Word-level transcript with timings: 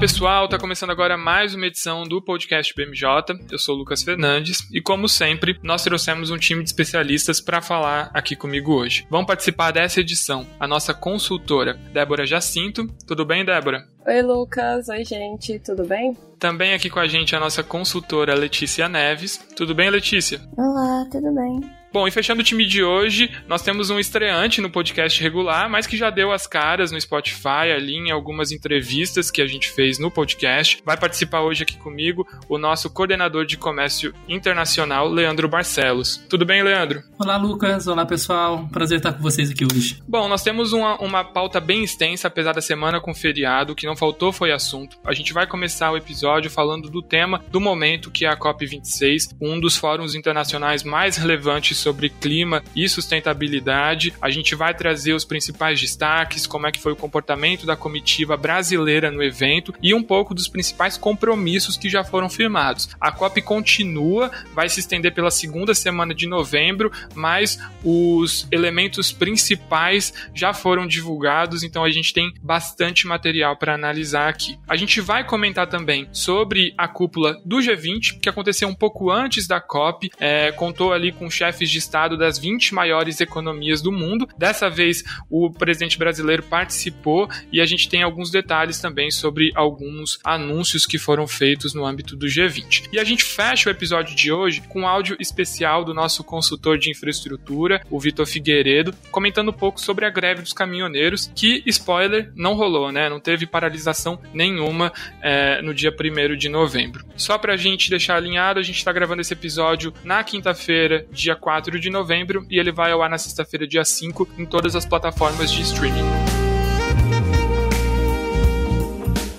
Pessoal, 0.00 0.48
tá 0.48 0.58
começando 0.58 0.88
agora 0.88 1.18
mais 1.18 1.54
uma 1.54 1.66
edição 1.66 2.04
do 2.04 2.22
podcast 2.22 2.72
BMJ. 2.74 3.38
Eu 3.50 3.58
sou 3.58 3.74
o 3.74 3.78
Lucas 3.80 4.02
Fernandes 4.02 4.66
e, 4.72 4.80
como 4.80 5.06
sempre, 5.06 5.60
nós 5.62 5.84
trouxemos 5.84 6.30
um 6.30 6.38
time 6.38 6.62
de 6.62 6.70
especialistas 6.70 7.38
para 7.38 7.60
falar 7.60 8.10
aqui 8.14 8.34
comigo 8.34 8.72
hoje. 8.72 9.06
Vão 9.10 9.26
participar 9.26 9.72
dessa 9.72 10.00
edição 10.00 10.46
a 10.58 10.66
nossa 10.66 10.94
consultora 10.94 11.74
Débora 11.92 12.24
Jacinto. 12.24 12.86
Tudo 13.06 13.26
bem, 13.26 13.44
Débora? 13.44 13.86
Oi, 14.06 14.22
Lucas. 14.22 14.88
Oi, 14.88 15.04
gente. 15.04 15.58
Tudo 15.58 15.84
bem? 15.84 16.16
Também 16.38 16.72
aqui 16.72 16.88
com 16.88 16.98
a 16.98 17.06
gente 17.06 17.36
a 17.36 17.40
nossa 17.40 17.62
consultora 17.62 18.34
Letícia 18.34 18.88
Neves. 18.88 19.36
Tudo 19.54 19.74
bem, 19.74 19.90
Letícia? 19.90 20.40
Olá, 20.56 21.06
tudo 21.12 21.30
bem. 21.34 21.79
Bom, 21.92 22.06
e 22.06 22.10
fechando 22.12 22.40
o 22.40 22.44
time 22.44 22.64
de 22.64 22.84
hoje, 22.84 23.28
nós 23.48 23.62
temos 23.62 23.90
um 23.90 23.98
estreante 23.98 24.60
no 24.60 24.70
podcast 24.70 25.20
regular, 25.20 25.68
mas 25.68 25.88
que 25.88 25.96
já 25.96 26.08
deu 26.08 26.30
as 26.30 26.46
caras 26.46 26.92
no 26.92 27.00
Spotify, 27.00 27.72
ali 27.74 27.96
em 27.96 28.12
algumas 28.12 28.52
entrevistas 28.52 29.28
que 29.28 29.42
a 29.42 29.46
gente 29.46 29.68
fez 29.68 29.98
no 29.98 30.08
podcast. 30.08 30.80
Vai 30.86 30.96
participar 30.96 31.40
hoje 31.40 31.64
aqui 31.64 31.76
comigo 31.76 32.24
o 32.48 32.58
nosso 32.58 32.88
coordenador 32.90 33.44
de 33.44 33.56
comércio 33.56 34.14
internacional, 34.28 35.08
Leandro 35.08 35.48
Barcelos. 35.48 36.24
Tudo 36.28 36.46
bem, 36.46 36.62
Leandro? 36.62 37.02
Olá, 37.18 37.36
Lucas. 37.36 37.88
Olá, 37.88 38.06
pessoal. 38.06 38.68
Prazer 38.70 38.98
estar 38.98 39.12
com 39.12 39.22
vocês 39.22 39.50
aqui 39.50 39.64
hoje. 39.64 40.00
Bom, 40.06 40.28
nós 40.28 40.44
temos 40.44 40.72
uma, 40.72 40.96
uma 41.00 41.24
pauta 41.24 41.58
bem 41.58 41.82
extensa, 41.82 42.28
apesar 42.28 42.52
da 42.52 42.60
semana 42.60 43.00
com 43.00 43.12
feriado. 43.12 43.72
O 43.72 43.76
que 43.76 43.86
não 43.86 43.96
faltou 43.96 44.32
foi 44.32 44.52
assunto. 44.52 44.96
A 45.04 45.12
gente 45.12 45.32
vai 45.32 45.44
começar 45.44 45.90
o 45.90 45.96
episódio 45.96 46.52
falando 46.52 46.88
do 46.88 47.02
tema 47.02 47.44
do 47.50 47.60
momento, 47.60 48.12
que 48.12 48.26
é 48.26 48.28
a 48.28 48.36
COP26, 48.36 49.34
um 49.40 49.58
dos 49.58 49.76
fóruns 49.76 50.14
internacionais 50.14 50.84
mais 50.84 51.16
relevantes 51.16 51.79
sobre 51.80 52.08
clima 52.08 52.62
e 52.74 52.88
sustentabilidade. 52.88 54.14
A 54.20 54.30
gente 54.30 54.54
vai 54.54 54.74
trazer 54.74 55.12
os 55.12 55.24
principais 55.24 55.80
destaques, 55.80 56.46
como 56.46 56.66
é 56.66 56.72
que 56.72 56.80
foi 56.80 56.92
o 56.92 56.96
comportamento 56.96 57.66
da 57.66 57.76
comitiva 57.76 58.36
brasileira 58.36 59.10
no 59.10 59.22
evento 59.22 59.74
e 59.82 59.94
um 59.94 60.02
pouco 60.02 60.34
dos 60.34 60.48
principais 60.48 60.96
compromissos 60.96 61.76
que 61.76 61.88
já 61.88 62.04
foram 62.04 62.28
firmados. 62.28 62.88
A 63.00 63.10
COP 63.10 63.42
continua, 63.42 64.30
vai 64.54 64.68
se 64.68 64.80
estender 64.80 65.12
pela 65.14 65.30
segunda 65.30 65.74
semana 65.74 66.14
de 66.14 66.26
novembro, 66.26 66.92
mas 67.14 67.58
os 67.82 68.46
elementos 68.50 69.12
principais 69.12 70.12
já 70.34 70.52
foram 70.52 70.86
divulgados, 70.86 71.62
então 71.62 71.84
a 71.84 71.90
gente 71.90 72.12
tem 72.12 72.32
bastante 72.42 73.06
material 73.06 73.56
para 73.56 73.74
analisar 73.74 74.28
aqui. 74.28 74.58
A 74.68 74.76
gente 74.76 75.00
vai 75.00 75.24
comentar 75.24 75.66
também 75.66 76.08
sobre 76.12 76.74
a 76.76 76.86
cúpula 76.86 77.40
do 77.44 77.58
G20, 77.58 78.20
que 78.20 78.28
aconteceu 78.28 78.68
um 78.68 78.74
pouco 78.74 79.10
antes 79.10 79.46
da 79.46 79.60
COP, 79.60 80.10
é, 80.18 80.52
contou 80.52 80.92
ali 80.92 81.12
com 81.12 81.30
chefes 81.30 81.69
de 81.70 81.78
Estado 81.78 82.16
das 82.16 82.38
20 82.38 82.74
maiores 82.74 83.20
economias 83.20 83.80
do 83.82 83.92
mundo. 83.92 84.28
Dessa 84.36 84.68
vez, 84.68 85.04
o 85.28 85.50
presidente 85.50 85.98
brasileiro 85.98 86.42
participou 86.42 87.28
e 87.52 87.60
a 87.60 87.66
gente 87.66 87.88
tem 87.88 88.02
alguns 88.02 88.30
detalhes 88.30 88.80
também 88.80 89.10
sobre 89.10 89.50
alguns 89.54 90.18
anúncios 90.24 90.86
que 90.86 90.98
foram 90.98 91.26
feitos 91.26 91.74
no 91.74 91.84
âmbito 91.84 92.16
do 92.16 92.26
G20. 92.26 92.88
E 92.92 92.98
a 92.98 93.04
gente 93.04 93.24
fecha 93.24 93.68
o 93.68 93.72
episódio 93.72 94.14
de 94.14 94.32
hoje 94.32 94.62
com 94.68 94.82
um 94.82 94.86
áudio 94.86 95.16
especial 95.20 95.84
do 95.84 95.94
nosso 95.94 96.24
consultor 96.24 96.78
de 96.78 96.90
infraestrutura, 96.90 97.82
o 97.90 97.98
Vitor 98.00 98.26
Figueiredo, 98.26 98.94
comentando 99.10 99.50
um 99.50 99.52
pouco 99.52 99.80
sobre 99.80 100.04
a 100.04 100.10
greve 100.10 100.42
dos 100.42 100.52
caminhoneiros, 100.52 101.30
que, 101.34 101.62
spoiler, 101.66 102.32
não 102.34 102.54
rolou, 102.54 102.90
né? 102.90 103.08
Não 103.08 103.20
teve 103.20 103.46
paralisação 103.46 104.20
nenhuma 104.32 104.92
é, 105.22 105.60
no 105.62 105.74
dia 105.74 105.90
1 105.92 106.36
de 106.36 106.48
novembro. 106.48 107.04
Só 107.16 107.36
pra 107.38 107.56
gente 107.56 107.90
deixar 107.90 108.16
alinhado, 108.16 108.58
a 108.58 108.62
gente 108.62 108.84
tá 108.84 108.92
gravando 108.92 109.20
esse 109.20 109.32
episódio 109.32 109.92
na 110.04 110.22
quinta-feira, 110.24 111.06
dia 111.12 111.36
4 111.36 111.59
4 111.60 111.78
de 111.78 111.90
novembro 111.90 112.46
e 112.48 112.58
ele 112.58 112.72
vai 112.72 112.90
ao 112.90 113.02
ar 113.02 113.10
na 113.10 113.18
sexta-feira, 113.18 113.66
dia 113.66 113.84
5, 113.84 114.26
em 114.38 114.46
todas 114.46 114.74
as 114.74 114.86
plataformas 114.86 115.50
de 115.50 115.60
streaming. 115.60 116.39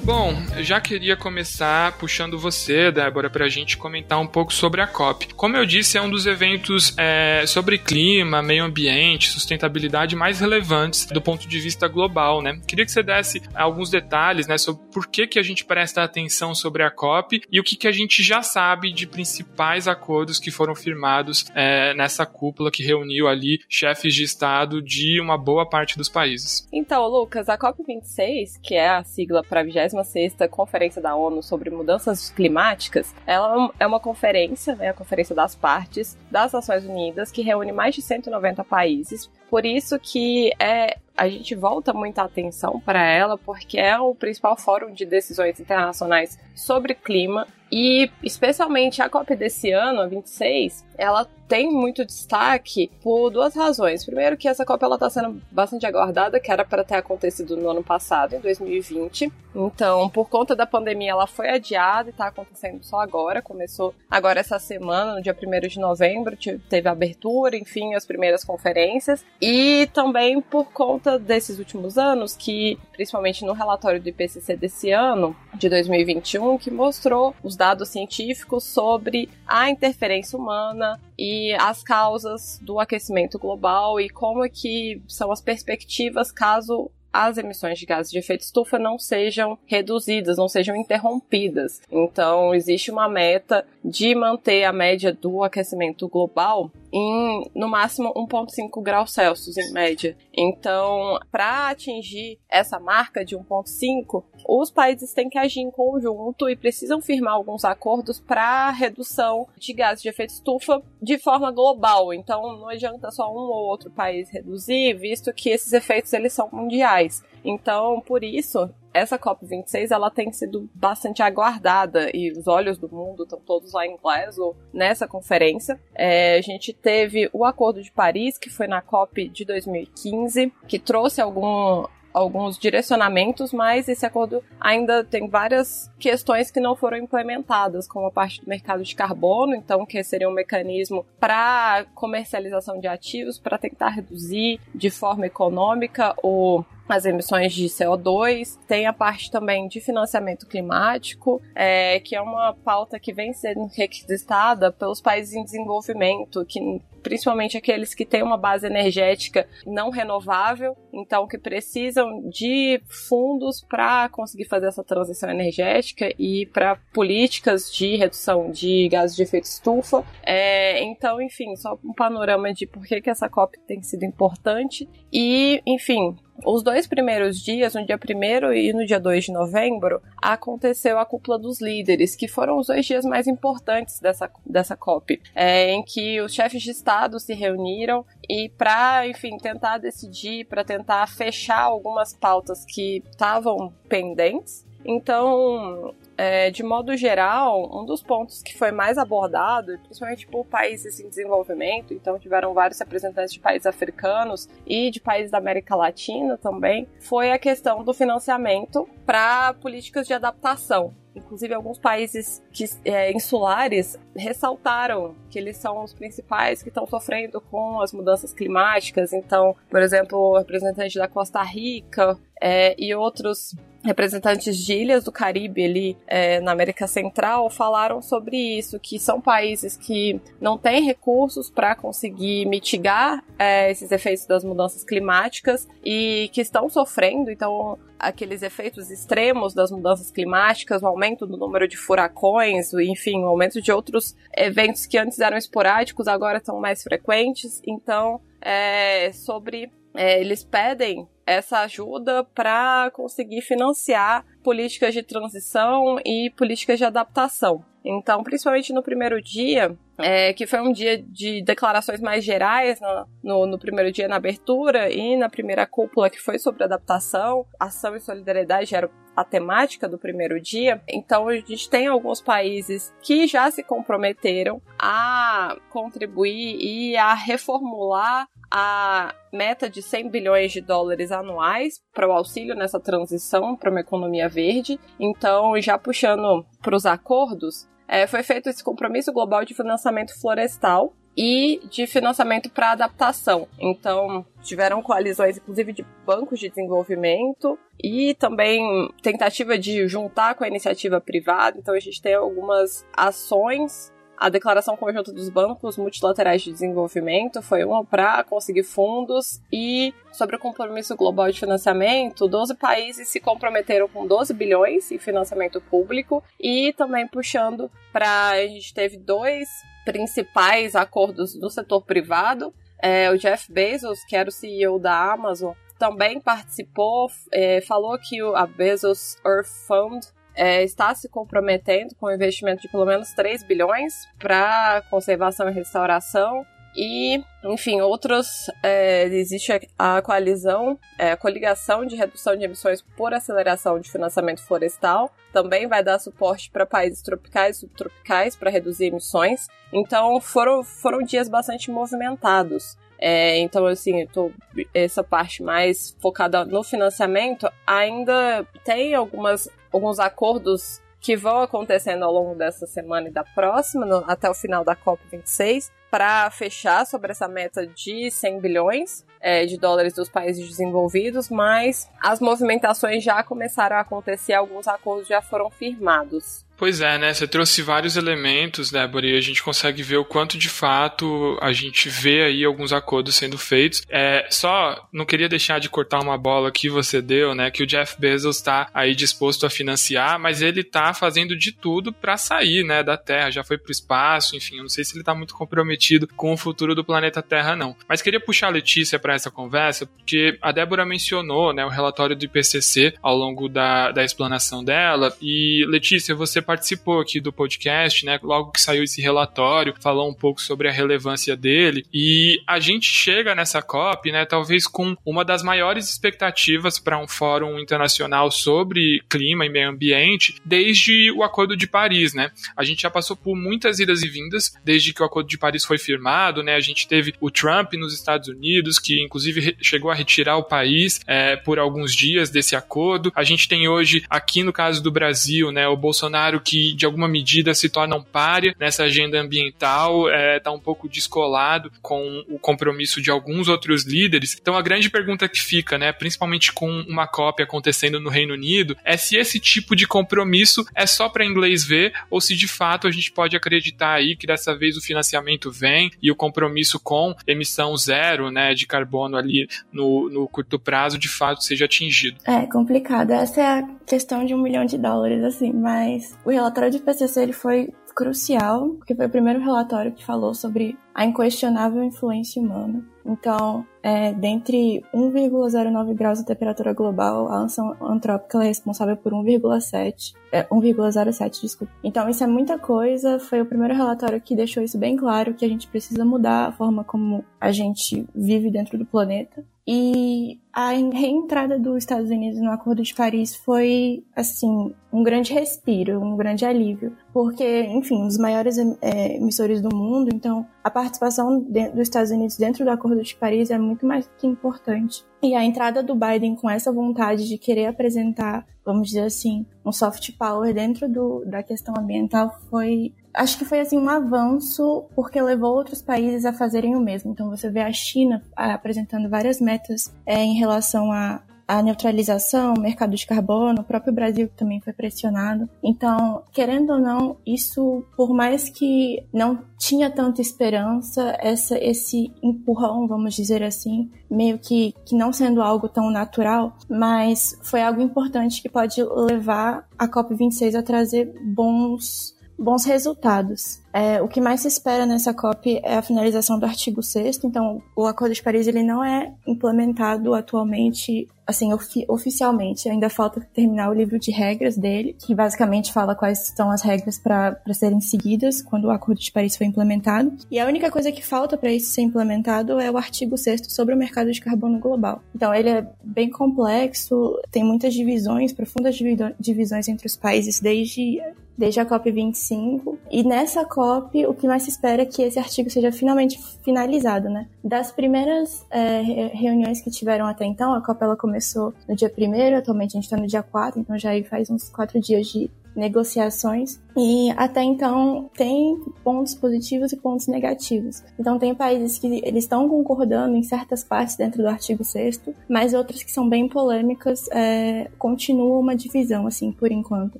Bom, 0.04 0.34
eu 0.58 0.64
já 0.64 0.82
queria 0.82 1.16
começar 1.16 1.96
puxando 2.00 2.40
você, 2.40 2.92
Débora, 2.92 3.30
para 3.30 3.46
a 3.46 3.50
gente 3.50 3.78
comentar 3.78 4.20
um 4.20 4.26
pouco 4.26 4.52
sobre 4.52 4.82
a 4.82 4.88
COP. 4.88 5.32
Como 5.36 5.56
eu 5.56 5.64
disse, 5.64 5.96
é 5.96 6.02
um 6.02 6.10
dos 6.10 6.26
eventos 6.26 6.96
é, 6.98 7.44
sobre 7.46 7.78
clima, 7.78 8.42
meio 8.42 8.64
ambiente, 8.64 9.30
sustentabilidade 9.30 10.16
mais 10.16 10.40
relevantes 10.40 11.06
do 11.06 11.22
ponto 11.22 11.48
de 11.48 11.60
vista 11.60 11.88
global, 11.88 12.42
né? 12.42 12.60
Queria 12.68 12.84
que 12.84 12.92
você 12.92 13.04
desse 13.04 13.44
alguns 13.54 13.92
detalhes, 13.92 14.48
né, 14.48 14.58
sobre 14.58 14.82
por 14.92 15.08
que, 15.08 15.28
que 15.28 15.38
a 15.38 15.44
gente 15.44 15.64
presta 15.64 16.04
atenção 16.04 16.56
sobre 16.56 16.82
a 16.82 16.90
COP 16.90 17.44
e 17.52 17.60
o 17.60 17.64
que, 17.64 17.76
que 17.76 17.88
a 17.88 17.92
gente 17.92 18.24
já 18.24 18.42
sabe 18.42 18.92
de 18.92 19.06
principais 19.06 19.88
acordos 19.88 20.40
que 20.40 20.50
foram 20.50 20.74
firmados 20.74 21.46
é, 21.54 21.94
nessa 21.94 22.26
cúpula 22.26 22.72
que 22.72 22.84
reuniu 22.84 23.28
ali 23.28 23.60
chefes 23.70 24.16
de 24.16 24.24
Estado 24.24 24.82
de 24.82 25.22
uma 25.22 25.38
boa 25.38 25.70
parte 25.70 25.96
dos 25.96 26.10
países. 26.10 26.68
Então, 26.74 27.08
Lucas, 27.08 27.48
a 27.48 27.58
COP26, 27.58 28.60
que 28.64 28.74
é 28.74 28.90
a 28.90 29.04
sigla 29.04 29.44
para 29.44 29.62
a 29.62 29.64
26ª 29.94 30.48
Conferência 30.50 31.02
da 31.02 31.16
ONU 31.16 31.42
sobre 31.42 31.70
Mudanças 31.70 32.30
Climáticas, 32.30 33.14
ela 33.26 33.72
é 33.80 33.88
uma 33.88 34.00
conferência, 34.00 34.76
né, 34.76 34.90
a 34.90 34.94
Conferência 34.94 35.36
das 35.36 35.56
Partes 35.56 36.18
das 36.30 36.52
Nações 36.52 36.86
Unidas, 36.86 37.32
que 37.32 37.42
reúne 37.42 37.72
mais 37.72 37.96
de 37.96 38.02
190 38.02 38.64
países. 38.64 39.30
Por 39.50 39.66
isso 39.66 40.00
que 40.00 40.52
é 40.60 40.98
a 41.16 41.28
gente 41.28 41.54
volta 41.54 41.94
muita 41.94 42.24
atenção 42.24 42.80
para 42.80 43.06
ela, 43.06 43.38
porque 43.38 43.78
é 43.78 43.98
o 44.00 44.16
principal 44.16 44.58
fórum 44.58 44.92
de 44.92 45.06
decisões 45.06 45.60
internacionais 45.60 46.40
sobre 46.56 46.96
clima 46.96 47.48
e 47.72 48.10
especialmente 48.24 49.02
a 49.02 49.10
COP 49.10 49.36
desse 49.36 49.72
ano, 49.72 50.02
a 50.02 50.08
26, 50.08 50.84
ela 51.02 51.28
tem 51.48 51.70
muito 51.70 52.06
destaque 52.06 52.90
por 53.02 53.30
duas 53.30 53.54
razões. 53.54 54.06
Primeiro 54.06 54.38
que 54.38 54.48
essa 54.48 54.64
COP 54.64 54.86
ela 54.86 54.96
está 54.96 55.10
sendo 55.10 55.42
bastante 55.52 55.86
aguardada, 55.86 56.40
que 56.40 56.50
era 56.50 56.64
para 56.64 56.82
ter 56.82 56.96
acontecido 56.96 57.58
no 57.58 57.70
ano 57.70 57.84
passado, 57.84 58.36
em 58.36 58.40
2020. 58.40 59.30
Então, 59.54 60.10
por 60.10 60.30
conta 60.30 60.56
da 60.56 60.66
pandemia, 60.66 61.12
ela 61.12 61.28
foi 61.28 61.50
adiada 61.50 62.08
e 62.08 62.12
está 62.12 62.28
acontecendo 62.28 62.82
só 62.84 63.02
agora. 63.02 63.42
Começou 63.42 63.94
agora 64.10 64.40
essa 64.40 64.60
semana, 64.60 65.16
no 65.16 65.22
dia 65.22 65.36
1 65.36 65.68
de 65.68 65.78
novembro, 65.78 66.38
teve 66.70 66.88
a 66.88 66.94
abertura, 66.94 67.58
enfim, 67.58 67.96
as 67.96 68.06
primeiras 68.06 68.46
conferências. 68.46 69.26
E 69.42 69.90
também 69.94 70.40
por 70.40 70.72
conta 70.72 71.20
desses 71.20 71.60
últimos 71.60 71.98
anos, 71.98 72.34
que 72.34 72.80
principalmente 72.94 73.44
no 73.44 73.52
relatório 73.52 74.00
do 74.00 74.08
IPCC 74.08 74.56
desse 74.56 74.92
ano, 74.92 75.36
de 75.56 75.68
2021, 75.68 76.58
que 76.58 76.72
mostrou 76.72 77.36
os 77.44 77.58
dados 77.58 77.90
científicos 77.90 78.64
sobre 78.64 79.30
a 79.46 79.70
interferência 79.70 80.40
humana 80.40 80.91
e 81.18 81.54
as 81.54 81.84
causas 81.84 82.60
do 82.62 82.80
aquecimento 82.80 83.38
global 83.38 84.00
e 84.00 84.10
como 84.10 84.44
é 84.44 84.50
que 84.50 85.02
são 85.08 85.32
as 85.32 85.42
perspectivas 85.42 86.32
caso 86.32 86.90
as 87.14 87.38
emissões 87.38 87.78
de 87.78 87.86
gases 87.86 88.12
de 88.12 88.20
efeito 88.20 88.42
estufa 88.42 88.80
não 88.80 88.98
sejam 88.98 89.58
reduzidas, 89.66 90.38
não 90.38 90.48
sejam 90.48 90.76
interrompidas. 90.76 91.82
Então, 91.92 92.56
existe 92.56 92.90
uma 92.90 93.10
meta 93.10 93.66
de 93.84 94.16
manter 94.16 94.64
a 94.64 94.72
média 94.72 95.14
do 95.14 95.44
aquecimento 95.44 96.08
global 96.08 96.72
em 96.92 97.50
no 97.56 97.68
máximo 97.68 98.14
1,5 98.14 98.82
graus 98.82 99.14
Celsius 99.14 99.58
em 99.58 99.72
média. 99.72 100.18
Então, 100.34 101.20
para 101.32 101.70
atingir 101.70 102.40
essa 102.50 102.80
marca 102.80 103.24
de 103.24 103.36
1,5, 103.36 104.24
os 104.48 104.72
países 104.72 105.14
têm 105.14 105.30
que 105.30 105.38
agir 105.38 105.62
em 105.62 105.72
conjunto 105.72 106.50
e 106.50 106.56
precisam 106.56 107.02
firmar 107.02 107.34
alguns 107.34 107.64
acordos 107.64 108.20
para 108.20 108.70
redução 108.72 109.48
de 109.58 109.74
gases 109.74 110.02
de 110.02 110.10
efeito 110.10 110.32
estufa 110.32 110.82
de 111.02 111.18
forma 111.18 111.52
global. 111.52 112.14
Então, 112.14 112.42
não 112.58 112.68
adianta 112.68 113.12
só 113.12 113.32
um 113.32 113.36
ou 113.36 113.66
outro 113.66 113.92
país 113.92 114.30
reduzir, 114.30 114.94
visto 114.94 115.34
que 115.34 115.50
esses 115.50 115.74
efeitos 115.74 116.14
eles 116.14 116.34
são 116.34 116.50
mundiais. 116.52 117.24
Então, 117.44 118.02
por 118.02 118.24
isso, 118.24 118.70
essa 118.94 119.18
COP26 119.18 119.92
ela 119.92 120.10
tem 120.10 120.32
sido 120.32 120.70
bastante 120.74 121.22
aguardada 121.22 122.10
e 122.14 122.32
os 122.32 122.48
olhos 122.48 122.78
do 122.78 122.90
mundo 122.90 123.24
estão 123.24 123.40
todos 123.40 123.74
lá 123.74 123.86
em 123.86 123.98
Glasgow 123.98 124.56
nessa 124.74 125.08
conferência. 125.08 125.80
É, 125.94 126.38
a 126.38 126.42
gente 126.42 126.74
teve 126.74 127.30
o 127.34 127.46
Acordo 127.46 127.82
de 127.82 127.92
Paris, 127.92 128.38
que 128.38 128.50
foi 128.50 128.68
na 128.68 128.82
COP 128.82 129.30
de 129.30 129.46
2015, 129.46 130.52
que 130.68 130.80
trouxe 130.80 131.22
algum, 131.22 131.86
alguns 132.14 132.58
direcionamentos, 132.58 133.54
mas 133.54 133.88
esse 133.88 134.06
acordo 134.06 134.44
ainda 134.60 135.04
tem 135.04 135.28
várias 135.28 135.90
questões 136.00 136.52
que 136.52 136.60
não 136.60 136.76
foram 136.76 136.98
implementadas, 136.98 137.88
como 137.88 138.08
a 138.08 138.12
parte 138.12 138.42
do 138.42 138.50
mercado 138.50 138.84
de 138.84 138.96
carbono, 138.96 139.56
então 139.56 139.86
que 139.86 140.04
seria 140.04 140.30
um 140.30 140.34
mecanismo 140.34 141.06
para 141.20 141.86
comercialização 141.96 142.80
de 142.80 142.88
ativos, 142.88 143.40
para 143.40 143.58
tentar 143.58 143.90
reduzir 143.90 144.60
de 144.74 144.90
forma 144.90 145.26
econômica 145.26 146.14
o 146.22 146.64
as 146.94 147.06
emissões 147.06 147.54
de 147.54 147.66
CO2, 147.66 148.58
tem 148.68 148.86
a 148.86 148.94
parte 148.94 149.32
também 149.32 149.68
de 149.68 149.80
financiamento 149.80 150.48
climático, 150.48 151.42
é, 151.56 152.00
que 152.00 152.16
é 152.16 152.22
uma 152.22 152.54
pauta 152.54 153.00
que 153.00 153.14
vem 153.14 153.34
sendo 153.34 153.68
requisitada 153.76 154.72
pelos 154.72 155.02
países 155.02 155.34
em 155.34 155.44
desenvolvimento, 155.44 156.46
que 156.46 156.60
principalmente 157.02 157.58
aqueles 157.58 157.94
que 157.94 158.06
têm 158.06 158.24
uma 158.24 158.38
base 158.38 158.66
energética 158.66 159.48
não 159.66 159.90
renovável, 159.90 160.78
então 160.94 161.28
que 161.28 161.38
precisam 161.38 162.30
de 162.30 162.82
fundos 162.88 163.62
para 163.62 164.08
conseguir 164.10 164.46
fazer 164.46 164.68
essa 164.68 164.84
transição 164.84 165.30
energética 165.30 166.14
e 166.18 166.46
para 166.46 166.78
políticas 166.94 167.72
de 167.74 167.96
redução 167.96 168.52
de 168.52 168.88
gases 168.90 169.16
de 169.16 169.24
efeito 169.24 169.46
estufa. 169.46 170.06
É, 170.24 170.84
então, 170.84 171.22
enfim, 171.22 171.56
só 171.56 171.78
um 171.84 171.94
panorama 171.94 172.54
de 172.54 172.66
por 172.66 172.86
que, 172.86 173.02
que 173.02 173.10
essa 173.10 173.30
COP 173.30 173.58
tem 173.68 173.82
sido 173.82 174.06
importante 174.06 174.88
e, 175.12 175.62
enfim, 175.66 176.16
os 176.46 176.64
dois 176.64 176.88
primeiros 176.88 177.40
dias, 177.40 177.76
no 177.76 177.86
dia 177.86 177.98
1 177.98 178.54
e 178.54 178.74
no 178.74 178.86
dia 178.86 179.00
2 179.00 179.26
de 179.26 179.32
novembro, 179.32 180.02
aconteceu 180.22 181.00
a 181.00 181.06
cúpula 181.06 181.38
dos 181.38 181.62
líderes, 181.62 182.16
que 182.16 182.28
foram 182.28 182.58
os 182.58 182.68
dois 182.68 182.86
dias 182.86 183.06
mais 183.06 183.28
importantes 183.28 184.00
dessa, 184.00 184.30
dessa 184.46 184.76
COP, 184.76 185.22
é, 185.36 185.72
em 185.72 185.84
que 185.84 186.22
os 186.22 186.34
chefes 186.34 186.62
de 186.62 186.72
Estado 186.72 187.20
se 187.20 187.34
reuniram 187.34 188.06
e 188.30 188.50
para, 188.50 189.08
enfim, 189.08 189.38
tentar 189.38 189.78
decidir, 189.78 190.46
para 190.46 190.64
tentar 190.64 191.08
fechar 191.08 191.62
algumas 191.62 192.14
pautas 192.14 192.66
que 192.66 193.04
estavam 193.12 193.74
pendentes. 193.88 194.66
Então, 194.84 195.94
é, 196.22 196.52
de 196.52 196.62
modo 196.62 196.96
geral, 196.96 197.68
um 197.76 197.84
dos 197.84 198.04
pontos 198.04 198.44
que 198.44 198.56
foi 198.56 198.72
mais 198.72 199.00
abordado, 199.00 199.80
principalmente 199.80 200.28
por 200.28 200.46
países 200.46 201.00
em 201.00 201.10
desenvolvimento, 201.10 201.96
então 201.96 202.20
tiveram 202.20 202.54
vários 202.54 202.80
representantes 202.80 203.34
de 203.34 203.40
países 203.40 203.66
africanos 203.66 204.48
e 204.64 204.92
de 204.92 205.02
países 205.02 205.32
da 205.32 205.40
América 205.40 205.76
Latina 205.76 206.38
também, 206.38 206.88
foi 207.00 207.32
a 207.32 207.40
questão 207.40 207.84
do 207.84 207.92
financiamento 207.92 208.88
para 209.04 209.56
políticas 209.56 210.06
de 210.06 210.14
adaptação. 210.14 210.94
Inclusive, 211.16 211.56
alguns 211.56 211.80
países 211.80 212.42
que, 212.52 212.66
é, 212.86 213.12
insulares 213.12 213.98
ressaltaram 214.16 215.16
que 215.30 215.40
eles 215.40 215.58
são 215.58 215.84
os 215.84 215.92
principais 215.92 216.62
que 216.62 216.70
estão 216.70 216.86
sofrendo 216.86 217.42
com 217.42 217.82
as 217.82 217.92
mudanças 217.92 218.32
climáticas. 218.32 219.12
Então, 219.12 219.56
por 219.70 219.82
exemplo, 219.82 220.18
o 220.18 220.38
representante 220.38 221.00
da 221.00 221.08
Costa 221.08 221.42
Rica 221.42 222.16
é, 222.40 222.76
e 222.78 222.94
outros 222.96 223.56
representantes 223.84 224.58
de 224.58 224.74
ilhas 224.74 225.04
do 225.04 225.12
Caribe 225.12 225.64
ali 225.64 225.98
é, 226.08 226.40
na 226.40 226.52
América 226.52 226.88
Central 226.88 227.50
falaram 227.50 228.02
sobre 228.02 228.38
isso, 228.38 228.80
que 228.80 229.00
são 229.00 229.20
países 229.20 229.76
que 229.76 230.20
não 230.40 230.58
têm 230.58 230.84
recursos 230.84 231.50
para 231.50 231.76
conseguir 231.76 232.46
mitigar 232.46 233.24
é, 233.38 233.72
esses 233.72 233.92
efeitos 233.92 234.26
das 234.26 234.44
mudanças 234.44 234.84
climáticas 234.84 235.68
e 235.84 236.30
que 236.32 236.42
estão 236.42 236.70
sofrendo, 236.70 237.32
então 237.32 237.78
aqueles 237.98 238.42
efeitos 238.42 238.90
extremos 238.90 239.54
das 239.54 239.72
mudanças 239.72 240.12
climáticas, 240.12 240.82
o 240.82 240.88
aumento 240.88 241.28
do 241.28 241.38
número 241.38 241.68
de 241.68 241.78
furacões, 241.78 242.74
enfim, 242.74 243.24
o 243.24 243.28
aumento 243.28 243.62
de 243.62 243.72
outros 243.72 244.16
eventos 244.36 244.86
que 244.88 244.98
antes 244.98 245.20
eram 245.20 245.38
esporádicos 245.38 246.08
agora 246.08 246.42
são 246.44 246.60
mais 246.60 246.82
frequentes. 246.82 247.62
Então, 247.66 248.20
é, 248.42 249.12
sobre 249.12 249.72
é, 249.94 250.20
eles 250.20 250.44
pedem 250.44 251.08
essa 251.26 251.60
ajuda 251.60 252.24
para 252.24 252.92
conseguir 252.92 253.42
financiar 253.42 254.26
políticas 254.44 254.94
de 254.94 255.04
transição 255.04 255.98
e 256.06 256.30
políticas 256.32 256.78
de 256.78 256.86
adaptação. 256.86 257.64
Então, 257.84 258.24
principalmente 258.24 258.72
no 258.74 258.84
primeiro 258.84 259.22
dia, 259.22 259.76
é, 259.98 260.34
que 260.34 260.46
foi 260.46 260.60
um 260.62 260.72
dia 260.72 261.02
de 261.02 261.42
declarações 261.42 262.00
mais 262.00 262.24
gerais, 262.24 262.80
no, 262.80 263.08
no, 263.24 263.46
no, 263.48 263.60
primeiro 263.60 263.92
dia 263.92 264.08
na 264.08 264.18
abertura 264.18 264.92
e 264.92 265.18
na 265.18 265.30
primeira 265.30 265.66
cúpula, 265.66 266.10
que 266.10 266.20
foi 266.20 266.38
sobre 266.38 266.64
adaptação, 266.64 267.46
ação 267.60 267.96
e 267.96 268.00
solidariedade 268.00 268.76
era 268.76 268.90
a 269.16 269.24
temática 269.24 269.90
do 269.90 269.98
primeiro 269.98 270.40
dia. 270.40 270.82
Então, 270.88 271.28
a 271.28 271.36
gente 271.36 271.70
tem 271.70 271.88
alguns 271.88 272.22
países 272.22 272.94
que 273.02 273.28
já 273.28 273.50
se 273.50 273.64
comprometeram 273.64 274.62
a 274.80 275.58
contribuir 275.70 276.58
e 276.60 276.96
a 276.96 277.14
reformular 277.14 278.28
a 278.50 279.14
meta 279.32 279.70
de 279.70 279.82
100 279.82 280.10
bilhões 280.10 280.52
de 280.52 280.62
dólares 280.62 281.11
anuais 281.12 281.82
para 281.94 282.08
o 282.08 282.12
auxílio 282.12 282.56
nessa 282.56 282.80
transição 282.80 283.56
para 283.56 283.70
uma 283.70 283.82
economia 283.82 284.28
verde. 284.30 284.80
Então, 285.00 285.60
já 285.62 285.78
puxando 285.78 286.46
para 286.62 286.76
os 286.76 286.86
acordos, 286.86 287.68
é, 287.88 288.08
foi 288.08 288.24
feito 288.24 288.50
esse 288.50 288.64
compromisso 288.64 289.12
global 289.12 289.44
de 289.44 289.54
financiamento 289.54 290.20
florestal 290.20 290.94
e 291.16 291.60
de 291.70 291.86
financiamento 291.86 292.50
para 292.50 292.72
adaptação. 292.72 293.48
Então, 293.60 294.26
tiveram 294.42 294.82
coalizões, 294.82 295.38
inclusive, 295.38 295.74
de 295.74 295.86
bancos 296.06 296.40
de 296.40 296.50
desenvolvimento 296.50 297.60
e 297.84 298.14
também 298.16 298.90
tentativa 299.02 299.58
de 299.58 299.88
juntar 299.88 300.36
com 300.36 300.44
a 300.44 300.48
iniciativa 300.48 301.02
privada. 301.02 301.58
Então, 301.58 301.74
a 301.74 301.80
gente 301.80 302.02
tem 302.02 302.14
algumas 302.14 302.86
ações 302.96 303.91
a 304.22 304.30
Declaração 304.30 304.78
Conjunta 304.78 305.12
dos 305.12 305.30
Bancos 305.30 305.78
Multilaterais 305.78 306.44
de 306.44 306.52
Desenvolvimento 306.52 307.42
foi 307.42 307.64
uma 307.64 307.84
para 307.84 308.24
conseguir 308.24 308.62
fundos 308.62 309.42
e 309.52 309.96
sobre 310.12 310.36
o 310.36 310.40
compromisso 310.40 310.96
global 310.96 311.32
de 311.32 311.40
financiamento, 311.40 312.28
12 312.28 312.54
países 312.54 313.08
se 313.08 313.20
comprometeram 313.20 313.88
com 313.88 314.06
12 314.06 314.32
bilhões 314.36 314.92
em 314.92 315.00
financiamento 315.00 315.60
público 315.60 316.24
e 316.40 316.72
também 316.74 317.08
puxando 317.08 317.72
para 317.92 318.30
a 318.30 318.46
gente 318.46 318.72
teve 318.76 318.96
dois 318.96 319.50
principais 319.84 320.76
acordos 320.76 321.34
do 321.34 321.50
setor 321.50 321.82
privado. 321.82 322.54
É, 322.78 323.10
o 323.10 323.18
Jeff 323.18 323.52
Bezos, 323.52 324.04
que 324.04 324.16
era 324.16 324.30
o 324.30 324.32
CEO 324.32 324.78
da 324.78 325.14
Amazon, 325.14 325.54
também 325.80 326.22
participou, 326.22 327.10
é, 327.32 327.60
falou 327.62 327.98
que 327.98 328.22
a 328.36 328.46
Bezos 328.46 329.18
Earth 329.26 329.48
Fund 329.66 330.06
é, 330.36 330.64
está 330.64 330.94
se 330.96 331.10
comprometendo 331.10 331.96
com 331.96 332.08
um 332.08 332.12
investimento 332.12 332.62
de 332.62 332.70
pelo 332.70 332.86
menos 332.86 333.12
3 333.14 333.44
bilhões 333.44 334.08
para 334.18 334.84
conservação 334.90 335.50
e 335.50 335.54
restauração. 335.54 336.46
E, 336.76 337.22
enfim, 337.44 337.82
outros. 337.82 338.50
É, 338.64 339.04
existe 339.04 339.52
a 339.78 340.02
coalizão, 340.02 340.80
é, 340.98 341.12
a 341.12 341.18
coligação 341.18 341.86
de 341.86 341.96
redução 341.96 342.36
de 342.36 342.46
emissões 342.46 342.82
por 342.96 343.14
aceleração 343.14 343.80
de 343.80 343.92
financiamento 343.92 344.42
florestal, 344.42 345.12
também 345.34 345.68
vai 345.68 345.84
dar 345.84 346.00
suporte 346.00 346.50
para 346.50 346.66
países 346.66 347.02
tropicais 347.02 347.58
e 347.58 347.60
subtropicais 347.62 348.36
para 348.36 348.50
reduzir 348.50 348.86
emissões. 348.86 349.48
Então, 349.74 350.20
foram, 350.22 350.64
foram 350.64 351.00
dias 351.00 351.28
bastante 351.28 351.70
movimentados. 351.70 352.78
É, 353.04 353.40
então, 353.40 353.66
assim, 353.66 354.06
tô, 354.06 354.32
essa 354.74 355.04
parte 355.04 355.42
mais 355.42 355.98
focada 356.00 356.46
no 356.46 356.64
financiamento 356.64 357.52
ainda 357.66 358.46
tem 358.64 358.94
algumas 358.94 359.50
alguns 359.74 360.00
acordos 360.00 360.82
que 361.00 361.18
vão 361.18 361.40
acontecendo 361.40 362.04
ao 362.04 362.14
longo 362.14 362.36
dessa 362.36 362.68
semana 362.68 363.08
e 363.08 363.12
da 363.12 363.24
próxima, 363.24 363.86
no, 363.86 364.04
até 364.08 364.30
o 364.30 364.36
final 364.36 364.64
da 364.64 364.76
COP26, 364.76 365.72
para 365.90 366.30
fechar 366.30 366.86
sobre 366.86 367.12
essa 367.12 367.28
meta 367.28 367.66
de 367.66 368.12
100 368.12 368.40
bilhões 368.40 369.04
é, 369.20 369.46
de 369.46 369.58
dólares 369.58 369.94
dos 369.94 370.10
países 370.10 370.48
desenvolvidos, 370.48 371.30
mas 371.30 371.90
as 372.00 372.20
movimentações 372.20 373.04
já 373.04 373.22
começaram 373.24 373.78
a 373.78 373.82
acontecer, 373.82 374.34
alguns 374.34 374.68
acordos 374.68 375.08
já 375.08 375.22
foram 375.22 375.50
firmados. 375.50 376.46
Pois 376.62 376.80
é, 376.80 376.96
né? 377.00 377.12
Você 377.12 377.28
trouxe 377.28 377.64
vários 377.64 377.98
elementos, 377.98 378.70
Débora, 378.70 379.08
e 379.08 379.18
a 379.18 379.20
gente 379.20 379.42
consegue 379.42 379.82
ver 379.82 379.98
o 379.98 380.06
quanto 380.06 380.38
de 380.38 380.48
fato 380.48 381.36
a 381.42 381.52
gente 381.52 381.90
vê 381.90 382.22
aí 382.22 382.46
alguns 382.46 382.72
acordos 382.72 383.16
sendo 383.16 383.36
feitos. 383.36 383.82
É, 383.90 384.28
só 384.30 384.88
não 384.94 385.04
queria 385.04 385.28
deixar 385.28 385.60
de 385.60 385.68
cortar 385.68 386.00
uma 386.00 386.20
bola 386.20 386.52
que 386.52 386.70
você 386.70 387.02
deu, 387.02 387.34
né? 387.34 387.50
Que 387.50 387.64
o 387.64 387.66
Jeff 387.66 388.00
Bezos 388.00 388.36
está 388.36 388.70
aí 388.76 388.94
disposto 388.94 389.44
a 389.44 389.50
financiar, 389.50 390.20
mas 390.20 390.44
ele 390.44 390.62
está 390.62 390.94
fazendo 390.94 391.36
de 391.36 391.52
tudo 391.52 391.92
para 391.92 392.16
sair, 392.16 392.64
né, 392.64 392.84
da 392.84 392.96
Terra. 392.96 393.32
Já 393.32 393.44
foi 393.44 393.58
para 393.58 393.70
o 393.70 393.72
espaço, 393.72 394.36
enfim, 394.36 394.58
eu 394.58 394.62
não 394.62 394.70
sei 394.70 394.84
se 394.84 394.94
ele 394.94 395.02
está 395.02 395.16
muito 395.16 395.34
comprometido 395.34 396.08
com 396.16 396.32
o 396.32 396.38
futuro 396.38 396.76
do 396.76 396.86
planeta 396.86 397.24
Terra, 397.24 397.56
não. 397.56 397.76
Mas 397.90 398.04
queria 398.04 398.20
puxar 398.20 398.50
a 398.50 398.52
Letícia 398.52 399.00
para 399.00 399.16
essa 399.16 399.32
conversa, 399.32 399.88
porque 399.88 400.38
a 400.40 400.52
Débora 400.52 400.86
mencionou, 400.86 401.56
né, 401.56 401.66
o 401.66 401.70
relatório 401.70 402.16
do 402.16 402.24
IPCC 402.24 402.94
ao 403.02 403.18
longo 403.18 403.50
da, 403.50 403.92
da 403.92 404.04
explanação 404.04 404.64
dela. 404.64 405.12
E 405.20 405.66
Letícia, 405.68 406.14
você 406.14 406.40
participou 406.52 407.00
aqui 407.00 407.22
do 407.22 407.32
podcast, 407.32 408.06
né? 408.06 408.20
Logo 408.22 408.52
que 408.52 408.60
saiu 408.60 408.84
esse 408.84 409.02
relatório, 409.02 409.74
falou 409.80 410.10
um 410.10 410.14
pouco 410.14 410.42
sobre 410.42 410.68
a 410.68 410.72
relevância 410.72 411.34
dele. 411.38 411.86
E 411.94 412.42
a 412.46 412.60
gente 412.60 412.88
chega 412.88 413.34
nessa 413.34 413.62
COP, 413.62 414.12
né? 414.12 414.26
Talvez 414.26 414.68
com 414.68 414.98
uma 415.06 415.24
das 415.24 415.44
maiores 415.44 415.90
expectativas 415.90 416.78
para 416.78 417.00
um 417.00 417.08
fórum 417.08 417.58
internacional 417.58 418.30
sobre 418.30 419.02
clima 419.10 419.46
e 419.46 419.50
meio 419.50 419.70
ambiente 419.70 420.36
desde 420.44 421.10
o 421.14 421.24
Acordo 421.24 421.56
de 421.56 421.68
Paris, 421.68 422.14
né? 422.14 422.32
A 422.58 422.66
gente 422.66 422.82
já 422.82 422.90
passou 422.90 423.16
por 423.16 423.34
muitas 423.34 423.80
idas 423.80 424.04
e 424.04 424.10
vindas 424.10 424.52
desde 424.62 424.94
que 424.94 425.02
o 425.02 425.06
Acordo 425.06 425.30
de 425.30 425.38
Paris 425.38 425.64
foi 425.64 425.78
firmado, 425.78 426.44
né? 426.44 426.56
A 426.56 426.60
gente 426.60 426.86
teve 426.86 427.14
o 427.22 427.32
Trump 427.32 427.76
nos 427.76 427.94
Estados 427.94 428.28
Unidos, 428.28 428.78
que 428.78 429.02
inclusive 429.02 429.56
chegou 429.62 429.90
a 429.90 429.96
retirar 429.96 430.36
o 430.36 430.44
país 430.44 431.00
é, 431.08 431.38
por 431.38 431.60
alguns 431.60 431.96
dias 431.96 432.30
desse 432.30 432.58
acordo. 432.58 433.10
A 433.16 433.24
gente 433.24 433.48
tem 433.48 433.70
hoje, 433.70 434.04
aqui 434.10 434.44
no 434.44 434.52
caso 434.52 434.84
do 434.84 434.92
Brasil, 434.92 435.50
né? 435.50 435.66
O 435.70 435.78
Bolsonaro 435.78 436.31
Que 436.40 436.74
de 436.74 436.86
alguma 436.86 437.08
medida 437.08 437.54
se 437.54 437.70
torna 437.70 437.96
um 437.96 438.04
párea 438.04 438.56
nessa 438.60 438.84
agenda 438.84 439.20
ambiental, 439.20 440.08
está 440.08 440.18
é, 440.18 440.40
tá 440.40 440.52
um 440.52 440.60
pouco 440.60 440.88
descolado 440.88 441.72
com 441.82 442.24
o 442.28 442.40
compromisso 442.40 443.02
de 443.02 443.10
alguns 443.10 443.48
outros 443.48 443.86
líderes. 443.86 444.38
Então 444.40 444.56
a 444.56 444.62
grande 444.62 444.90
pergunta 444.90 445.28
que 445.28 445.42
fica, 445.42 445.78
né, 445.78 445.92
principalmente 445.92 446.52
com 446.52 446.70
uma 446.88 447.08
cópia 447.08 447.44
acontecendo 447.44 448.00
no 448.00 448.10
Reino 448.10 448.34
Unido, 448.34 448.78
é 448.84 448.98
se 448.98 449.18
esse 449.18 449.40
tipo 449.40 449.76
de 449.76 449.88
compromisso 449.88 450.66
é 450.76 450.86
só 450.86 451.10
para 451.10 451.26
inglês 451.26 451.66
ver 451.66 451.94
ou 452.10 452.22
se 452.22 452.36
de 452.36 452.48
fato 452.48 452.88
a 452.88 452.92
gente 452.92 453.12
pode 453.12 453.36
acreditar 453.36 453.94
aí 453.94 454.16
que 454.16 454.28
dessa 454.28 454.56
vez 454.56 454.78
o 454.78 454.82
financiamento 454.82 455.52
vem 455.52 455.92
e 456.02 456.12
o 456.12 456.16
compromisso 456.16 456.80
com 456.80 457.16
emissão 457.26 457.76
zero, 457.78 458.30
né, 458.30 458.54
de 458.54 458.66
carbono 458.66 459.18
ali 459.18 459.48
no, 459.72 460.10
no 460.10 460.28
curto 460.28 460.60
prazo 460.60 460.98
de 460.98 461.10
fato 461.10 461.44
seja 461.44 461.66
atingido. 461.66 462.18
É 462.26 462.46
complicado. 462.46 463.12
Essa 463.12 463.42
é 463.42 463.46
a 463.60 463.68
questão 463.86 464.26
de 464.26 464.34
um 464.34 464.42
milhão 464.42 464.66
de 464.66 464.78
dólares, 464.78 465.24
assim, 465.24 465.52
mas 465.52 466.18
o 466.26 466.30
relatório 466.30 466.70
de 466.70 466.80
PCC 466.80 467.22
ele 467.22 467.34
foi 467.34 467.74
crucial, 467.96 468.70
porque 468.76 468.96
foi 468.96 469.06
o 469.06 469.10
primeiro 469.10 469.40
relatório 469.40 469.92
que 469.92 470.06
falou 470.06 470.34
sobre 470.34 470.78
a 470.94 471.06
inquestionável 471.06 471.84
influência 471.84 472.42
humana. 472.42 472.84
Então, 473.06 473.66
é, 473.82 474.14
dentre 474.14 474.84
1,09 474.94 475.94
graus 475.94 476.20
de 476.20 476.26
temperatura 476.26 476.74
global, 476.74 477.28
a 477.28 477.44
ação 477.44 477.76
antrópica 477.82 478.44
é 478.44 478.48
responsável 478.48 478.96
por 478.96 479.12
1,7, 479.12 480.14
é, 480.32 480.44
1,07, 480.44 481.42
desculpa. 481.42 481.74
Então, 481.84 482.08
isso 482.08 482.24
é 482.24 482.28
muita 482.28 482.60
coisa. 482.60 483.20
Foi 483.20 483.42
o 483.42 483.46
primeiro 483.46 483.74
relatório 483.74 484.22
que 484.22 484.36
deixou 484.36 484.62
isso 484.64 484.78
bem 484.78 484.96
claro, 484.96 485.34
que 485.34 485.46
a 485.46 485.50
gente 485.50 485.68
precisa 485.68 486.06
mudar 486.06 486.48
a 486.48 486.52
forma 486.52 486.84
como 486.84 487.26
a 487.40 487.52
gente 487.52 488.06
vive 488.14 488.52
dentro 488.52 488.78
do 488.78 488.86
planeta. 488.86 489.44
E 489.68 490.40
a 490.52 490.72
reentrada 490.72 491.58
dos 491.60 491.78
Estados 491.78 492.10
Unidos 492.10 492.40
no 492.42 492.52
Acordo 492.52 492.82
de 492.82 492.94
Paris 492.94 493.36
foi, 493.36 494.04
assim, 494.16 494.74
um 494.92 495.04
grande 495.04 495.34
respiro, 495.34 496.02
um 496.02 496.18
grande 496.18 496.46
alívio. 496.46 496.96
Porque, 497.14 497.64
enfim, 497.64 498.06
os 498.06 498.18
maiores 498.18 498.58
é, 498.82 499.16
emissores 499.18 499.62
do 499.62 499.74
mundo, 499.74 500.10
então 500.14 500.46
a 500.64 500.70
participação 500.70 501.40
de, 501.42 501.70
dos 501.70 501.82
Estados 501.82 502.12
Unidos 502.12 502.38
dentro 502.38 502.66
do 502.66 502.72
Acordo 502.72 503.02
de 503.04 503.16
Paris 503.16 503.52
é 503.52 503.58
muito 503.58 503.86
mais 503.86 504.10
que 504.18 504.28
importante. 504.28 505.06
E 505.22 505.36
a 505.36 505.46
entrada 505.46 505.84
do 505.84 505.96
Biden 505.96 506.36
com 506.36 506.50
essa 506.50 506.72
vontade 506.72 507.28
de 507.28 507.38
querer 507.38 507.68
apresentar, 507.68 508.46
vamos 508.66 508.88
dizer 508.88 509.02
assim, 509.02 509.46
um 509.64 509.72
soft 509.72 510.12
power 510.18 510.54
dentro 510.54 510.90
do, 510.90 511.24
da 511.26 511.44
questão 511.44 511.76
ambiental 511.78 512.36
foi 512.50 512.94
acho 513.14 513.38
que 513.38 513.46
foi 513.46 513.60
assim 513.60 513.78
um 513.78 513.90
avanço 513.90 514.86
porque 514.96 515.22
levou 515.22 515.54
outros 515.56 515.82
países 515.82 516.26
a 516.26 516.34
fazerem 516.34 516.76
o 516.76 516.80
mesmo. 516.80 517.12
Então 517.12 517.30
você 517.30 517.50
vê 517.50 517.62
a 517.62 517.72
China 517.72 518.22
ah, 518.36 518.54
apresentando 518.54 519.10
várias 519.10 519.40
metas 519.40 519.94
é, 520.06 520.24
em 520.24 520.36
relação 520.36 520.92
a 520.92 521.22
a 521.52 521.62
neutralização, 521.62 522.54
mercado 522.58 522.96
de 522.96 523.06
carbono, 523.06 523.60
o 523.60 523.64
próprio 523.66 523.92
Brasil 523.92 524.30
também 524.38 524.62
foi 524.62 524.72
pressionado. 524.72 525.50
Então, 525.62 526.24
querendo 526.32 526.72
ou 526.72 526.80
não, 526.80 527.18
isso, 527.28 527.84
por 527.98 528.14
mais 528.14 528.50
que 528.50 529.04
não 529.12 529.44
tinha 529.58 529.90
tanta 529.90 530.22
esperança, 530.22 531.14
essa, 531.20 531.58
esse 531.62 532.10
empurrão, 532.24 532.88
vamos 532.88 533.14
dizer 533.14 533.44
assim, 533.44 533.92
meio 534.10 534.40
que, 534.40 534.74
que 534.86 534.96
não 534.96 535.12
sendo 535.12 535.42
algo 535.42 535.68
tão 535.68 535.92
natural, 535.92 536.56
mas 536.70 537.38
foi 537.44 537.62
algo 537.62 537.82
importante 537.82 538.42
que 538.42 538.48
pode 538.48 538.82
levar 538.82 539.68
a 539.78 539.90
COP26 539.90 540.58
a 540.58 540.64
trazer 540.64 541.14
bons 541.22 542.16
bons 542.38 542.66
resultados. 542.66 543.60
É, 543.74 544.02
o 544.02 544.08
que 544.08 544.20
mais 544.20 544.42
se 544.42 544.48
espera 544.48 544.86
nessa 544.86 545.14
COP 545.14 545.60
é 545.64 545.76
a 545.76 545.82
finalização 545.82 546.38
do 546.38 546.46
artigo 546.46 546.84
6 546.84 547.24
então 547.24 547.62
o 547.76 547.86
Acordo 547.86 548.14
de 548.14 548.22
Paris 548.22 548.48
ele 548.48 548.64
não 548.64 548.84
é 548.84 549.14
implementado 549.26 550.14
atualmente, 550.14 551.08
assim, 551.26 551.54
ofi 551.54 551.86
oficialmente, 551.88 552.68
ainda 552.68 552.90
falta 552.90 553.22
terminar 553.34 553.70
o 553.70 553.74
livro 553.74 553.98
de 554.00 554.12
regras 554.12 554.58
dele, 554.58 554.96
que 555.00 555.16
basicamente 555.16 555.72
fala 555.72 555.96
quais 555.96 556.34
são 556.36 556.52
as 556.52 556.62
regras 556.62 557.00
para 557.00 557.40
serem 557.54 557.80
seguidas 557.80 558.42
quando 558.42 558.66
o 558.66 558.72
Acordo 558.72 559.00
de 559.00 559.12
Paris 559.12 559.38
foi 559.38 559.48
implementado, 559.48 560.14
e 560.30 560.40
a 560.40 560.46
única 560.46 560.70
coisa 560.70 560.92
que 560.92 561.06
falta 561.06 561.38
para 561.38 561.52
isso 561.52 561.72
ser 561.72 561.82
implementado 561.82 562.60
é 562.60 562.70
o 562.70 562.78
artigo 562.78 563.18
6 563.18 563.42
sobre 563.48 563.74
o 563.74 563.78
mercado 563.78 564.12
de 564.12 564.20
carbono 564.20 564.60
global. 564.60 565.02
Então 565.16 565.34
ele 565.34 565.50
é 565.50 565.68
bem 565.84 566.10
complexo, 566.10 567.20
tem 567.32 567.44
muitas 567.44 567.74
divisões, 567.74 568.34
profundas 568.34 568.76
divisões 569.20 569.68
entre 569.68 569.88
os 569.88 569.96
países, 569.96 570.40
desde 570.40 571.02
desde 571.38 571.60
a 571.60 571.66
COP25. 571.66 572.78
E 572.90 573.04
nessa 573.04 573.44
COP, 573.44 573.61
o 574.08 574.14
que 574.14 574.28
mais 574.28 574.44
se 574.44 574.50
espera 574.50 574.82
é 574.82 574.86
que 574.86 575.02
esse 575.02 575.20
artigo 575.20 575.50
seja 575.50 575.72
finalmente 575.72 576.20
finalizado, 576.44 577.10
né? 577.10 577.28
Das 577.44 577.72
primeiras 577.72 578.46
é, 578.50 578.82
reuniões 579.14 579.62
que 579.62 579.70
tiveram 579.70 580.06
até 580.06 580.26
então, 580.26 580.54
a 580.54 580.62
COP 580.62 580.84
ela 580.84 580.96
começou 580.96 581.54
no 581.68 581.76
dia 581.76 581.92
1 581.96 582.38
atualmente 582.38 582.72
a 582.72 582.78
gente 582.80 582.84
está 582.86 582.98
no 582.98 583.08
dia 583.08 583.24
4, 583.24 583.60
então 583.60 583.78
já 583.78 583.92
faz 584.10 584.30
uns 584.30 584.50
quatro 584.50 584.80
dias 584.80 585.08
de 585.08 585.30
negociações 585.56 586.60
e 586.78 587.12
até 587.12 587.44
então 587.44 588.10
tem 588.16 588.58
pontos 588.84 589.14
positivos 589.16 589.72
e 589.72 589.78
pontos 589.78 590.08
negativos. 590.08 590.84
Então 590.98 591.20
tem 591.20 591.36
países 591.36 591.78
que 591.78 591.88
eles 591.88 592.24
estão 592.24 592.48
concordando 592.48 593.16
em 593.16 593.24
certas 593.24 593.64
partes 593.64 593.96
dentro 593.96 594.22
do 594.22 594.30
artigo 594.30 594.64
6 594.64 595.02
mas 595.28 595.54
outras 595.54 595.84
que 595.84 595.92
são 595.92 596.08
bem 596.08 596.28
polêmicas 596.28 597.08
é, 597.12 597.70
continua 597.78 598.40
uma 598.40 598.56
divisão 598.56 599.08
assim 599.08 599.32
por 599.32 599.52
enquanto. 599.52 600.00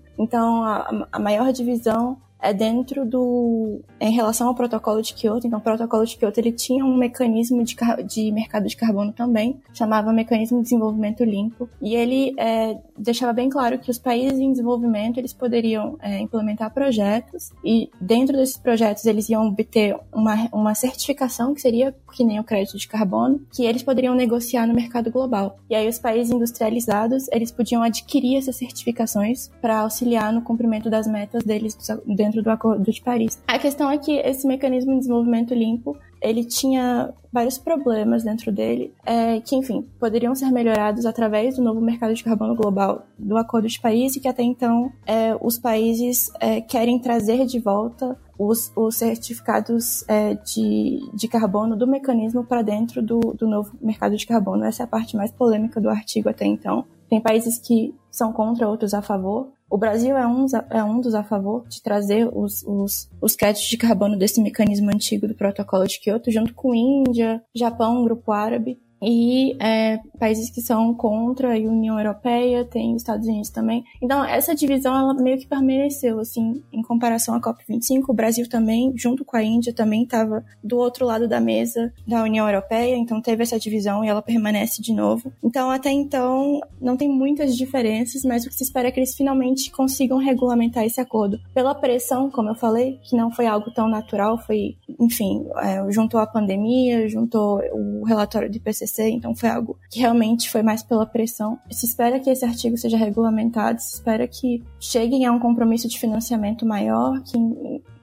Então 0.18 0.64
a, 0.64 1.08
a 1.12 1.20
maior 1.20 1.52
divisão 1.52 2.18
é 2.42 2.54
dentro 2.54 3.06
do 3.06 3.82
em 4.00 4.12
relação 4.12 4.48
ao 4.48 4.56
protocolo 4.56 5.02
de 5.02 5.14
Kyoto. 5.14 5.46
Então, 5.46 5.60
o 5.60 5.62
protocolo 5.62 6.06
de 6.06 6.18
Kyoto 6.18 6.40
ele 6.40 6.52
tinha 6.52 6.84
um 6.84 6.98
mecanismo 6.98 7.64
de, 7.64 7.76
de 8.08 8.32
mercado 8.32 8.68
de 8.68 8.76
carbono 8.76 9.12
também, 9.12 9.60
chamava 9.74 10.12
mecanismo 10.12 10.58
de 10.58 10.64
desenvolvimento 10.64 11.24
limpo, 11.24 11.70
e 11.82 11.96
ele 11.96 12.34
é, 12.38 12.78
deixava 12.98 13.34
bem 13.34 13.50
claro 13.50 13.78
que 13.78 13.92
os 13.92 14.00
países 14.00 14.40
em 14.40 14.52
desenvolvimento 14.52 15.18
eles 15.18 15.34
poderiam 15.34 15.98
é, 16.02 16.20
implementar 16.20 16.74
projetos 16.74 17.52
e 17.64 17.90
dentro 18.00 18.36
desses 18.38 18.58
projetos 18.58 19.06
eles 19.06 19.30
iam 19.30 19.48
obter 19.48 19.96
uma, 20.12 20.50
uma 20.52 20.74
certificação 20.74 21.54
que 21.54 21.62
seria 21.62 21.94
que 22.14 22.24
nem 22.24 22.40
o 22.40 22.44
crédito 22.44 22.78
de 22.78 22.88
carbono, 22.88 23.42
que 23.52 23.66
eles 23.66 23.84
poderiam 23.84 24.16
negociar 24.16 24.66
no 24.68 24.74
mercado 24.74 25.12
global. 25.12 25.60
E 25.70 25.76
aí 25.76 25.88
os 25.88 26.00
países 26.00 26.34
industrializados 26.34 27.28
eles 27.32 27.52
podiam 27.52 27.84
adquirir 27.84 28.38
essas 28.38 28.56
certificações 28.56 29.50
para 29.62 29.80
auxiliar 29.80 30.34
no 30.34 30.42
cumprimento 30.42 30.90
das 30.90 31.08
metas 31.08 31.44
deles 31.44 31.78
dentro 32.06 32.31
dentro 32.32 32.42
do 32.42 32.50
Acordo 32.50 32.90
de 32.90 33.02
Paris. 33.02 33.42
A 33.46 33.60
questão 33.60 33.92
é 33.92 33.98
que 33.98 34.14
esse 34.14 34.48
mecanismo 34.48 34.94
de 34.94 35.00
desenvolvimento 35.00 35.54
limpo 35.54 35.98
ele 36.22 36.46
tinha 36.46 37.12
vários 37.34 37.58
problemas 37.58 38.24
dentro 38.24 38.52
dele, 38.52 38.94
é, 39.04 39.40
que, 39.42 39.56
enfim, 39.56 39.88
poderiam 40.00 40.36
ser 40.36 40.52
melhorados 40.52 41.06
através 41.06 41.56
do 41.56 41.64
novo 41.64 41.82
mercado 41.82 42.14
de 42.14 42.24
carbono 42.24 42.56
global 42.56 43.08
do 43.18 43.36
Acordo 43.38 43.68
de 43.68 43.80
Paris, 43.80 44.16
e 44.16 44.20
que 44.20 44.28
até 44.28 44.44
então 44.44 44.92
é, 45.06 45.36
os 45.42 45.58
países 45.58 46.32
é, 46.40 46.62
querem 46.62 47.00
trazer 47.00 47.48
de 47.48 47.60
volta 47.60 48.16
os, 48.38 48.72
os 48.76 48.96
certificados 48.98 50.08
é, 50.08 50.36
de, 50.36 51.00
de 51.14 51.28
carbono 51.28 51.76
do 51.76 51.88
mecanismo 51.88 52.44
para 52.44 52.62
dentro 52.62 53.02
do, 53.02 53.20
do 53.20 53.48
novo 53.48 53.72
mercado 53.82 54.16
de 54.16 54.26
carbono. 54.26 54.64
Essa 54.64 54.84
é 54.84 54.86
a 54.86 54.88
parte 54.88 55.16
mais 55.16 55.32
polêmica 55.32 55.82
do 55.82 55.90
artigo 55.90 56.30
até 56.30 56.46
então. 56.46 56.86
Tem 57.10 57.20
países 57.20 57.58
que 57.58 57.96
são 58.12 58.34
contra, 58.34 58.68
outros 58.68 58.94
a 58.94 59.02
favor. 59.02 59.54
O 59.70 59.78
Brasil 59.78 60.18
é 60.18 60.28
um, 60.28 60.46
é 60.70 60.84
um 60.84 61.00
dos 61.00 61.16
a 61.16 61.24
favor 61.24 61.66
de 61.68 61.82
trazer 61.82 62.30
os, 62.32 62.62
os, 62.64 63.10
os 63.22 63.36
créditos 63.36 63.70
de 63.70 63.78
carbono 63.78 64.18
desse 64.18 64.42
mecanismo 64.42 64.90
antigo 64.94 65.28
do 65.28 65.34
protocolo 65.34 65.88
de 65.88 66.00
Kyoto, 66.00 66.30
junto 66.30 66.54
com 66.54 66.76
Índia, 66.76 67.42
Japão, 67.56 68.04
Grupo 68.04 68.32
Árabe 68.32 68.80
e 69.02 69.56
é, 69.60 70.00
países 70.20 70.50
que 70.50 70.62
são 70.62 70.94
contra 70.94 71.56
a 71.56 71.58
União 71.58 71.98
Europeia, 71.98 72.64
tem 72.64 72.96
Estados 72.96 73.28
Unidos 73.28 73.50
também. 73.50 73.84
Então, 74.02 74.24
essa 74.24 74.54
divisão, 74.54 74.96
ela 74.96 75.14
meio 75.14 75.40
que 75.40 75.48
permaneceu, 75.48 76.20
assim, 76.20 76.62
em 76.72 76.82
comparação 76.84 77.34
à 77.34 77.42
COP25. 77.42 78.04
O 78.10 78.14
Brasil 78.14 78.48
também, 78.48 78.94
junto 78.96 79.26
com 79.26 79.36
a 79.36 79.44
Índia, 79.44 79.74
também 79.74 80.04
estava 80.04 80.46
do 80.64 80.78
outro 80.78 81.06
lado 81.06 81.28
da 81.28 81.40
mesa 81.40 81.92
da 82.08 82.24
União 82.24 82.48
Europeia, 82.48 82.96
então 82.96 83.22
teve 83.22 83.42
essa 83.44 83.60
divisão 83.60 84.06
e 84.06 84.08
ela 84.08 84.22
permanece 84.22 84.82
de 84.82 84.94
novo. 84.94 85.32
Então, 85.44 85.72
até 85.72 85.90
então, 85.90 86.62
não 86.80 86.96
tem 86.96 87.10
muitas 87.10 87.56
diferenças, 87.56 88.24
mas 88.24 88.46
o 88.46 88.50
que 88.50 88.56
se 88.56 88.64
espera 88.64 88.90
é 88.90 88.92
que 88.92 89.00
eles 89.00 89.16
finalmente 89.16 89.72
consigam 89.72 90.18
regulamentar 90.18 90.84
esse 90.84 91.02
acordo. 91.02 91.40
Pela 91.54 91.74
pressão, 91.74 92.30
como 92.30 92.50
eu 92.50 92.56
falei, 92.56 93.00
que 93.04 93.16
não 93.16 93.32
foi 93.32 93.48
algo 93.48 93.72
tão 93.72 93.88
natural, 93.88 94.38
foi, 94.38 94.78
enfim, 95.00 95.46
é, 95.58 95.92
juntou 95.92 96.20
a 96.20 96.28
pandemia, 96.28 97.08
juntou 97.10 97.62
o 97.74 98.04
relatório 98.04 98.50
de 98.50 98.60
PCC 98.92 99.10
então 99.10 99.34
foi 99.34 99.50
algo 99.50 99.78
que 99.90 100.00
realmente 100.00 100.50
foi 100.50 100.62
mais 100.62 100.84
pela 100.84 101.06
pressão. 101.06 101.58
Se 101.70 101.86
espera 101.86 102.20
que 102.20 102.30
esse 102.30 102.44
artigo 102.44 102.78
seja 102.78 102.98
regulamentado, 102.98 103.82
se 103.82 103.96
espera 103.96 104.28
que 104.28 104.64
cheguem 104.80 105.26
a 105.26 105.32
um 105.32 105.40
compromisso 105.40 105.88
de 105.88 105.98
financiamento 105.98 106.66
maior, 106.66 107.22
que 107.24 107.38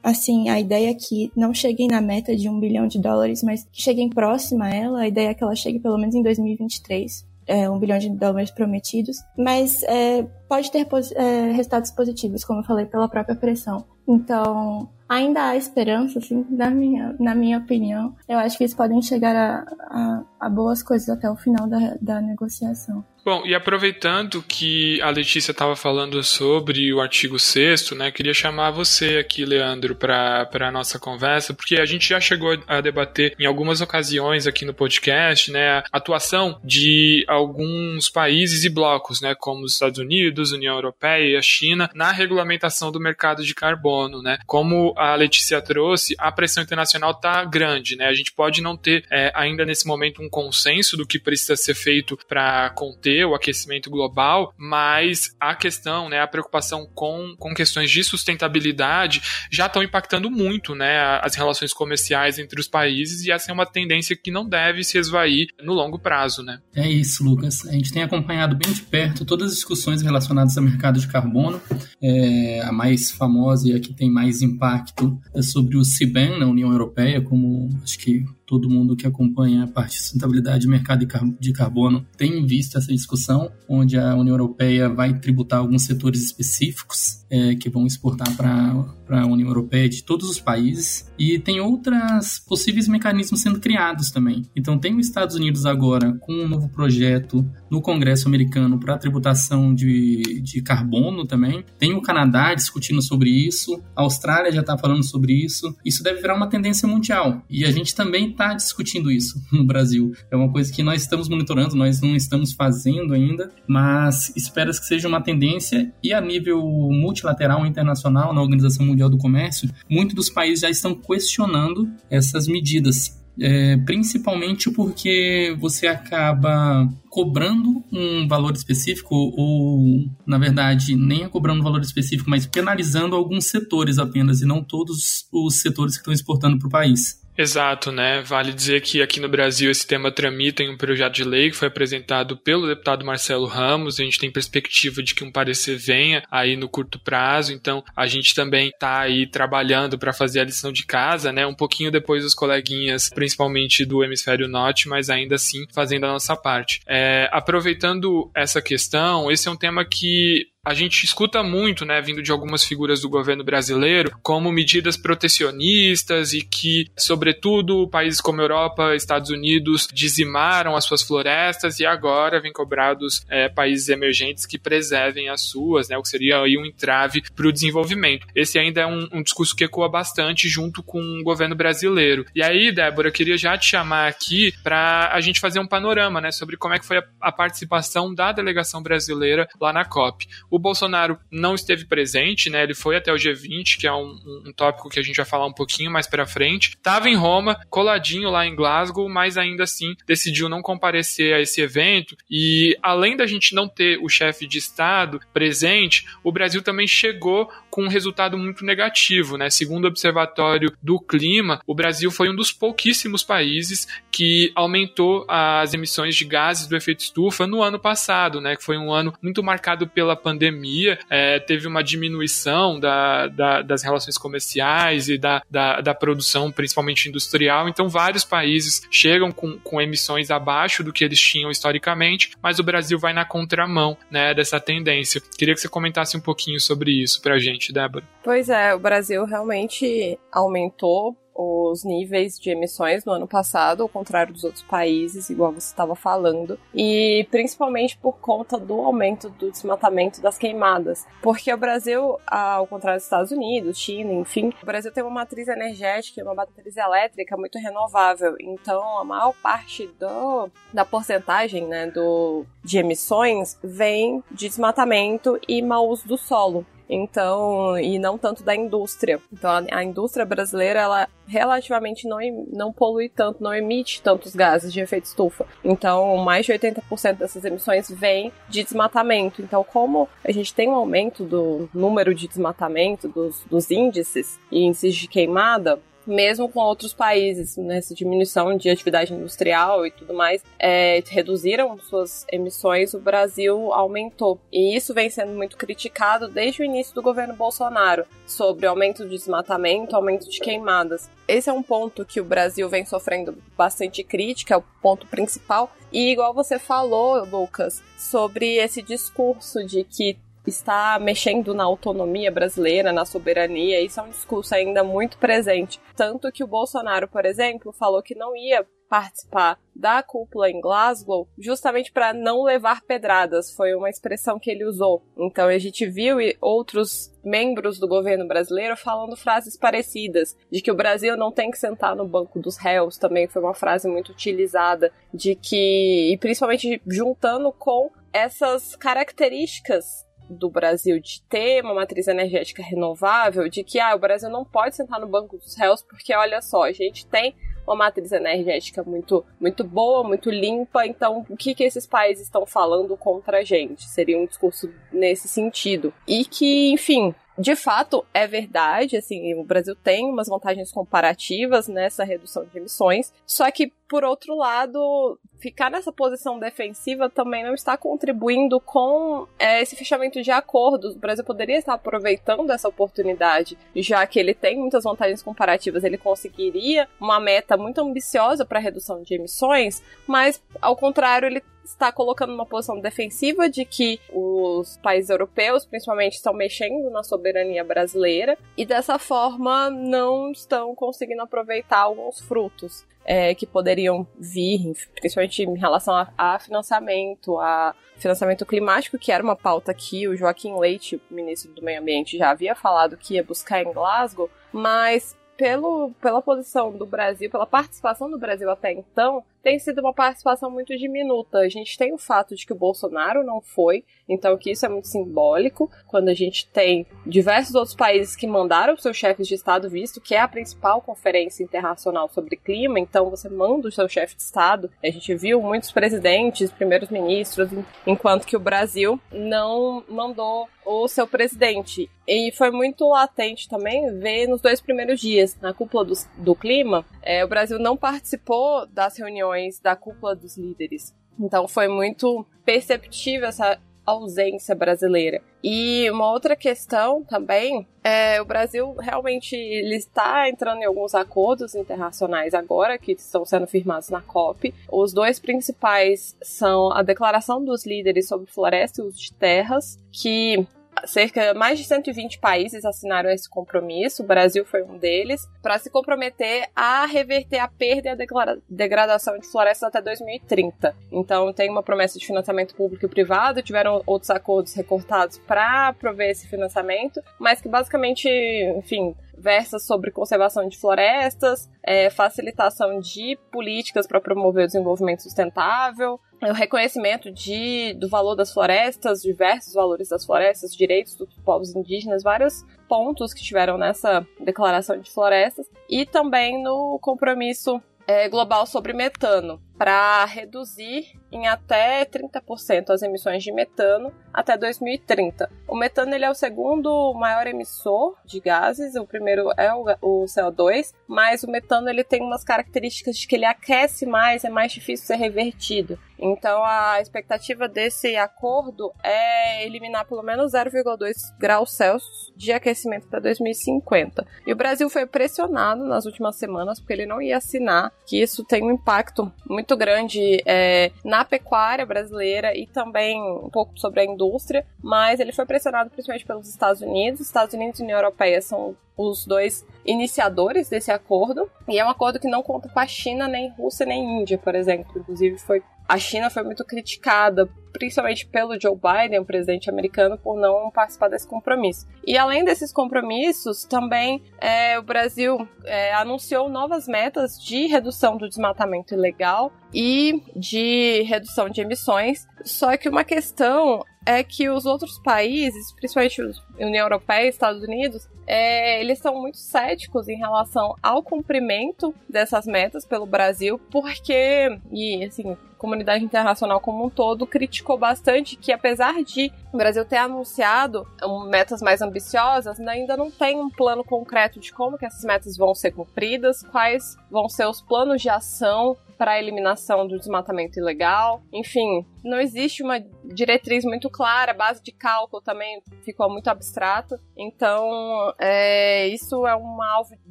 assim, 0.03 0.49
a 0.49 0.59
ideia 0.59 0.91
é 0.91 0.95
que 0.95 1.31
não 1.37 1.53
cheguem 1.53 1.89
na 1.89 2.01
meta 2.01 2.35
de 2.35 2.49
um 2.49 2.59
bilhão 2.59 2.87
de 2.87 2.99
dólares, 2.99 3.43
mas 3.43 3.67
que 3.71 3.83
cheguem 3.83 4.09
próxima 4.09 4.67
a 4.67 4.75
ela, 4.75 5.01
a 5.01 5.09
ideia 5.09 5.29
é 5.29 5.35
que 5.35 5.45
ela 5.45 5.55
chegue 5.55 5.79
pelo 5.79 5.99
menos 5.99 6.15
em 6.15 6.23
2023. 6.23 7.27
É, 7.47 7.69
um 7.71 7.79
bilhão 7.79 7.99
de 7.99 8.11
dólares 8.11 8.51
prometidos. 8.51 9.17
Mas 9.35 9.83
é, 9.85 10.23
pode 10.47 10.71
ter 10.71 10.87
é, 11.15 11.51
resultados 11.53 11.91
positivos, 11.91 12.45
como 12.45 12.61
eu 12.61 12.65
falei, 12.65 12.85
pela 12.85 13.09
própria 13.09 13.35
pressão. 13.35 13.87
Então, 14.07 14.87
ainda 15.09 15.49
há 15.49 15.57
esperança, 15.57 16.19
assim, 16.19 16.45
na 16.51 16.71
minha, 16.71 17.17
na 17.19 17.35
minha 17.35 17.59
opinião. 17.59 18.15
Eu 18.29 18.39
acho 18.39 18.57
que 18.57 18.65
eles 18.65 18.75
podem 18.75 19.01
chegar 19.01 19.35
a, 19.35 19.65
a, 19.91 20.23
a 20.41 20.49
boas 20.49 20.83
coisas 20.83 21.09
até 21.09 21.31
o 21.31 21.37
final 21.37 21.67
da, 21.67 21.97
da 22.01 22.21
negociação. 22.21 23.05
Bom, 23.29 23.45
e 23.45 23.55
aproveitando 23.55 24.43
que 24.43 25.03
a 25.03 25.11
Letícia 25.11 25.51
estava 25.51 25.77
falando 25.77 26.23
sobre 26.23 26.91
o 26.95 26.99
artigo 26.99 27.39
6 27.39 27.91
né, 27.91 28.11
queria 28.11 28.33
chamar 28.33 28.71
você 28.71 29.19
aqui, 29.19 29.45
Leandro, 29.45 29.95
para 29.95 30.49
a 30.51 30.73
nossa 30.73 30.99
conversa, 30.99 31.53
porque 31.53 31.77
a 31.77 31.85
gente 31.85 32.09
já 32.09 32.19
chegou 32.19 32.59
a 32.67 32.81
debater 32.81 33.35
em 33.39 33.45
algumas 33.45 33.83
ocasiões 33.83 34.47
aqui 34.47 34.65
no 34.65 34.73
podcast 34.73 35.53
né, 35.53 35.69
a 35.69 35.85
atuação 35.93 36.59
de 36.65 37.23
alguns 37.29 38.09
países 38.09 38.65
e 38.65 38.71
blocos, 38.71 39.21
né, 39.21 39.35
como 39.35 39.63
os 39.63 39.75
Estados 39.75 39.99
Unidos, 39.99 40.53
União 40.53 40.75
Europeia 40.75 41.33
e 41.33 41.37
a 41.37 41.43
China, 41.43 41.91
na 41.95 42.11
regulamentação 42.11 42.91
do 42.91 42.99
mercado 42.99 43.45
de 43.45 43.55
carbono. 43.55 44.23
Né. 44.23 44.39
Como 44.47 44.95
a 44.99 45.15
Letícia 45.15 45.61
trouxe, 45.63 46.15
a 46.19 46.31
pressão 46.33 46.63
internacional 46.63 47.13
está 47.13 47.45
grande. 47.45 47.97
Né, 47.97 48.07
a 48.07 48.15
gente 48.15 48.33
pode 48.33 48.61
não 48.61 48.77
ter 48.77 49.05
é, 49.11 49.33
ainda 49.35 49.65
nesse 49.65 49.87
momento 49.87 50.23
um 50.23 50.29
consenso 50.29 50.97
do 50.97 51.07
que 51.07 51.19
precisa 51.19 51.57
ser 51.57 51.75
feito 51.75 52.19
para 52.29 52.71
conter 52.71 53.25
o 53.25 53.35
aquecimento 53.35 53.91
global, 53.91 54.53
mas 54.57 55.35
a 55.41 55.55
questão, 55.55 56.09
né, 56.09 56.21
a 56.21 56.27
preocupação 56.27 56.87
com, 56.95 57.35
com 57.39 57.55
questões 57.55 57.91
de 57.91 58.03
sustentabilidade 58.03 59.23
já 59.51 59.67
estão 59.67 59.83
impactando 59.83 60.31
muito, 60.31 60.75
né, 60.75 60.99
as 61.23 61.35
relações 61.35 61.73
comerciais 61.73 62.39
entre 62.39 62.61
os 62.61 62.69
países 62.69 63.25
e 63.25 63.31
essa 63.31 63.51
é 63.51 63.55
uma 63.55 63.67
tendência 63.67 64.17
que 64.17 64.31
não 64.31 64.49
deve 64.49 64.83
se 64.83 64.99
esvair 64.99 65.49
no 65.63 65.73
longo 65.73 65.99
prazo, 65.99 66.43
né? 66.43 66.61
É 66.75 66.89
isso, 66.89 67.25
Lucas. 67.25 67.67
A 67.67 67.73
gente 67.73 67.93
tem 67.93 68.03
acompanhado 68.03 68.57
bem 68.57 68.73
de 68.73 68.83
perto 68.83 69.25
todas 69.25 69.51
as 69.51 69.55
discussões 69.57 70.03
relacionadas 70.03 70.57
ao 70.57 70.65
mercado 70.65 70.99
de 70.99 71.07
carbono. 71.07 71.61
É, 72.03 72.63
a 72.63 72.73
mais 72.73 73.11
famosa 73.11 73.69
e 73.69 73.75
a 73.75 73.81
que 73.81 73.93
tem 73.93 74.11
mais 74.11 74.43
impacto 74.43 74.88
é 75.35 75.43
sobre 75.43 75.77
o 75.77 75.83
CBAM 75.83 76.39
na 76.39 76.47
União 76.47 76.71
Europeia, 76.71 77.21
como 77.21 77.69
acho 77.83 77.99
que 77.99 78.25
todo 78.49 78.71
mundo 78.71 78.97
que 78.97 79.07
acompanha 79.07 79.65
a 79.65 79.67
parte 79.67 79.93
de 79.93 79.99
sustentabilidade 79.99 80.65
do 80.65 80.71
mercado 80.71 81.07
de 81.39 81.53
carbono 81.53 82.07
tem 82.17 82.47
visto 82.47 82.79
essa 82.79 82.91
discussão, 82.91 83.53
onde 83.69 83.99
a 83.99 84.15
União 84.15 84.33
Europeia 84.33 84.89
vai 84.89 85.13
tributar 85.21 85.59
alguns 85.59 85.83
setores 85.83 86.25
específicos 86.25 87.27
é, 87.31 87.55
que 87.55 87.69
vão 87.69 87.87
exportar 87.87 88.35
para 88.37 89.21
a 89.21 89.27
União 89.27 89.49
Europeia 89.49 89.89
de 89.89 90.03
todos 90.03 90.31
os 90.31 90.41
países. 90.41 91.07
E 91.19 91.39
tem 91.39 91.61
outros 91.61 92.39
possíveis 92.47 92.89
mecanismos 92.89 93.41
sendo 93.41 93.61
criados 93.61 94.11
também. 94.11 94.47
Então, 94.57 94.79
tem 94.79 94.97
os 94.97 95.07
Estados 95.07 95.37
Unidos 95.37 95.67
agora 95.67 96.15
com 96.21 96.33
um 96.33 96.49
novo 96.49 96.71
projeto 96.71 97.45
no 97.71 97.83
Congresso 97.83 98.29
americano 98.29 98.79
para 98.79 98.97
tributação 98.97 99.75
de, 99.75 100.41
de 100.43 100.63
carbono 100.63 101.27
também. 101.27 101.65
Tem 101.79 101.93
o 101.95 102.01
Canadá 102.01 102.55
discutindo 102.55 103.03
sobre 103.03 103.29
isso, 103.29 103.83
a 103.95 104.03
Austrália 104.03 104.51
já 104.51 104.61
está 104.61 104.79
falando 104.79 105.05
sobre 105.05 105.33
isso. 105.35 105.77
Isso 105.85 106.03
deve 106.03 106.23
virar 106.23 106.35
uma 106.35 106.49
tendência 106.49 106.89
mundial. 106.89 107.43
E 107.51 107.65
a 107.65 107.71
gente 107.71 107.95
também 107.95 108.33
está 108.39 108.55
discutindo 108.55 109.11
isso 109.11 109.43
no 109.53 109.65
Brasil. 109.65 110.13
É 110.31 110.37
uma 110.37 110.51
coisa 110.51 110.73
que 110.73 110.83
nós 110.83 111.03
estamos 111.03 111.29
monitorando, 111.29 111.75
nós 111.75 112.01
não 112.01 112.15
estamos 112.15 112.53
fazendo 112.53 113.13
ainda, 113.13 113.51
mas 113.67 114.33
espera-se 114.37 114.81
que 114.81 114.87
seja 114.87 115.09
uma 115.09 115.21
tendência 115.21 115.93
e 116.03 116.13
a 116.13 116.21
nível 116.21 116.63
multilateral 116.63 117.67
internacional, 117.67 118.33
na 118.33 118.41
Organização 118.41 118.87
Mundial 118.87 119.11
do 119.11 119.19
Comércio, 119.19 119.69
muitos 119.91 120.15
dos 120.15 120.31
países 120.31 120.61
já 120.61 120.71
estão 120.71 120.95
questionando 120.95 121.91
essas 122.09 122.47
medidas. 122.47 123.19
É, 123.41 123.77
principalmente 123.77 124.69
porque 124.69 125.57
você 125.61 125.87
acaba 125.87 126.89
cobrando 127.09 127.85
um 127.93 128.27
valor 128.27 128.53
específico, 128.53 129.15
ou 129.15 130.11
na 130.27 130.39
verdade 130.39 130.97
nem 130.97 131.23
é 131.23 131.29
cobrando 131.29 131.61
um 131.61 131.63
valor 131.63 131.81
específico, 131.81 132.29
mas 132.29 132.47
penalizando 132.47 133.15
alguns 133.15 133.45
setores 133.45 133.99
apenas, 133.99 134.41
e 134.41 134.45
não 134.45 134.61
todos 134.61 135.29
os 135.33 135.61
setores 135.61 135.95
que 135.95 136.01
estão 136.01 136.13
exportando 136.13 136.59
para 136.59 136.67
o 136.67 136.71
país. 136.71 137.21
Exato, 137.39 137.93
né? 137.93 138.21
Vale 138.23 138.53
dizer 138.53 138.81
que 138.81 139.01
aqui 139.01 139.21
no 139.21 139.29
Brasil 139.29 139.71
esse 139.71 139.87
tema 139.87 140.11
tramita 140.11 140.61
em 140.61 140.71
um 140.71 140.77
projeto 140.77 141.15
de 141.15 141.23
lei 141.23 141.51
que 141.51 141.57
foi 141.57 141.69
apresentado 141.69 142.37
pelo 142.37 142.67
deputado 142.67 143.05
Marcelo 143.05 143.47
Ramos. 143.47 144.01
A 144.01 144.03
gente 144.03 144.19
tem 144.19 144.29
perspectiva 144.29 145.01
de 145.05 145.15
que 145.15 145.23
um 145.23 145.31
parecer 145.31 145.77
venha 145.77 146.25
aí 146.29 146.57
no 146.57 146.69
curto 146.69 146.99
prazo, 146.99 147.53
então 147.53 147.85
a 147.95 148.09
gente 148.09 148.35
também 148.35 148.71
está 148.71 149.03
aí 149.03 149.25
trabalhando 149.25 149.97
para 149.97 150.13
fazer 150.13 150.41
a 150.41 150.45
lição 150.45 150.73
de 150.73 150.85
casa, 150.85 151.31
né? 151.31 151.47
Um 151.47 151.55
pouquinho 151.55 151.93
depois 151.93 152.25
dos 152.25 152.35
coleguinhas, 152.35 153.09
principalmente 153.09 153.85
do 153.85 154.03
hemisfério 154.03 154.49
norte, 154.49 154.89
mas 154.89 155.09
ainda 155.09 155.37
assim 155.37 155.65
fazendo 155.73 156.07
a 156.07 156.13
nossa 156.13 156.35
parte. 156.35 156.81
É, 156.89 157.29
aproveitando 157.31 158.29
essa 158.35 158.61
questão, 158.61 159.31
esse 159.31 159.47
é 159.47 159.51
um 159.53 159.57
tema 159.57 159.85
que 159.85 160.49
a 160.69 160.75
gente 160.75 161.03
escuta 161.03 161.43
muito, 161.43 161.87
né, 161.87 161.99
vindo 162.03 162.23
de 162.23 162.31
algumas 162.31 162.63
figuras 162.63 163.01
do 163.01 163.09
governo 163.09 163.43
brasileiro, 163.43 164.15
como 164.23 164.53
medidas 164.53 164.99
protecionistas 164.99 166.35
e 166.35 166.43
que, 166.43 166.91
sobretudo, 166.95 167.89
países 167.89 168.21
como 168.21 168.43
Europa, 168.43 168.95
Estados 168.95 169.31
Unidos 169.31 169.89
dizimaram 169.91 170.77
as 170.77 170.85
suas 170.85 171.03
florestas 171.03 171.81
e 171.81 171.87
agora 171.87 172.39
vem 172.39 172.53
cobrados 172.53 173.25
é, 173.31 173.49
países 173.49 173.89
emergentes 173.89 174.45
que 174.45 174.59
preservem 174.59 175.31
as 175.31 175.41
suas, 175.41 175.89
né, 175.89 175.97
o 175.97 176.03
que 176.03 176.09
seria 176.11 176.43
aí 176.43 176.59
um 176.59 176.67
entrave 176.67 177.23
para 177.35 177.49
o 177.49 177.53
desenvolvimento. 177.53 178.27
Esse 178.35 178.59
ainda 178.59 178.83
é 178.83 178.87
um, 178.87 179.09
um, 179.11 179.23
discurso 179.23 179.57
que 179.57 179.65
ecoa 179.65 179.89
bastante 179.89 180.51
junto 180.51 180.83
com 180.83 181.01
o 181.01 181.25
governo 181.25 181.55
brasileiro. 181.55 182.27
E 182.35 182.43
aí, 182.43 182.71
Débora, 182.71 183.09
eu 183.09 183.13
queria 183.13 183.39
já 183.39 183.57
te 183.57 183.71
chamar 183.71 184.07
aqui 184.07 184.53
para 184.63 185.11
a 185.15 185.21
gente 185.23 185.41
fazer 185.41 185.61
um 185.61 185.67
panorama, 185.67 186.21
né, 186.21 186.31
sobre 186.31 186.59
como 186.59 186.75
é 186.75 186.79
que 186.79 186.85
foi 186.85 186.99
a, 186.99 187.05
a 187.23 187.33
participação 187.33 188.15
da 188.15 188.33
delegação 188.33 188.83
brasileira 188.83 189.49
lá 189.59 189.73
na 189.73 189.87
COP. 189.87 190.29
O 190.51 190.58
o 190.59 190.61
Bolsonaro 190.61 191.19
não 191.31 191.55
esteve 191.55 191.87
presente, 191.87 192.51
né? 192.51 192.65
Ele 192.65 192.75
foi 192.75 192.97
até 192.97 193.13
o 193.13 193.17
G20, 193.17 193.79
que 193.79 193.87
é 193.87 193.93
um, 193.93 194.19
um 194.45 194.53
tópico 194.53 194.89
que 194.89 194.99
a 194.99 195.03
gente 195.03 195.17
vai 195.17 195.25
falar 195.25 195.47
um 195.47 195.53
pouquinho 195.53 195.91
mais 195.91 196.09
para 196.09 196.27
frente. 196.27 196.71
Estava 196.71 197.09
em 197.09 197.15
Roma, 197.15 197.61
coladinho 197.71 198.29
lá 198.29 198.45
em 198.45 198.57
Glasgow, 198.57 199.09
mas 199.09 199.39
ainda 199.39 199.63
assim 199.63 199.95
decidiu 200.05 200.49
não 200.49 200.61
comparecer 200.61 201.33
a 201.33 201.41
esse 201.41 201.61
evento. 201.61 202.17
E 202.29 202.77
além 202.83 203.17
da 203.17 203.27
gente 203.27 203.55
não 203.55 203.69
ter 203.69 203.99
o 204.03 204.09
chefe 204.09 204.47
de 204.49 204.59
Estado 204.59 205.21
presente, 205.33 206.05
o 206.25 206.33
Brasil 206.33 206.61
também 206.61 206.89
chegou 206.89 207.49
com 207.79 207.85
um 207.85 207.89
resultado 207.89 208.37
muito 208.37 208.65
negativo, 208.65 209.37
né? 209.37 209.49
Segundo 209.51 209.85
o 209.85 209.87
Observatório 209.87 210.73
do 210.83 210.99
Clima, 210.99 211.61
o 211.65 211.77
Brasil 211.77 212.11
foi 212.11 212.29
um 212.29 212.35
dos 212.35 212.51
pouquíssimos 212.51 213.23
países 213.23 213.87
que 214.11 214.51
aumentou 214.57 215.25
as 215.29 215.75
emissões 215.75 216.17
de 216.17 216.25
gases 216.25 216.67
do 216.67 216.77
efeito 216.77 217.03
estufa 217.03 217.47
no 217.47 217.63
ano 217.63 217.79
passado, 217.79 218.41
né? 218.41 218.57
Que 218.57 218.65
foi 218.65 218.77
um 218.77 218.93
ano 218.93 219.15
muito 219.23 219.45
marcado 219.45 219.87
pela 219.87 220.17
pandemia 220.17 220.99
é, 221.09 221.39
teve 221.39 221.69
uma 221.69 221.83
diminuição 221.83 222.81
da, 222.81 223.29
da, 223.29 223.63
das 223.63 223.85
relações 223.85 224.19
comerciais 224.19 225.09
e 225.09 225.17
da, 225.17 225.41
da, 225.49 225.81
da, 225.81 225.95
produção, 225.95 226.51
principalmente 226.51 227.09
industrial. 227.09 227.69
Então, 227.69 227.89
vários 227.89 228.25
países 228.25 228.83
chegam 228.91 229.31
com, 229.31 229.57
com 229.59 229.81
emissões 229.81 230.31
abaixo 230.31 230.83
do 230.83 230.93
que 230.93 231.05
eles 231.05 231.21
tinham 231.21 231.51
historicamente, 231.51 232.33
mas 232.43 232.59
o 232.59 232.65
Brasil 232.65 232.99
vai 232.99 233.13
na 233.13 233.25
contramão 233.25 233.97
né, 234.11 234.35
dessa 234.35 234.59
tendência. 234.59 235.23
Queria 235.37 235.55
que 235.55 235.61
você 235.61 235.69
comentasse 235.69 236.17
um 236.17 236.21
pouquinho 236.21 236.59
sobre 236.61 236.91
isso 236.91 237.23
para 237.23 237.35
a 237.35 237.39
Débora. 237.73 238.05
Pois 238.23 238.49
é, 238.49 238.75
o 238.75 238.79
Brasil 238.79 239.25
realmente 239.25 240.19
aumentou 240.33 241.17
os 241.39 241.85
níveis 241.85 242.39
de 242.39 242.51
emissões 242.51 243.05
no 243.05 243.13
ano 243.13 243.29
passado, 243.29 243.85
ao 243.85 243.89
contrário 243.89 244.35
dos 244.35 244.43
outros 244.43 244.65
países, 244.65 245.31
igual 245.31 245.53
você 245.53 245.69
estava 245.69 245.95
falando, 245.95 246.59
e 246.75 247.27
principalmente 247.31 247.97
por 247.97 248.19
conta 248.19 248.59
do 248.59 248.75
aumento 248.81 249.31
do 249.31 249.51
desmatamento 249.51 250.21
das 250.21 250.37
queimadas. 250.37 251.07
Porque 251.23 251.53
o 251.53 251.57
Brasil, 251.57 252.19
ao 252.27 252.67
contrário 252.67 252.99
dos 252.99 253.05
Estados 253.05 253.31
Unidos, 253.31 253.79
China, 253.79 254.13
enfim, 254.13 254.53
o 254.61 254.67
Brasil 254.67 254.91
tem 254.91 255.05
uma 255.05 255.13
matriz 255.13 255.47
energética, 255.47 256.25
uma 256.25 256.35
matriz 256.35 256.77
elétrica 256.77 257.37
muito 257.37 257.59
renovável. 257.59 258.35
Então, 258.41 258.99
a 258.99 259.05
maior 259.05 259.33
parte 259.41 259.87
do, 259.99 260.51
da 260.73 260.85
porcentagem 260.85 261.67
né, 261.69 261.87
do, 261.87 262.45
de 262.65 262.79
emissões 262.79 263.57
vem 263.63 264.25
de 264.31 264.49
desmatamento 264.49 265.39
e 265.47 265.63
mau 265.63 265.89
uso 265.89 266.09
do 266.09 266.17
solo. 266.17 266.67
Então, 266.89 267.79
e 267.79 267.99
não 267.99 268.17
tanto 268.17 268.43
da 268.43 268.55
indústria. 268.55 269.21
Então, 269.33 269.51
a, 269.51 269.63
a 269.71 269.85
indústria 269.85 270.25
brasileira, 270.25 270.81
ela 270.81 271.09
relativamente 271.27 272.09
não, 272.09 272.19
não 272.51 272.73
polui 272.73 273.09
tanto, 273.09 273.43
não 273.43 273.55
emite 273.55 274.01
tantos 274.01 274.35
gases 274.35 274.73
de 274.73 274.81
efeito 274.81 275.05
estufa. 275.05 275.47
Então, 275.63 276.17
mais 276.17 276.47
de 276.47 276.53
80% 276.53 277.17
dessas 277.17 277.45
emissões 277.45 277.91
vem 277.91 278.33
de 278.49 278.63
desmatamento. 278.63 279.43
Então, 279.43 279.63
como 279.63 280.09
a 280.25 280.33
gente 280.33 280.55
tem 280.55 280.69
um 280.69 280.75
aumento 280.75 281.25
do 281.25 281.69
número 281.75 282.15
de 282.15 282.27
desmatamento, 282.27 283.09
dos, 283.09 283.45
dos 283.45 283.71
índices 283.71 284.39
e 284.51 284.61
índices 284.61 284.95
de 284.95 285.07
queimada, 285.07 285.79
mesmo 286.09 286.49
com 286.49 286.61
outros 286.61 286.93
países, 286.93 287.57
nessa 287.57 287.95
diminuição 287.95 288.57
de 288.57 288.71
atividade 288.71 289.13
industrial 289.13 289.87
e 289.87 289.91
tudo 289.91 290.15
mais, 290.15 290.43
é, 290.59 291.03
reduziram 291.07 291.79
suas 291.79 292.27
emissões, 292.33 292.95
o 292.95 292.99
Brasil 292.99 293.73
aumentou. 293.73 294.41
E 294.51 294.75
isso 294.75 294.95
vem 294.95 295.11
sendo 295.11 295.33
muito 295.33 295.57
criticado 295.57 296.29
desde 296.29 296.63
o 296.63 296.65
início 296.65 296.95
do 296.95 297.03
governo 297.03 297.35
Bolsonaro, 297.35 298.07
sobre 298.27 298.67
aumento 298.67 299.05
de 299.05 299.11
desmatamento, 299.11 299.95
aumento 299.95 300.29
de 300.29 300.41
queimadas. 300.41 301.11
Esse 301.27 301.51
é 301.51 301.53
um 301.53 301.63
ponto 301.63 302.07
que 302.07 302.21
o 302.21 302.25
Brasil 302.25 302.69
vem 302.69 302.87
sofrendo 302.87 303.37
bastante 303.57 304.03
crítica, 304.03 304.55
é 304.55 304.57
o 304.57 304.65
ponto 304.81 305.07
principal. 305.07 305.71
E 305.93 306.13
igual 306.13 306.33
você 306.33 306.59
falou, 306.59 307.25
Lucas, 307.25 307.83
sobre 307.97 308.57
esse 308.57 308.81
discurso 308.81 309.65
de 309.65 309.85
que 309.85 310.17
está 310.49 310.99
mexendo 310.99 311.55
na 311.55 311.65
autonomia 311.65 312.31
brasileira, 312.31 312.93
na 312.93 313.05
soberania. 313.05 313.81
Isso 313.81 314.01
é 314.01 314.03
um 314.03 314.11
discurso 314.11 314.55
ainda 314.55 314.83
muito 314.83 315.19
presente. 315.19 315.81
Tanto 315.97 316.33
que 316.33 316.43
o 316.43 316.49
Bolsonaro, 316.49 317.07
por 317.09 317.25
exemplo, 317.25 317.73
falou 317.73 318.03
que 318.03 318.15
não 318.15 318.37
ia 318.37 318.67
participar 318.89 319.59
da 319.77 320.03
cúpula 320.03 320.51
em 320.51 320.61
Glasgow 320.61 321.29
justamente 321.39 321.93
para 321.93 322.13
não 322.13 322.43
levar 322.43 322.83
pedradas, 322.83 323.53
foi 323.53 323.75
uma 323.75 323.91
expressão 323.91 324.39
que 324.39 324.51
ele 324.51 324.65
usou. 324.65 325.03
Então 325.17 325.47
a 325.47 325.59
gente 325.59 325.87
viu 325.87 326.17
outros 326.41 327.13
membros 327.23 327.79
do 327.79 327.87
governo 327.87 328.27
brasileiro 328.27 328.77
falando 328.77 329.17
frases 329.17 329.57
parecidas, 329.57 330.37
de 330.51 330.63
que 330.63 330.71
o 330.71 330.75
Brasil 330.75 331.17
não 331.17 331.31
tem 331.31 331.51
que 331.51 331.59
sentar 331.59 331.95
no 331.95 332.09
banco 332.09 332.41
dos 332.41 332.57
réus, 332.57 332.97
também 332.97 333.29
foi 333.29 333.43
uma 333.43 333.55
frase 333.55 333.87
muito 333.87 334.11
utilizada, 334.11 334.91
de 335.13 335.35
que, 335.35 336.11
e 336.11 336.17
principalmente 336.17 336.81
juntando 336.87 337.53
com 337.53 337.91
essas 338.13 338.75
características 338.75 340.08
do 340.29 340.49
Brasil 340.51 341.01
de 341.01 341.23
ter 341.23 341.63
uma 341.63 341.75
matriz 341.75 342.09
energética 342.09 342.63
renovável, 342.63 343.49
de 343.49 343.63
que 343.65 343.81
ah, 343.81 343.95
o 343.95 343.99
Brasil 343.99 344.29
não 344.29 344.45
pode 344.45 344.77
sentar 344.77 345.01
no 345.01 345.09
banco 345.09 345.37
dos 345.37 345.55
réus, 345.55 345.83
porque 345.83 346.15
olha 346.15 346.41
só, 346.43 346.65
a 346.65 346.73
gente 346.73 347.07
tem 347.07 347.35
uma 347.67 347.77
matriz 347.77 348.13
energética 348.13 348.83
muito, 348.83 349.25
muito 349.39 349.63
boa, 349.63 350.03
muito 350.03 350.31
limpa. 350.31 350.87
Então, 350.87 351.27
o 351.29 351.37
que, 351.37 351.55
que 351.55 351.65
esses 351.65 351.87
países 351.87 352.25
estão 352.25 352.47
falando 352.47 352.97
contra 352.97 353.39
a 353.39 353.45
gente? 353.45 353.85
Seria 353.85 354.19
um 354.19 354.27
discurso 354.27 354.73
nesse 354.91 355.29
sentido. 355.29 355.93
E 356.07 356.25
que, 356.25 356.73
enfim, 356.73 357.15
de 357.39 357.55
fato, 357.55 358.05
é 358.13 358.27
verdade, 358.27 358.97
assim, 358.97 359.35
o 359.35 359.45
Brasil 359.45 359.77
tem 359.77 360.11
umas 360.11 360.29
vantagens 360.29 360.73
comparativas 360.73 361.69
nessa 361.69 362.03
redução 362.03 362.45
de 362.45 362.59
emissões, 362.59 363.13
só 363.25 363.49
que, 363.51 363.73
por 363.89 364.03
outro 364.03 364.37
lado, 364.37 365.19
ficar 365.39 365.71
nessa 365.71 365.93
posição 365.93 366.39
defensiva 366.39 367.09
também 367.09 367.45
não 367.45 367.55
está 367.55 367.77
contribuindo 367.77 368.61
com 368.61 369.27
é, 369.39 369.63
esse 369.63 369.77
fechamento 369.77 370.21
de 370.21 370.31
acordos. 370.33 370.95
O 370.95 370.99
Brasil 370.99 371.25
poderia 371.25 371.59
estar 371.59 371.75
aproveitando 371.75 372.51
essa 372.51 372.69
oportunidade, 372.69 373.57
já 373.77 374.05
que 374.07 374.19
ele 374.19 374.35
tem 374.35 374.59
muitas 374.59 374.83
vantagens 374.83 375.23
comparativas, 375.23 375.85
ele 375.85 375.97
conseguiria 375.97 376.89
uma 377.01 377.21
meta 377.21 377.57
muito 377.57 377.81
ambiciosa 377.81 378.45
para 378.45 378.59
redução 378.59 379.03
de 379.03 379.15
emissões, 379.15 379.81
mas, 380.07 380.43
ao 380.61 380.77
contrário, 380.77 381.27
ele 381.27 381.43
está 381.69 381.93
colocando 381.93 382.35
uma 382.35 382.47
posição 382.47 382.81
defensiva 382.81 383.49
de 383.49 383.65
que 383.65 384.01
os 384.13 384.79
países 384.79 385.11
europeus, 385.11 385.65
principalmente, 385.65 386.15
estão 386.15 386.33
mexendo 386.33 386.91
na 386.91 387.03
soberania 387.03 387.63
brasileira 387.63 388.37
e 388.57 388.65
dessa 388.65 388.99
forma 388.99 389.71
não 389.71 390.31
estão 390.33 390.75
conseguindo 390.75 391.23
aproveitar 391.23 391.81
alguns 391.81 392.21
frutos. 392.21 392.87
É, 393.11 393.35
que 393.35 393.47
poderiam 393.47 394.07
vir, 394.19 394.75
principalmente 395.01 395.43
em 395.43 395.57
relação 395.57 395.95
a, 395.95 396.13
a, 396.19 396.39
financiamento, 396.39 397.39
a 397.39 397.75
financiamento 397.97 398.45
climático, 398.45 398.99
que 398.99 399.11
era 399.11 399.25
uma 399.25 399.35
pauta 399.35 399.73
que 399.73 400.07
o 400.07 400.15
Joaquim 400.15 400.59
Leite, 400.59 401.01
ministro 401.11 401.51
do 401.55 401.63
Meio 401.63 401.81
Ambiente, 401.81 402.19
já 402.19 402.29
havia 402.29 402.55
falado 402.55 402.99
que 402.99 403.15
ia 403.15 403.25
buscar 403.25 403.63
em 403.63 403.73
Glasgow, 403.73 404.29
mas 404.53 405.17
pelo, 405.39 405.93
pela 406.01 406.21
posição 406.21 406.73
do 406.73 406.85
Brasil, 406.85 407.31
pela 407.31 407.47
participação 407.47 408.11
do 408.11 408.19
Brasil 408.19 408.51
até 408.51 408.73
então, 408.73 409.25
tem 409.49 409.59
sido 409.59 409.81
uma 409.81 409.95
participação 409.95 410.51
muito 410.51 410.77
diminuta. 410.77 411.39
A 411.39 411.49
gente 411.49 411.79
tem 411.79 411.95
o 411.95 411.97
fato 411.97 412.37
de 412.37 412.45
que 412.45 412.53
o 412.53 412.57
Bolsonaro 412.57 413.25
não 413.25 413.41
foi, 413.41 413.83
então 414.07 414.37
que 414.37 414.51
isso 414.51 414.67
é 414.67 414.69
muito 414.69 414.89
simbólico, 414.89 415.71
quando 415.87 416.11
a 416.11 416.15
gente 416.15 416.47
tem 416.49 416.87
diversos 417.07 417.55
outros 417.55 417.75
países 417.75 418.15
que 418.15 418.27
mandaram 418.27 418.77
seus 418.77 418.95
chefes 418.95 419.27
de 419.27 419.35
Estado, 419.35 419.71
visto 419.71 420.03
que 420.03 420.15
é 420.15 420.21
a 420.21 420.29
principal 420.29 420.83
conferência 420.83 421.43
internacional 421.43 422.11
sobre 422.11 422.37
clima, 422.37 422.79
então 422.79 423.09
você 423.09 423.31
manda 423.31 423.69
o 423.69 423.73
seu 423.73 423.89
chefe 423.89 424.17
de 424.17 424.23
Estado. 424.23 424.71
A 424.85 424.91
gente 424.91 425.15
viu 425.15 425.41
muitos 425.41 425.73
presidentes, 425.73 426.53
primeiros 426.53 426.91
ministros, 426.91 427.49
enquanto 427.87 428.27
que 428.27 428.37
o 428.37 428.41
Brasil 428.41 429.01
não 429.11 429.83
mandou 429.89 430.47
o 430.69 430.87
seu 430.87 431.07
presidente. 431.07 431.91
E 432.07 432.31
foi 432.33 432.51
muito 432.51 432.87
latente 432.89 433.49
também 433.49 433.99
ver 433.99 434.27
nos 434.27 434.43
dois 434.43 434.61
primeiros 434.61 435.01
dias, 435.01 435.37
na 435.41 435.55
cúpula 435.55 435.85
do, 435.85 435.95
do 436.19 436.35
clima, 436.35 436.85
é, 437.03 437.25
o 437.25 437.29
Brasil 437.29 437.59
não 437.59 437.77
participou 437.77 438.67
das 438.67 438.99
reuniões 438.99 439.38
da 439.63 439.77
cúpula 439.77 440.15
dos 440.15 440.37
líderes. 440.37 440.95
Então 441.19 441.49
foi 441.49 441.69
muito 441.69 442.25
perceptível 442.45 443.29
essa 443.29 443.59
ausência 443.85 444.55
brasileira. 444.55 445.23
E 445.43 445.91
uma 445.91 446.11
outra 446.11 446.37
questão 446.37 447.03
também 447.05 447.67
é 447.83 448.21
o 448.21 448.25
Brasil 448.25 448.75
realmente 448.75 449.35
ele 449.35 449.77
está 449.77 450.29
entrando 450.29 450.61
em 450.61 450.67
alguns 450.67 450.95
acordos 450.95 451.55
internacionais 451.55 452.35
agora 452.35 452.77
que 452.77 452.93
estão 452.93 453.25
sendo 453.25 453.47
firmados 453.47 453.89
na 453.89 454.03
COP. 454.03 454.55
Os 454.71 454.93
dois 454.93 455.19
principais 455.19 456.15
são 456.21 456.71
a 456.73 456.83
Declaração 456.83 457.43
dos 457.43 457.65
Líderes 457.65 458.09
sobre 458.09 458.31
Floresta 458.31 458.83
e 458.83 458.85
Uso 458.85 458.99
de 458.99 459.13
Terras, 459.13 459.79
que 459.91 460.47
cerca 460.87 461.35
mais 461.35 461.59
de 461.59 461.65
120 461.65 462.19
países 462.19 462.65
assinaram 462.65 463.11
esse 463.11 463.29
compromisso, 463.29 464.03
o 464.03 464.07
Brasil 464.07 464.45
foi 464.45 464.63
um 464.63 464.77
deles, 464.79 465.29
para 465.43 465.59
se 465.59 465.71
comprometer 465.71 466.49
a 466.55 466.87
reverter 466.87 467.39
a 467.39 467.49
perda 467.49 467.89
e 467.89 467.93
a 467.93 468.37
degradação 468.49 469.19
de 469.19 469.27
florestas 469.27 469.69
até 469.69 469.81
2030. 469.81 470.75
Então 470.91 471.33
tem 471.33 471.51
uma 471.51 471.63
promessa 471.63 471.99
de 471.99 472.07
financiamento 472.07 472.55
público 472.55 472.87
e 472.87 472.89
privado, 472.89 473.43
tiveram 473.43 473.83
outros 473.87 474.11
acordos 474.11 474.55
recortados 474.55 475.19
para 475.19 475.73
prover 475.75 476.11
esse 476.11 476.29
financiamento, 476.29 477.03
mas 477.19 477.41
que 477.41 477.49
basicamente, 477.49 478.09
enfim, 478.57 478.95
versa 479.19 479.59
sobre 479.59 479.91
conservação 479.91 480.49
de 480.49 480.57
florestas, 480.57 481.51
é, 481.63 481.91
facilitação 481.91 482.81
de 482.81 483.19
políticas 483.31 483.87
para 483.87 484.01
promover 484.01 484.45
o 484.45 484.47
desenvolvimento 484.47 485.03
sustentável, 485.03 486.01
o 486.23 486.33
reconhecimento 486.33 487.11
de, 487.13 487.75
do 487.75 487.89
valor 487.89 488.15
das 488.15 488.33
florestas, 488.33 489.03
diversos 489.03 489.55
valores 489.55 489.89
das 489.89 490.05
florestas, 490.05 490.55
direitos 490.55 490.95
dos 490.97 491.09
povos 491.25 491.55
indígenas, 491.55 492.03
vários 492.03 492.45
pontos 492.69 493.15
que 493.15 493.23
tiveram 493.23 493.57
nessa 493.57 494.07
declaração 494.21 494.79
de 494.81 494.91
florestas, 494.91 495.47
e 495.69 495.87
também 495.87 496.43
no 496.43 496.79
compromisso 496.81 497.63
é, 497.87 498.09
global 498.09 498.47
sobre 498.47 498.73
metano, 498.73 499.41
para 499.59 500.05
reduzir 500.05 500.97
em 501.11 501.27
até 501.27 501.85
30% 501.85 502.71
as 502.71 502.83
emissões 502.83 503.25
de 503.25 503.33
metano 503.33 503.93
até 504.13 504.37
2030. 504.37 505.31
O 505.47 505.57
metano 505.57 505.95
ele 505.95 506.05
é 506.05 506.11
o 506.11 506.15
segundo 506.15 506.95
maior 506.95 507.27
emissor 507.27 507.97
de 508.05 508.21
gases, 508.21 508.77
o 508.77 508.87
primeiro 508.87 509.31
é 509.37 509.53
o, 509.53 509.65
o 509.83 510.05
CO2, 510.05 510.73
mas 510.87 511.23
o 511.23 511.31
metano 511.31 511.69
ele 511.69 511.83
tem 511.83 512.03
umas 512.03 512.23
características 512.23 512.97
de 512.97 513.07
que 513.07 513.17
ele 513.17 513.25
aquece 513.25 513.87
mais, 513.87 514.25
é 514.25 514.31
mais 514.31 514.53
difícil 514.53 514.87
ser 514.87 514.97
revertido. 514.97 515.79
Então 515.99 516.45
a 516.45 516.81
expectativa 516.81 517.49
desse 517.49 517.97
acordo 517.97 518.73
é 518.85 519.45
eliminar 519.45 519.85
pelo 519.87 520.03
menos 520.03 520.33
0,2 520.33 521.17
graus 521.19 521.53
Celsius 521.53 522.13
de 522.17 522.33
aquecimento 522.33 522.87
até 522.87 523.01
2050. 523.01 524.07
E 524.27 524.33
o 524.33 524.37
Brasil 524.37 524.71
foi 524.71 524.87
pressionado 524.87 525.65
nas 525.65 525.87
últimas 525.87 526.17
semanas 526.17 526.61
porque 526.61 526.73
ele 526.73 526.87
não 526.87 527.03
ia 527.03 527.17
assinar, 527.17 527.73
que 527.87 528.01
isso 528.01 528.25
tem 528.25 528.45
um 528.45 528.53
impacto 528.53 529.13
muito 529.29 529.48
grande 529.57 530.23
é, 530.27 530.71
na 530.85 531.05
pecuária 531.05 531.65
brasileira 531.65 532.37
e 532.37 532.47
também 532.47 533.01
um 533.01 533.31
pouco 533.31 533.59
sobre 533.59 533.81
a 533.81 533.85
indústria, 533.85 534.47
mas 534.63 535.01
ele 535.01 535.13
foi 535.13 535.27
pressionado 535.27 535.71
principalmente 535.71 536.07
pelos 536.07 536.29
Estados 536.29 536.61
Unidos. 536.63 537.01
Estados 537.01 537.35
Unidos 537.35 537.61
e 537.61 537.63
União 537.63 537.79
Europeia 537.79 538.21
são 538.21 538.57
os 538.77 539.05
dois 539.05 539.45
iniciadores 539.67 540.49
desse 540.49 540.71
acordo, 540.71 541.29
e 541.49 541.59
é 541.59 541.65
um 541.65 541.69
acordo 541.69 541.99
que 541.99 542.09
não 542.09 542.23
conta 542.23 542.49
com 542.49 542.61
a 542.61 542.67
China, 542.67 543.09
nem 543.09 543.31
Rússia, 543.31 543.67
nem 543.67 544.01
Índia, 544.01 544.17
por 544.17 544.35
exemplo. 544.37 544.71
Inclusive, 544.77 545.19
foi 545.19 545.43
a 545.69 545.77
China 545.77 546.09
foi 546.09 546.23
muito 546.23 546.43
criticada, 546.47 547.29
principalmente 547.53 548.07
pelo 548.07 548.41
Joe 548.41 548.57
Biden, 548.57 549.01
o 549.01 549.05
presidente 549.05 549.51
americano, 549.51 549.99
por 549.99 550.19
não 550.19 550.51
participar 550.51 550.89
desse 550.89 551.07
compromisso. 551.07 551.67
E 551.87 551.99
além 551.99 552.25
desses 552.25 552.51
compromissos, 552.51 553.45
também 553.45 554.03
é, 554.19 554.59
o 554.59 554.63
Brasil 554.63 555.29
é, 555.45 555.75
anunciou 555.75 556.31
novas 556.31 556.67
metas 556.67 557.23
de 557.23 557.47
redução 557.47 557.99
do 557.99 558.09
desmatamento 558.09 558.73
ilegal 558.73 559.31
e 559.53 560.03
de 560.17 560.83
redução 560.85 561.29
de 561.29 561.43
emissões. 561.43 562.07
Só 562.25 562.57
que 562.57 562.69
uma 562.69 562.83
questão 562.83 563.63
é 563.89 564.05
que 564.05 564.29
os 564.29 564.45
outros 564.45 564.79
países, 564.79 565.51
principalmente 565.53 566.03
a 566.03 566.45
União 566.45 566.67
Europeia 566.67 567.07
e 567.07 567.09
Estados 567.09 567.43
Unidos, 567.43 567.89
é, 568.07 568.61
eles 568.61 568.79
são 568.81 569.01
muito 569.01 569.17
céticos 569.17 569.89
em 569.89 569.97
relação 569.97 570.55
ao 570.63 570.83
cumprimento 570.83 571.75
dessas 571.89 572.27
metas 572.27 572.67
pelo 572.67 572.85
Brasil, 572.85 573.41
porque, 573.51 574.39
e 574.53 574.85
assim, 574.85 575.13
a 575.13 575.17
comunidade 575.39 575.83
internacional 575.83 576.39
como 576.39 576.67
um 576.67 576.69
todo 576.69 577.07
criticou 577.07 577.57
bastante 577.57 578.17
que, 578.17 578.31
apesar 578.31 578.85
de 578.85 579.11
o 579.33 579.39
Brasil 579.39 579.65
ter 579.65 579.79
anunciado 579.79 580.67
metas 581.09 581.41
mais 581.41 581.63
ambiciosas, 581.63 582.39
ainda 582.41 582.77
não 582.77 582.91
tem 582.91 583.19
um 583.19 583.31
plano 583.31 583.65
concreto 583.65 584.21
de 584.21 584.35
como 584.35 584.59
que 584.59 584.67
essas 584.67 584.85
metas 584.85 585.17
vão 585.17 585.35
ser 585.35 585.53
cumpridas, 585.53 586.23
quais 586.25 586.77
vão 586.91 587.09
ser 587.09 587.27
os 587.27 587.41
planos 587.41 587.81
de 587.81 587.89
ação 587.89 588.55
para 588.79 588.93
a 588.93 588.99
eliminação 588.99 589.67
do 589.67 589.77
desmatamento 589.77 590.39
ilegal. 590.39 591.03
Enfim, 591.13 591.67
não 591.85 592.01
existe 592.01 592.43
uma 592.43 592.61
diretriz 592.85 593.45
muito 593.45 593.69
clara, 593.69 594.13
a 594.13 594.15
base 594.15 594.43
de 594.43 594.53
cálculo 594.53 595.03
também 595.03 595.43
ficou 595.63 595.91
muito 595.91 596.09
abstrato. 596.09 596.79
Então, 596.97 597.93
é, 597.99 598.69
isso 598.69 599.07
é 599.07 599.17
um 599.17 599.43
alvo. 599.43 599.75
O 599.87 599.91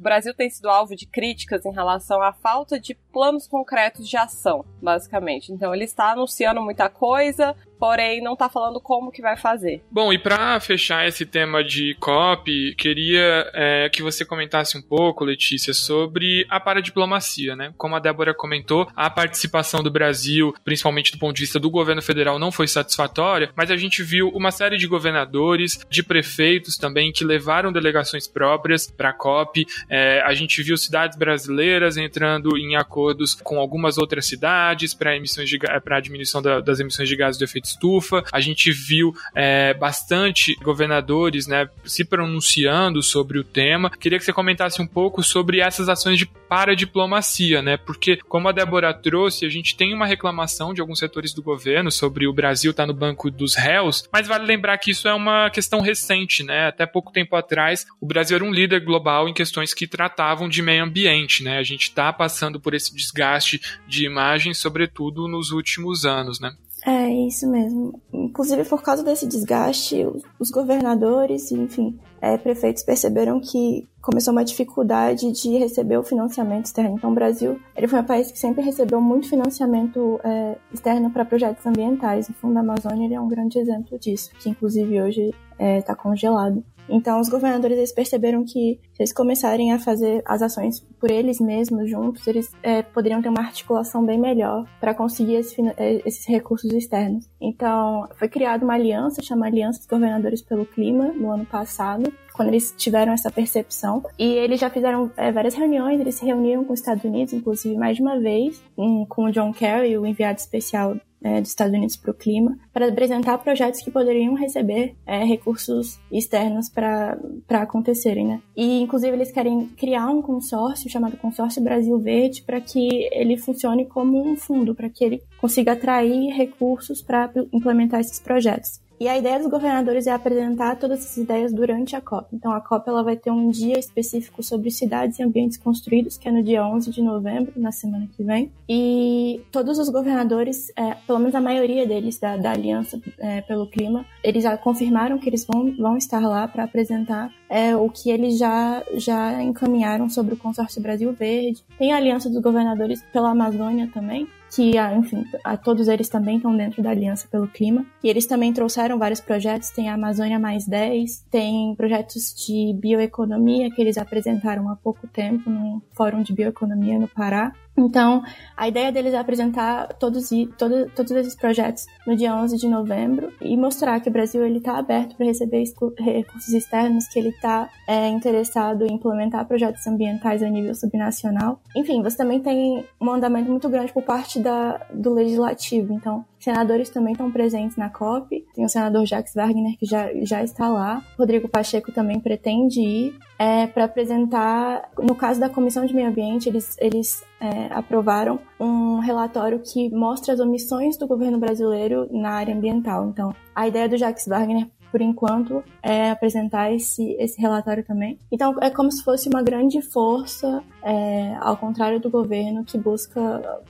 Brasil 0.00 0.34
tem 0.34 0.48
sido 0.48 0.70
alvo 0.70 0.96
de 0.96 1.06
críticas 1.06 1.64
em 1.66 1.72
relação 1.72 2.22
à 2.22 2.32
falta 2.32 2.80
de 2.80 2.94
planos 3.12 3.46
concretos 3.46 4.08
de 4.08 4.16
ação, 4.16 4.64
basicamente. 4.82 5.52
Então, 5.52 5.74
ele 5.74 5.84
está 5.84 6.12
anunciando 6.12 6.62
muita 6.62 6.88
coisa, 6.88 7.54
porém 7.78 8.22
não 8.22 8.32
está 8.32 8.48
falando 8.48 8.80
como 8.80 9.12
que 9.12 9.22
vai 9.22 9.36
fazer. 9.36 9.82
Bom, 9.90 10.12
e 10.12 10.18
para 10.18 10.58
fechar 10.60 11.06
esse 11.06 11.24
tema 11.24 11.62
de 11.62 11.94
COP, 12.00 12.74
queria 12.76 13.50
é, 13.54 13.88
que 13.88 14.02
você 14.02 14.24
comentasse 14.24 14.76
um 14.76 14.82
pouco, 14.82 15.24
Letícia, 15.24 15.72
sobre 15.72 16.46
a 16.48 16.58
paradiplomacia, 16.60 17.54
né? 17.54 17.72
Como 17.76 17.94
a 17.94 17.98
Débora 17.98 18.34
comentou, 18.34 18.88
a 18.94 19.08
participação 19.08 19.82
do 19.82 19.90
Brasil, 19.90 20.54
principalmente 20.64 21.12
do 21.12 21.18
ponto 21.18 21.34
de 21.36 21.42
vista 21.42 21.58
do 21.58 21.70
governo 21.70 22.02
federal, 22.02 22.38
não 22.38 22.50
foi 22.50 22.66
satisfatória, 22.66 23.50
mas 23.54 23.70
a 23.70 23.76
gente 23.76 24.02
viu 24.02 24.28
uma 24.30 24.50
série 24.50 24.76
de 24.76 24.86
governadores, 24.86 25.84
de 25.88 26.02
prefeitos 26.02 26.76
também, 26.76 27.12
que 27.12 27.24
levaram 27.24 27.72
delegações 27.72 28.26
próprias 28.26 28.90
para 28.90 29.10
a 29.10 29.12
COP. 29.12 29.66
É, 29.88 30.20
a 30.22 30.34
gente 30.34 30.62
viu 30.62 30.76
cidades 30.76 31.16
brasileiras 31.16 31.96
entrando 31.96 32.56
em 32.56 32.76
acordos 32.76 33.34
com 33.34 33.58
algumas 33.58 33.98
outras 33.98 34.26
cidades 34.26 34.94
para 34.94 35.16
emissões 35.16 35.48
para 35.84 36.00
diminuição 36.00 36.42
da, 36.42 36.60
das 36.60 36.80
emissões 36.80 37.08
de 37.08 37.16
gases 37.16 37.38
de 37.38 37.44
efeito 37.44 37.67
estufa. 37.68 38.22
A 38.32 38.40
gente 38.40 38.70
viu 38.72 39.14
é, 39.34 39.74
bastante 39.74 40.54
governadores 40.62 41.46
né, 41.46 41.68
se 41.84 42.04
pronunciando 42.04 43.02
sobre 43.02 43.38
o 43.38 43.44
tema. 43.44 43.90
Queria 43.90 44.18
que 44.18 44.24
você 44.24 44.32
comentasse 44.32 44.80
um 44.80 44.86
pouco 44.86 45.22
sobre 45.22 45.60
essas 45.60 45.88
ações 45.88 46.18
de 46.18 46.26
paradiplomacia, 46.26 47.60
né? 47.62 47.76
Porque, 47.76 48.16
como 48.28 48.48
a 48.48 48.52
Débora 48.52 48.92
trouxe, 48.94 49.44
a 49.44 49.48
gente 49.48 49.76
tem 49.76 49.94
uma 49.94 50.06
reclamação 50.06 50.72
de 50.72 50.80
alguns 50.80 50.98
setores 50.98 51.32
do 51.34 51.42
governo 51.42 51.90
sobre 51.90 52.26
o 52.26 52.32
Brasil 52.32 52.70
estar 52.70 52.84
tá 52.84 52.86
no 52.86 52.94
banco 52.94 53.30
dos 53.30 53.54
réus, 53.54 54.08
mas 54.12 54.26
vale 54.26 54.46
lembrar 54.46 54.78
que 54.78 54.90
isso 54.90 55.06
é 55.06 55.14
uma 55.14 55.50
questão 55.50 55.80
recente, 55.80 56.42
né? 56.42 56.68
Até 56.68 56.86
pouco 56.86 57.12
tempo 57.12 57.36
atrás, 57.36 57.86
o 58.00 58.06
Brasil 58.06 58.36
era 58.36 58.44
um 58.44 58.52
líder 58.52 58.80
global 58.80 59.28
em 59.28 59.34
questões 59.34 59.74
que 59.74 59.86
tratavam 59.86 60.48
de 60.48 60.62
meio 60.62 60.84
ambiente, 60.84 61.42
né? 61.42 61.58
A 61.58 61.62
gente 61.62 61.82
está 61.82 62.12
passando 62.12 62.58
por 62.58 62.74
esse 62.74 62.94
desgaste 62.94 63.60
de 63.86 64.06
imagem, 64.06 64.54
sobretudo 64.54 65.28
nos 65.28 65.50
últimos 65.50 66.04
anos, 66.04 66.40
né? 66.40 66.52
É, 66.86 67.10
isso 67.26 67.48
mesmo. 67.50 68.00
Inclusive, 68.12 68.64
por 68.64 68.82
causa 68.82 69.02
desse 69.02 69.26
desgaste, 69.26 70.06
os 70.38 70.50
governadores, 70.50 71.50
enfim, 71.50 71.98
é, 72.20 72.36
prefeitos 72.36 72.82
perceberam 72.82 73.40
que 73.40 73.86
começou 74.08 74.32
uma 74.32 74.42
dificuldade 74.42 75.30
de 75.32 75.58
receber 75.58 75.98
o 75.98 76.02
financiamento 76.02 76.64
externo. 76.64 76.94
Então, 76.96 77.10
o 77.10 77.14
Brasil 77.14 77.60
ele 77.76 77.86
foi 77.86 78.00
um 78.00 78.04
país 78.04 78.32
que 78.32 78.38
sempre 78.38 78.62
recebeu 78.62 79.02
muito 79.02 79.28
financiamento 79.28 80.18
é, 80.24 80.56
externo 80.72 81.10
para 81.10 81.26
projetos 81.26 81.66
ambientais. 81.66 82.26
O 82.30 82.32
Fundo 82.32 82.54
da 82.54 82.60
Amazônia 82.60 83.04
ele 83.04 83.12
é 83.12 83.20
um 83.20 83.28
grande 83.28 83.58
exemplo 83.58 83.98
disso, 83.98 84.30
que 84.40 84.48
inclusive 84.48 85.02
hoje 85.02 85.34
está 85.58 85.92
é, 85.92 85.96
congelado. 85.96 86.64
Então, 86.88 87.20
os 87.20 87.28
governadores 87.28 87.76
eles 87.76 87.92
perceberam 87.92 88.44
que 88.44 88.80
se 88.94 89.02
eles 89.02 89.12
começarem 89.12 89.72
a 89.72 89.78
fazer 89.78 90.22
as 90.24 90.40
ações 90.40 90.80
por 90.98 91.10
eles 91.10 91.38
mesmos 91.38 91.90
juntos, 91.90 92.26
eles 92.26 92.50
é, 92.62 92.82
poderiam 92.82 93.20
ter 93.20 93.28
uma 93.28 93.42
articulação 93.42 94.04
bem 94.04 94.18
melhor 94.18 94.64
para 94.80 94.94
conseguir 94.94 95.34
esse, 95.34 95.60
é, 95.76 96.00
esses 96.06 96.26
recursos 96.26 96.72
externos. 96.72 97.28
Então, 97.38 98.08
foi 98.18 98.28
criada 98.28 98.64
uma 98.64 98.74
aliança, 98.74 99.22
chamada 99.22 99.48
Aliança 99.48 99.78
dos 99.78 99.86
Governadores 99.86 100.42
pelo 100.42 100.64
Clima, 100.64 101.08
no 101.08 101.30
ano 101.30 101.44
passado, 101.44 102.10
quando 102.38 102.48
eles 102.50 102.72
tiveram 102.76 103.12
essa 103.12 103.32
percepção. 103.32 104.04
E 104.16 104.24
eles 104.24 104.60
já 104.60 104.70
fizeram 104.70 105.10
é, 105.16 105.32
várias 105.32 105.54
reuniões, 105.54 106.00
eles 106.00 106.14
se 106.14 106.24
reuniram 106.24 106.64
com 106.64 106.72
os 106.72 106.78
Estados 106.78 107.02
Unidos, 107.02 107.34
inclusive 107.34 107.76
mais 107.76 107.96
de 107.96 108.02
uma 108.02 108.18
vez, 108.20 108.62
um, 108.78 109.04
com 109.04 109.24
o 109.24 109.32
John 109.32 109.52
Kerry, 109.52 109.98
o 109.98 110.06
enviado 110.06 110.38
especial 110.38 110.96
é, 111.20 111.40
dos 111.40 111.50
Estados 111.50 111.74
Unidos 111.74 111.96
para 111.96 112.12
o 112.12 112.14
clima, 112.14 112.56
para 112.72 112.86
apresentar 112.86 113.38
projetos 113.38 113.82
que 113.82 113.90
poderiam 113.90 114.34
receber 114.34 114.94
é, 115.04 115.24
recursos 115.24 115.98
externos 116.12 116.68
para 116.68 117.18
acontecerem, 117.50 118.24
né? 118.24 118.40
E, 118.56 118.80
inclusive, 118.80 119.16
eles 119.16 119.32
querem 119.32 119.66
criar 119.76 120.06
um 120.06 120.22
consórcio 120.22 120.88
chamado 120.88 121.16
Consórcio 121.16 121.60
Brasil 121.60 121.98
Verde 121.98 122.42
para 122.42 122.60
que 122.60 123.08
ele 123.10 123.36
funcione 123.36 123.84
como 123.84 124.24
um 124.24 124.36
fundo, 124.36 124.76
para 124.76 124.88
que 124.88 125.04
ele 125.04 125.20
consiga 125.40 125.72
atrair 125.72 126.32
recursos 126.32 127.02
para 127.02 127.32
implementar 127.52 127.98
esses 127.98 128.20
projetos. 128.20 128.80
E 129.00 129.06
a 129.06 129.16
ideia 129.16 129.38
dos 129.38 129.48
governadores 129.48 130.06
é 130.06 130.12
apresentar 130.12 130.76
todas 130.76 131.00
essas 131.00 131.16
ideias 131.16 131.52
durante 131.52 131.94
a 131.94 132.00
COP. 132.00 132.26
Então, 132.32 132.52
a 132.52 132.60
COP 132.60 132.88
ela 132.88 133.02
vai 133.04 133.16
ter 133.16 133.30
um 133.30 133.48
dia 133.48 133.78
específico 133.78 134.42
sobre 134.42 134.70
cidades 134.70 135.18
e 135.18 135.22
ambientes 135.22 135.56
construídos, 135.56 136.18
que 136.18 136.28
é 136.28 136.32
no 136.32 136.42
dia 136.42 136.66
11 136.66 136.90
de 136.90 137.00
novembro, 137.00 137.52
na 137.56 137.70
semana 137.70 138.08
que 138.16 138.24
vem. 138.24 138.50
E 138.68 139.40
todos 139.52 139.78
os 139.78 139.88
governadores, 139.88 140.72
é, 140.76 140.94
pelo 141.06 141.18
menos 141.20 141.34
a 141.34 141.40
maioria 141.40 141.86
deles 141.86 142.18
da, 142.18 142.36
da 142.36 142.50
Aliança 142.50 143.00
é, 143.18 143.40
pelo 143.42 143.68
Clima, 143.68 144.04
eles 144.22 144.42
já 144.42 144.56
confirmaram 144.56 145.18
que 145.18 145.28
eles 145.28 145.44
vão, 145.44 145.76
vão 145.76 145.96
estar 145.96 146.20
lá 146.20 146.48
para 146.48 146.64
apresentar 146.64 147.30
é, 147.48 147.76
o 147.76 147.88
que 147.88 148.10
eles 148.10 148.38
já, 148.38 148.82
já 148.94 149.42
encaminharam 149.42 150.08
sobre 150.08 150.34
o 150.34 150.36
Consórcio 150.36 150.82
Brasil 150.82 151.12
Verde. 151.12 151.64
Tem 151.78 151.92
a 151.92 151.96
Aliança 151.96 152.28
dos 152.28 152.42
Governadores 152.42 153.02
pela 153.12 153.30
Amazônia 153.30 153.88
também, 153.92 154.28
que, 154.54 154.76
ah, 154.78 154.94
enfim, 154.94 155.24
a 155.44 155.56
todos 155.56 155.88
eles 155.88 156.08
também 156.08 156.36
estão 156.36 156.56
dentro 156.56 156.82
da 156.82 156.90
Aliança 156.90 157.28
pelo 157.30 157.48
Clima. 157.48 157.84
E 158.02 158.08
eles 158.08 158.26
também 158.26 158.52
trouxeram 158.52 158.98
vários 158.98 159.20
projetos, 159.20 159.70
tem 159.70 159.88
a 159.88 159.94
Amazônia 159.94 160.38
Mais 160.38 160.66
10, 160.66 161.26
tem 161.30 161.74
projetos 161.74 162.34
de 162.34 162.74
bioeconomia 162.74 163.70
que 163.70 163.80
eles 163.80 163.98
apresentaram 163.98 164.68
há 164.68 164.76
pouco 164.76 165.06
tempo 165.06 165.50
no 165.50 165.82
Fórum 165.92 166.22
de 166.22 166.32
Bioeconomia 166.32 166.98
no 166.98 167.08
Pará. 167.08 167.52
Então, 167.76 168.24
a 168.56 168.66
ideia 168.66 168.90
deles 168.90 169.14
é 169.14 169.18
apresentar 169.18 169.86
todos, 169.94 170.30
todo, 170.58 170.90
todos 170.90 171.12
esses 171.12 171.36
projetos 171.36 171.86
no 172.04 172.16
dia 172.16 172.34
11 172.34 172.56
de 172.56 172.68
novembro 172.68 173.32
e 173.40 173.56
mostrar 173.56 174.00
que 174.00 174.08
o 174.08 174.12
Brasil 174.12 174.44
está 174.48 174.78
aberto 174.78 175.14
para 175.14 175.26
receber 175.26 175.62
recursos 175.96 176.52
externos, 176.52 177.06
que 177.06 177.20
ele 177.20 177.28
está 177.38 177.70
é, 177.86 178.08
interessado 178.08 178.84
em 178.84 178.94
implementar 178.94 179.46
projetos 179.46 179.86
ambientais 179.86 180.42
a 180.42 180.48
nível 180.48 180.74
subnacional. 180.74 181.60
Enfim, 181.74 182.02
você 182.02 182.16
também 182.16 182.40
tem 182.40 182.84
um 183.00 183.10
andamento 183.10 183.50
muito 183.50 183.68
grande 183.68 183.92
por 183.92 184.02
parte 184.02 184.38
da, 184.38 184.80
do 184.92 185.14
legislativo. 185.14 185.92
Então, 185.92 186.24
senadores 186.38 186.90
também 186.90 187.12
estão 187.12 187.30
presentes 187.30 187.76
na 187.76 187.88
COP. 187.88 188.44
Tem 188.54 188.64
o 188.64 188.68
senador 188.68 189.06
Jacques 189.06 189.34
Wagner, 189.34 189.76
que 189.78 189.86
já, 189.86 190.08
já 190.22 190.42
está 190.42 190.68
lá. 190.68 191.02
Rodrigo 191.18 191.48
Pacheco 191.48 191.92
também 191.92 192.20
pretende 192.20 192.80
ir 192.80 193.18
é, 193.38 193.66
para 193.66 193.84
apresentar. 193.84 194.90
No 194.98 195.14
caso 195.14 195.40
da 195.40 195.48
Comissão 195.48 195.86
de 195.86 195.94
Meio 195.94 196.08
Ambiente, 196.08 196.48
eles, 196.48 196.76
eles 196.80 197.24
é, 197.40 197.72
aprovaram 197.72 198.38
um 198.58 198.98
relatório 198.98 199.60
que 199.60 199.88
mostra 199.90 200.34
as 200.34 200.40
omissões 200.40 200.96
do 200.96 201.06
governo 201.06 201.38
brasileiro 201.38 202.08
na 202.10 202.30
área 202.30 202.54
ambiental. 202.54 203.08
Então, 203.08 203.34
a 203.54 203.66
ideia 203.66 203.88
do 203.88 203.96
Jacques 203.96 204.26
Wagner 204.26 204.68
por 204.90 205.00
enquanto, 205.00 205.62
é 205.82 206.10
apresentar 206.10 206.72
esse, 206.72 207.12
esse 207.18 207.40
relatório 207.40 207.84
também. 207.84 208.18
Então, 208.30 208.54
é 208.60 208.70
como 208.70 208.90
se 208.90 209.02
fosse 209.02 209.28
uma 209.28 209.42
grande 209.42 209.80
força, 209.82 210.62
é, 210.82 211.36
ao 211.40 211.56
contrário 211.56 212.00
do 212.00 212.10
governo, 212.10 212.64
que 212.64 212.78
busca 212.78 213.20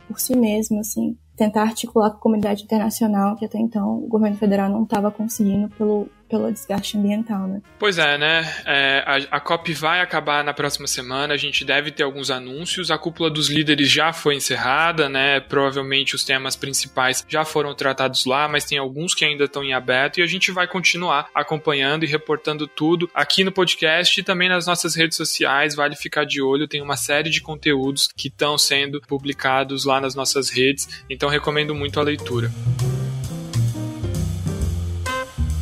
por 0.07 0.19
si 0.19 0.37
mesmo, 0.37 0.81
assim, 0.81 1.17
tentar 1.37 1.63
articular 1.63 2.11
com 2.11 2.17
a 2.17 2.21
comunidade 2.21 2.65
internacional, 2.65 3.37
que 3.37 3.45
até 3.45 3.59
então 3.59 3.99
o 3.99 4.09
governo 4.09 4.37
federal 4.37 4.69
não 4.69 4.83
estava 4.83 5.11
conseguindo 5.11 5.69
pelo, 5.71 6.09
pelo 6.29 6.51
desgaste 6.51 6.97
ambiental, 6.97 7.47
né? 7.47 7.63
Pois 7.79 7.99
é, 7.99 8.19
né? 8.19 8.53
É, 8.67 9.05
a, 9.07 9.37
a, 9.37 9.41
COP 9.41 9.73
vai 9.75 10.01
acabar 10.01 10.43
na 10.43 10.53
próxima 10.53 10.87
semana, 10.87 11.35
a 11.35 11.37
gente 11.37 11.65
deve 11.65 11.91
ter 11.91 12.03
alguns 12.03 12.31
anúncios. 12.31 12.91
A 12.91 12.99
cúpula 12.99 13.31
dos 13.31 13.49
líderes 13.49 13.89
já 13.89 14.13
foi 14.13 14.35
encerrada, 14.35 15.09
né? 15.09 15.41
Provavelmente 15.41 16.15
os 16.15 16.25
temas 16.25 16.57
principais 16.57 17.25
já 17.29 17.45
foram 17.45 17.75
tratados 17.75 18.25
lá, 18.25 18.49
mas 18.49 18.65
tem 18.65 18.79
alguns 18.79 19.15
que 19.15 19.25
ainda 19.25 19.45
estão 19.45 19.63
em 19.63 19.73
aberto 19.73 20.19
e 20.19 20.23
a 20.23 20.27
gente 20.27 20.51
vai 20.51 20.67
continuar 20.67 21.29
acompanhando 21.35 22.05
e 22.05 22.09
reportando 22.09 22.67
tudo 22.67 23.09
aqui 23.15 23.45
no 23.45 23.53
podcast 23.53 24.21
e 24.21 24.25
também 24.25 24.49
nas 24.49 24.67
nossas 24.67 24.97
redes 24.97 25.17
sociais. 25.17 25.75
Vale 25.75 25.95
ficar 25.95 26.25
de 26.25 26.43
olho, 26.43 26.67
tem 26.67 26.83
uma 26.83 26.97
série 26.97 27.31
de 27.31 27.41
conteúdos 27.41 28.09
que 28.17 28.29
estão 28.29 28.59
sendo 28.59 29.01
publicados 29.03 29.85
lá 29.85 30.01
nas 30.01 30.15
nossas 30.15 30.51
redes. 30.51 31.05
Então 31.09 31.29
então 31.29 31.35
recomendo 31.35 31.75
muito 31.75 32.01
a 32.01 32.03
leitura. 32.03 32.51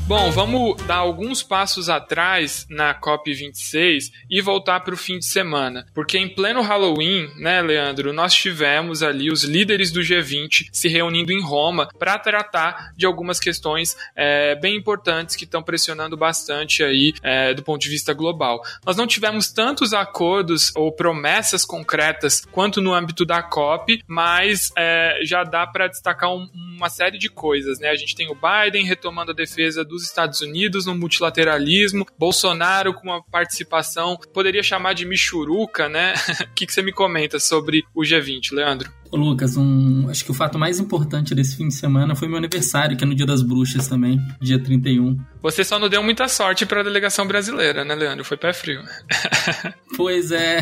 Bom, 0.09 0.31
vamos 0.31 0.81
dar 0.85 0.99
alguns 0.99 1.43
passos 1.43 1.89
atrás 1.89 2.65
na 2.71 2.95
COP26 2.95 4.13
e 4.31 4.41
voltar 4.41 4.79
para 4.79 4.95
o 4.95 4.97
fim 4.97 5.19
de 5.19 5.27
semana. 5.27 5.85
Porque 5.93 6.17
em 6.17 6.29
pleno 6.29 6.63
Halloween, 6.63 7.29
né, 7.37 7.61
Leandro, 7.61 8.13
nós 8.13 8.33
tivemos 8.33 9.03
ali 9.03 9.33
os 9.33 9.43
líderes 9.43 9.91
do 9.91 9.99
G20 9.99 10.69
se 10.71 10.87
reunindo 10.87 11.33
em 11.33 11.43
Roma 11.43 11.89
para 11.99 12.17
tratar 12.21 12.93
de 12.97 13.05
algumas 13.05 13.41
questões 13.41 13.97
é, 14.15 14.55
bem 14.55 14.77
importantes 14.77 15.35
que 15.35 15.43
estão 15.43 15.61
pressionando 15.61 16.17
bastante 16.17 16.85
aí 16.85 17.13
é, 17.21 17.53
do 17.53 17.65
ponto 17.65 17.83
de 17.83 17.89
vista 17.89 18.15
global. 18.15 18.63
Nós 18.85 18.97
não 18.97 19.09
tivemos 19.09 19.51
tantos 19.51 19.93
acordos 19.93 20.71
ou 20.77 20.93
promessas 20.93 21.65
concretas 21.65 22.47
quanto 22.53 22.81
no 22.81 22.95
âmbito 22.95 23.27
da 23.27 23.43
COP, 23.43 24.05
mas 24.07 24.71
é, 24.79 25.19
já 25.25 25.43
dá 25.43 25.67
para 25.67 25.89
destacar 25.89 26.33
um, 26.33 26.49
uma 26.55 26.89
série 26.89 27.19
de 27.19 27.29
coisas, 27.29 27.81
né? 27.81 27.89
A 27.89 27.97
gente 27.97 28.15
tem 28.15 28.31
o 28.31 28.37
Biden 28.37 28.85
retomando 28.85 29.33
a 29.33 29.35
defesa 29.35 29.85
do 29.85 29.96
dos 29.97 30.05
Estados 30.05 30.41
Unidos 30.41 30.87
no 30.87 30.95
multilateralismo, 30.95 32.07
Bolsonaro 32.19 32.95
com 32.95 33.09
uma 33.09 33.23
participação, 33.23 34.19
poderia 34.33 34.63
chamar 34.63 34.93
de 34.93 35.05
michuruca, 35.05 35.89
né? 35.89 36.15
O 36.47 36.55
que, 36.57 36.67
que 36.67 36.73
você 36.73 36.81
me 36.81 36.93
comenta 36.93 37.39
sobre 37.39 37.85
o 37.95 38.03
G20, 38.03 38.53
Leandro? 38.53 38.91
Ô 39.11 39.17
Lucas, 39.17 39.57
um, 39.57 40.09
acho 40.09 40.25
que 40.25 40.31
o 40.31 40.35
fato 40.35 40.59
mais 40.59 40.79
importante 40.79 41.35
desse 41.35 41.57
fim 41.57 41.69
de 41.69 41.75
semana 41.75 42.15
foi 42.15 42.29
meu 42.29 42.37
aniversário, 42.37 42.97
que 42.97 43.05
é 43.05 43.07
no 43.07 43.15
Dia 43.15 43.27
das 43.27 43.43
Bruxas 43.43 43.89
também, 43.89 44.21
dia 44.41 44.59
31. 44.59 45.19
Você 45.43 45.63
só 45.63 45.79
não 45.79 45.89
deu 45.89 46.03
muita 46.03 46.27
sorte 46.29 46.67
para 46.67 46.81
a 46.81 46.85
delegação 46.85 47.27
brasileira, 47.27 47.85
né, 47.85 47.95
Leandro? 47.95 48.25
Foi 48.25 48.37
pé 48.37 48.53
frio. 48.53 48.83
Pois 49.97 50.31
é. 50.31 50.61